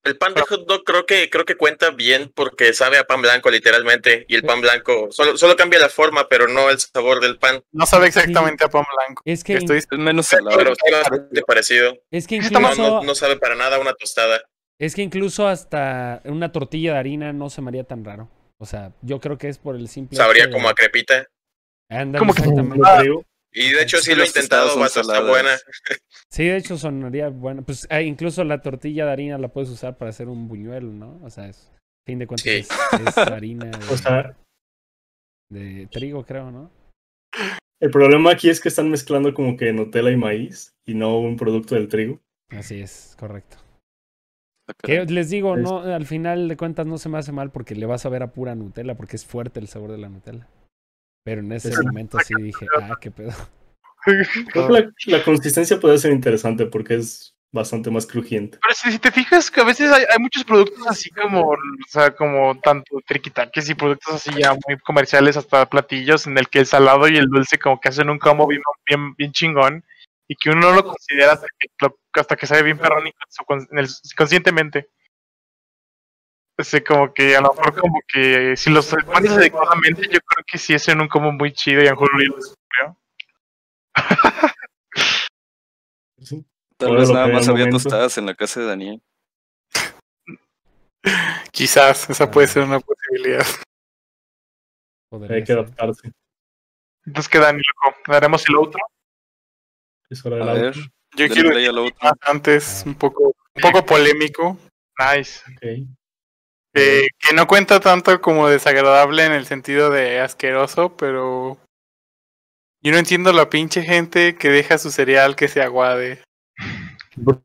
[0.03, 3.21] el pan de hot dog creo que, creo que cuenta bien porque sabe a pan
[3.21, 7.19] blanco literalmente y el pan blanco solo, solo cambia la forma pero no el sabor
[7.19, 9.21] del pan, No sabe exactamente a pan blanco.
[9.25, 10.57] Es que, Que estoy Es menos salado.
[10.57, 11.97] pero sí bastante parecido.
[12.11, 14.41] es que No, incluso, no, no sabe para nada una tostada.
[14.79, 18.29] es que incluso hasta una tortilla de harina no se me haría tan raro.
[18.59, 20.17] O sea, yo creo que es por el simple.
[20.17, 21.27] Sabría de- como a crepita.
[21.89, 22.43] Ándale, Como que-.
[23.59, 25.49] Y de hecho sí lo he intentado, vato, está buena.
[26.29, 27.63] Sí, de hecho sonaría bueno.
[27.63, 31.19] Pues ah, incluso la tortilla de harina la puedes usar para hacer un buñuelo, ¿no?
[31.23, 32.51] O sea, es, a fin de cuentas Sí.
[32.51, 32.69] es,
[33.07, 34.37] es harina de, O sea,
[35.49, 36.69] de trigo, creo, ¿no?
[37.81, 41.35] el problema aquí es que están mezclando como que Nutella y maíz y no un
[41.35, 42.19] producto del trigo.
[42.49, 43.57] Así es, correcto.
[44.69, 47.73] Ah, Que les digo, no, al final de cuentas no se me hace mal porque
[47.73, 50.47] le vas a ver a pura Nutella, porque es fuerte el sabor de la Nutella.
[51.27, 53.33] Pero en ese Es- momento sí dije, ah, qué pedo.
[54.05, 58.59] Creo que la, la consistencia puede ser interesante porque es bastante más crujiente.
[58.61, 61.57] Pero si, si te fijas que a veces hay, hay muchos productos así como, o
[61.89, 66.59] sea, como tanto triquitaques y productos así ya muy comerciales hasta platillos en el que
[66.59, 69.83] el salado y el dulce como que hacen un combo bien, bien, bien chingón
[70.29, 73.11] y que uno no lo considera hasta que, lo- hasta que sabe bien perrón y
[73.45, 74.87] con- en el- conscientemente.
[76.57, 80.57] Ese como que a lo mejor como que si los pones adecuadamente yo creo que
[80.57, 82.97] sí hacen un combo muy chido y a lo mejor lo descubrió.
[86.19, 86.45] Sí.
[86.77, 87.77] Tal vez nada más había momento.
[87.83, 89.01] tostadas en la casa de Daniel.
[91.51, 93.45] Quizás, esa puede ser una posibilidad.
[95.09, 95.59] Podría Hay que ser.
[95.59, 96.11] adaptarse.
[97.05, 97.97] Entonces queda ni loco.
[98.07, 98.79] Daremos el otro.
[100.09, 100.75] Es hora del A ver.
[101.15, 101.49] Yo quiero
[101.83, 101.95] otra.
[102.01, 104.57] más antes, un poco, un poco polémico.
[104.99, 105.41] Nice.
[105.51, 105.87] Ok.
[106.77, 111.57] Que, que no cuenta tanto como desagradable en el sentido de asqueroso, pero
[112.81, 116.21] yo no entiendo la pinche gente que deja su cereal que se aguade.
[117.15, 117.43] Bro,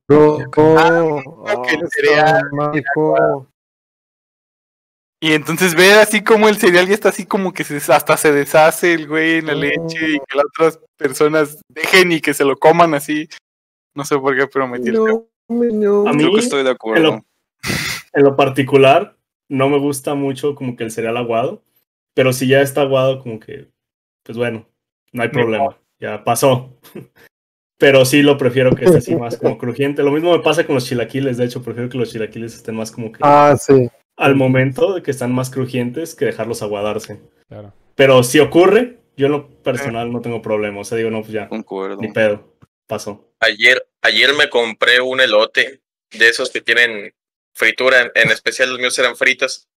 [0.57, 3.49] no, que el cereal, mágico.
[5.21, 8.33] Y entonces ver así como el cereal ya está así como que se, hasta se
[8.33, 12.45] deshace el güey en la leche y que las otras personas dejen y que se
[12.45, 13.29] lo coman así.
[13.95, 14.99] No sé por qué, pero me tiene.
[14.99, 16.09] No, no.
[16.09, 17.03] A mí, Creo que estoy de en acuerdo.
[17.03, 17.27] lo,
[18.13, 19.17] en lo particular,
[19.53, 21.63] no me gusta mucho como que el cereal aguado,
[22.15, 23.69] pero si ya está aguado, como que,
[24.23, 24.67] pues bueno,
[25.13, 26.79] no hay problema, ya pasó.
[27.79, 30.05] Pero sí lo prefiero que esté así más como crujiente.
[30.05, 32.93] Lo mismo me pasa con los chilaquiles, de hecho, prefiero que los chilaquiles estén más
[32.93, 33.89] como que Ah, sí.
[34.17, 37.21] al momento de que están más crujientes que dejarlos aguadarse.
[37.49, 37.73] Claro.
[37.97, 40.81] Pero si ocurre, yo en lo personal no tengo problema.
[40.81, 42.01] O sea, digo, no, pues ya, Concuerdo.
[42.01, 42.55] ni pedo,
[42.87, 43.29] pasó.
[43.41, 45.81] Ayer, ayer me compré un elote
[46.17, 47.13] de esos que tienen
[47.55, 49.69] fritura, en, en especial los míos eran fritos.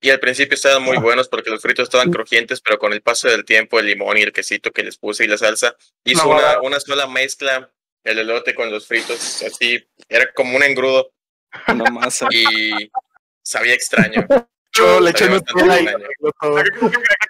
[0.00, 3.26] Y al principio estaban muy buenos porque los fritos estaban crujientes, pero con el paso
[3.28, 6.36] del tiempo, el limón y el quesito que les puse y la salsa, hizo No,
[6.36, 7.72] una, una sola mezcla
[8.04, 11.12] el elote con los fritos, así, era como un engrudo
[11.66, 12.28] Una masa.
[12.30, 12.90] y
[13.42, 14.24] sabía extraño.
[14.72, 16.68] Yo le eché como el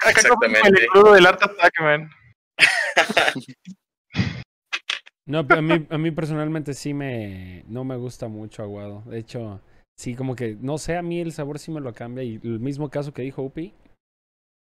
[0.04, 0.82] Exactamente.
[0.84, 2.10] escudo del Art Attack, man.
[5.28, 7.62] No, pero a mí, a mí personalmente sí me.
[7.68, 9.02] No me gusta mucho aguado.
[9.02, 9.60] De hecho,
[9.96, 10.56] sí, como que.
[10.58, 12.24] No sé, a mí el sabor sí me lo cambia.
[12.24, 13.74] Y el mismo caso que dijo Upi.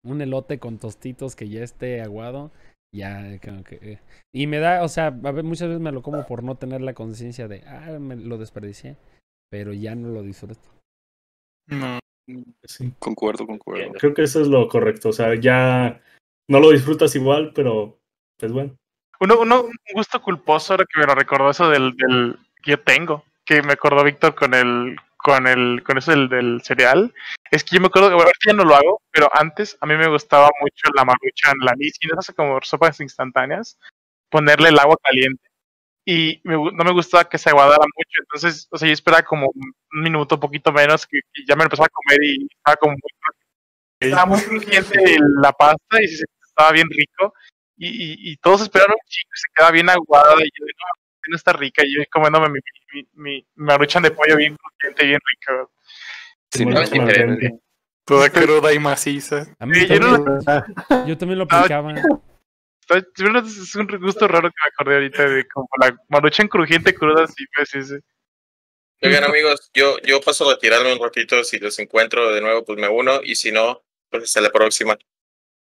[0.03, 2.51] Un elote con tostitos que ya esté aguado.
[2.91, 3.75] Ya, como que.
[3.75, 3.99] eh.
[4.33, 6.81] Y me da, o sea, a ver, muchas veces me lo como por no tener
[6.81, 7.61] la conciencia de.
[7.67, 8.97] Ah, me lo desperdicié.
[9.51, 10.67] Pero ya no lo disfruto.
[11.67, 11.99] No.
[12.63, 12.91] Sí.
[12.97, 13.93] Concuerdo, concuerdo.
[13.93, 15.09] Creo que eso es lo correcto.
[15.09, 16.01] O sea, ya
[16.49, 17.99] no lo disfrutas igual, pero
[18.39, 18.75] pues bueno.
[19.19, 22.79] Uno, uno, un gusto culposo ahora que me lo recordó eso del, del que yo
[22.81, 27.13] tengo, que me acordó Víctor con el, con el, con eso del, del cereal.
[27.51, 29.95] Es que yo me acuerdo, bueno, ahorita ya no lo hago, pero antes a mí
[29.95, 33.77] me gustaba mucho la maruchan, la nisi, no sé, como sopas instantáneas,
[34.29, 35.41] ponerle el agua caliente.
[36.05, 39.47] Y me no me gustaba que se aguadara mucho, entonces, o sea, yo esperaba como
[39.55, 39.73] un
[40.03, 42.99] minuto, poquito menos, que, que ya me lo empezaba a comer y estaba como muy.
[43.99, 47.33] Estaba muy crujiente la pasta y se- estaba bien rico
[47.77, 51.02] y, y, y todos esperaron un chico y se quedaba bien aguada y yo no,
[51.30, 52.60] no está rica y yo comiéndome mi,
[52.93, 55.72] mi, mi, mi maruchan de pollo bien crujiente, bien rico.
[56.52, 57.52] Sí, Bueno, me- es diferente.
[58.06, 59.47] Toda cruda y maciza.
[59.60, 61.93] A mí Sí, yo también, no- yo también lo Ah, aplicaba.
[62.88, 67.26] Verdad Es un gusto raro que me acordé ahorita de como la maruchan crujiente cruda,
[67.27, 67.95] sí, pues sí, sí.
[69.02, 72.80] Oigan amigos, yo, yo paso a retirarme un ratito, si los encuentro de nuevo, pues
[72.80, 74.95] me uno, y si no, pues hasta la próxima.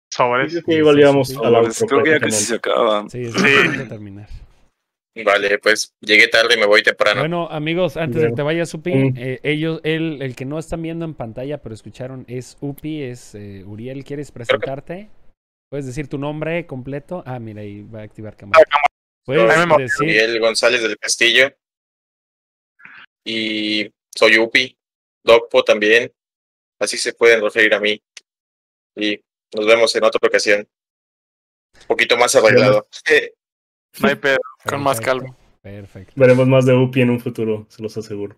[0.09, 0.51] Sobres.
[0.51, 3.09] Creo que igual íbamos a la creo que ya casi se acaba.
[3.09, 3.33] Sí, es
[3.89, 4.27] terminar.
[5.23, 7.21] Vale, pues llegué tarde y me voy temprano.
[7.21, 10.81] Bueno, amigos, antes de que te vayas, Upi, eh, ellos, él, el que no están
[10.81, 14.03] viendo en pantalla, pero escucharon, es Upi, es eh, Uriel.
[14.03, 15.09] ¿Quieres presentarte?
[15.69, 17.23] ¿Puedes decir tu nombre completo?
[17.25, 18.63] Ah, mira, ahí va a activar cámara.
[19.25, 20.07] ¿Puedes decir?
[20.07, 21.51] Miguel González del Castillo.
[23.25, 24.77] Y soy Upi,
[25.23, 26.11] Docpo también.
[26.79, 28.01] Así se pueden referir a mí.
[28.95, 29.19] Y
[29.53, 30.67] nos vemos en otra ocasión.
[31.81, 32.87] Un poquito más arreglado.
[33.99, 34.37] No hay pedo.
[34.67, 35.35] Con más calma.
[35.61, 36.13] Perfecto.
[36.15, 38.37] Veremos más de UPI en un futuro, se los aseguro.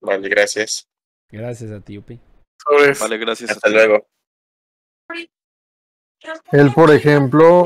[0.00, 0.88] Vale, gracias.
[1.30, 2.18] Gracias a ti, Upi.
[3.00, 3.50] Vale, gracias.
[3.50, 3.74] a Hasta ti.
[3.74, 4.06] luego.
[6.52, 7.64] Él, por ejemplo,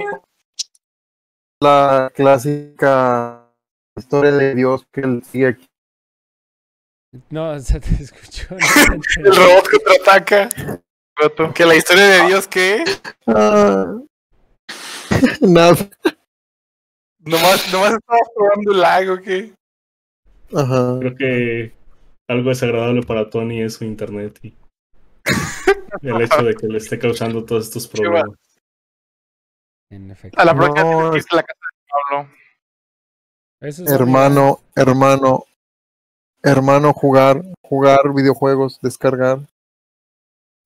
[1.61, 3.53] la clásica
[3.97, 5.69] historia de Dios que él sigue aquí.
[7.31, 8.55] No, se te escuchó.
[9.19, 10.83] El robot contraataca.
[11.55, 12.85] Que la historia de Dios, ¿qué?
[13.27, 13.99] Ah.
[15.41, 15.77] Nada.
[17.21, 19.55] Nomás, nomás estaba probando el lago, ¿qué?
[20.55, 20.99] Ajá.
[20.99, 21.73] Creo que
[22.29, 24.55] algo desagradable para Tony es su internet y
[26.03, 28.31] el hecho de que le esté causando todos estos problemas.
[29.91, 30.39] En efecto.
[30.41, 32.35] A la próxima No, que es- la casa de Pablo.
[33.61, 35.45] Eso es Hermano, hermano,
[36.43, 39.39] hermano, jugar, jugar videojuegos, descargar.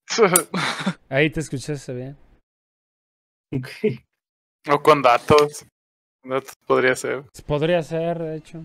[1.08, 2.16] Ahí te escuchaste bien.
[3.54, 3.68] Ok.
[4.70, 5.66] O con datos.
[6.22, 7.24] Datos podría ser.
[7.46, 8.62] Podría ser, de hecho.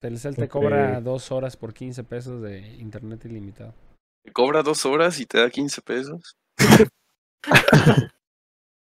[0.00, 3.74] Telcel te cobra dos horas por 15 pesos de internet ilimitado.
[4.24, 6.36] Te cobra dos horas y te da 15 pesos.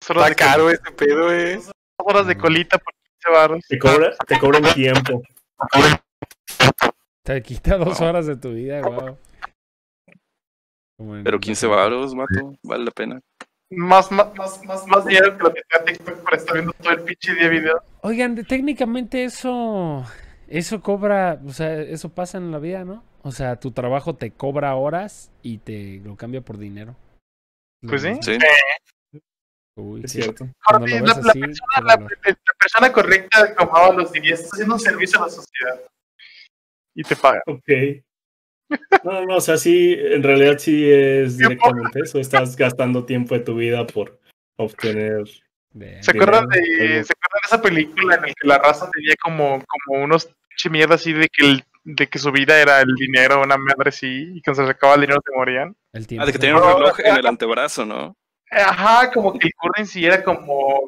[0.01, 1.55] Solo Está caro ese pedo, eh.
[1.55, 3.63] Dos horas de colita por 15 baros.
[3.67, 5.21] Te cobra, te cobran tiempo.
[7.23, 9.17] Te quita dos horas de tu vida, wow.
[11.23, 13.19] Pero 15 varos, mato, vale la pena.
[13.71, 16.71] Más, más, más, más, más dinero que lo que te da TikTok por estar viendo
[16.73, 17.81] todo el pinche día video.
[18.01, 20.05] Oigan, de- técnicamente eso.
[20.47, 21.41] Eso cobra.
[21.45, 23.03] O sea, eso pasa en la vida, ¿no?
[23.23, 26.95] O sea, tu trabajo te cobra horas y te lo cambia por dinero.
[27.81, 28.13] Pues sí.
[28.21, 28.37] Sí.
[29.77, 30.21] Uy, Es sí.
[30.21, 30.47] cierto.
[30.71, 31.13] La, persona,
[31.83, 32.07] la- la
[32.59, 35.81] persona correcta, como los diría, está haciendo un servicio a la sociedad.
[36.95, 37.41] Y te paga.
[37.47, 37.67] Ok.
[39.03, 42.19] No, no, o sea, sí, en realidad sí es directamente eso.
[42.19, 44.19] Estás gastando tiempo de tu vida por
[44.57, 45.23] obtener.
[46.01, 47.03] ¿Se acuerdan, de.
[47.03, 50.69] ¿Se acuerdan de esa película en la que la raza tenía como, como unos pinche
[50.69, 54.31] mierda así de que, el- de que su vida era el dinero, una madre así,
[54.35, 55.75] y cuando se sacaba el dinero se morían?
[55.93, 56.23] El tiempo.
[56.23, 58.15] Ah, de que se- tenía un reloj en el antebrazo, ¿no?
[58.49, 60.79] Ajá, como que el currency era como,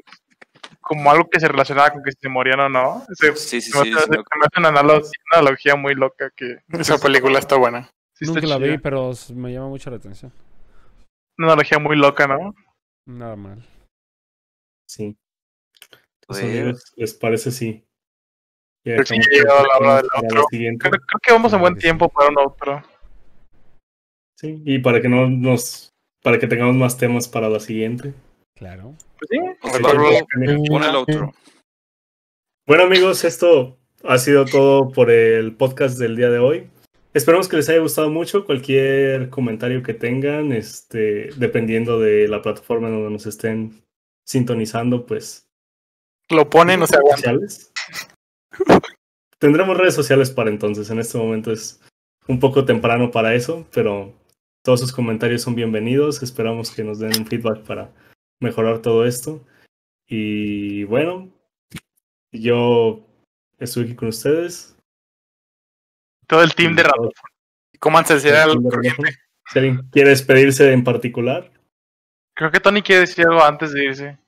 [0.88, 3.06] como algo que se relacionaba con que se morían o no.
[3.14, 3.94] Se, Sí, sí, me sí.
[3.94, 4.98] hace- sí, me se me hace una, analo-
[5.32, 7.90] una analogía muy loca que Esa película está buena.
[8.14, 10.32] sí está Nunca la vi, pero me llama mucho la atención.
[11.38, 12.56] Una analogía muy loca, ¿no?
[13.06, 13.64] Nada mal.
[14.90, 15.16] Sí.
[16.26, 17.52] Pues, Entonces, amigos, ¿les parece
[18.86, 20.10] ya Creo que la hora del?
[20.30, 20.46] Creo,
[20.80, 21.82] creo que vamos en buen sí.
[21.82, 22.84] tiempo para un otro.
[24.40, 25.94] Sí, y para que no nos.
[26.24, 28.14] Para que tengamos más temas para la siguiente.
[28.58, 28.96] Claro.
[29.20, 29.38] Pues sí,
[30.42, 31.34] el outro.
[32.66, 36.70] Bueno amigos, esto ha sido todo por el podcast del día de hoy.
[37.14, 38.46] Esperamos que les haya gustado mucho.
[38.46, 43.84] Cualquier comentario que tengan, este, dependiendo de la plataforma en donde nos estén
[44.26, 45.48] sintonizando, pues
[46.30, 47.72] Lo ponen, o sea, sociales.
[49.40, 50.90] Tendremos redes sociales para entonces.
[50.90, 51.80] En este momento es
[52.28, 54.14] un poco temprano para eso, pero
[54.64, 56.24] todos sus comentarios son bienvenidos.
[56.24, 57.94] Esperamos que nos den un feedback para
[58.40, 59.46] mejorar todo esto.
[60.08, 61.30] Y bueno,
[62.32, 63.06] yo
[63.60, 64.76] estuve aquí con ustedes.
[66.28, 66.84] todo el team de
[68.20, 68.70] Si algo
[69.56, 71.52] alguien quiere despedirse en particular,
[72.36, 74.20] Creo que Tony quiere decir algo antes de irse.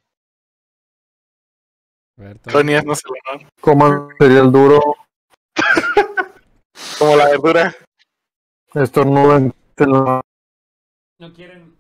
[2.52, 3.48] Tony no se lo.
[3.62, 4.82] Coman cereal duro,
[6.98, 7.76] Como la verdura.
[8.74, 9.54] estornudan.
[11.20, 11.76] No quieren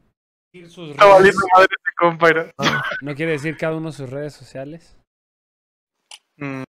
[0.67, 0.97] sus redes.
[0.97, 2.29] valiendo madre este compa.
[2.31, 2.81] ¿no?
[3.01, 4.97] No quiere decir cada uno sus redes sociales.
[6.37, 6.63] Mm,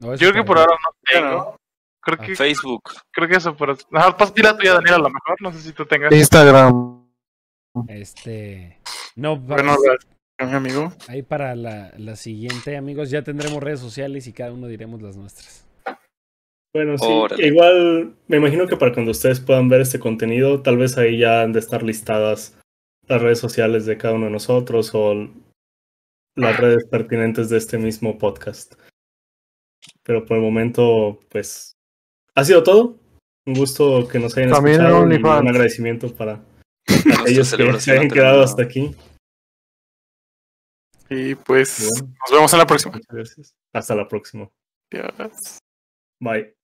[0.00, 1.56] No, eso Yo creo que por ahora no tengo.
[2.00, 2.82] Creo Ah, que, Facebook.
[3.12, 3.76] creo que eso, pero.
[3.90, 5.36] Mejor pasa la tuya, Daniel, a lo mejor.
[5.40, 6.12] No sé si tú tengas.
[6.12, 7.06] Instagram.
[7.88, 8.80] Este.
[9.16, 10.06] No, Bueno, gracias,
[10.40, 10.92] mi amigo.
[11.08, 15.16] ahí para la, la siguiente, amigos, ya tendremos redes sociales y cada uno diremos las
[15.16, 15.66] nuestras.
[16.74, 17.46] bueno, sí, Órale.
[17.46, 21.42] igual me imagino que para cuando ustedes puedan ver este contenido, tal vez ahí ya
[21.42, 22.57] han de estar listadas
[23.08, 25.28] las redes sociales de cada uno de nosotros o
[26.36, 28.74] las redes pertinentes de este mismo podcast.
[30.02, 31.72] Pero por el momento, pues,
[32.34, 32.96] ha sido todo.
[33.46, 36.44] Un gusto que nos hayan También escuchado y un agradecimiento para
[37.20, 38.94] aquellos que se hayan ha quedado hasta aquí.
[41.10, 42.92] Y pues Bueno, nos vemos en la próxima.
[42.92, 43.56] muchas gracias.
[43.72, 44.50] Hasta la próxima.
[46.20, 46.57] Bye.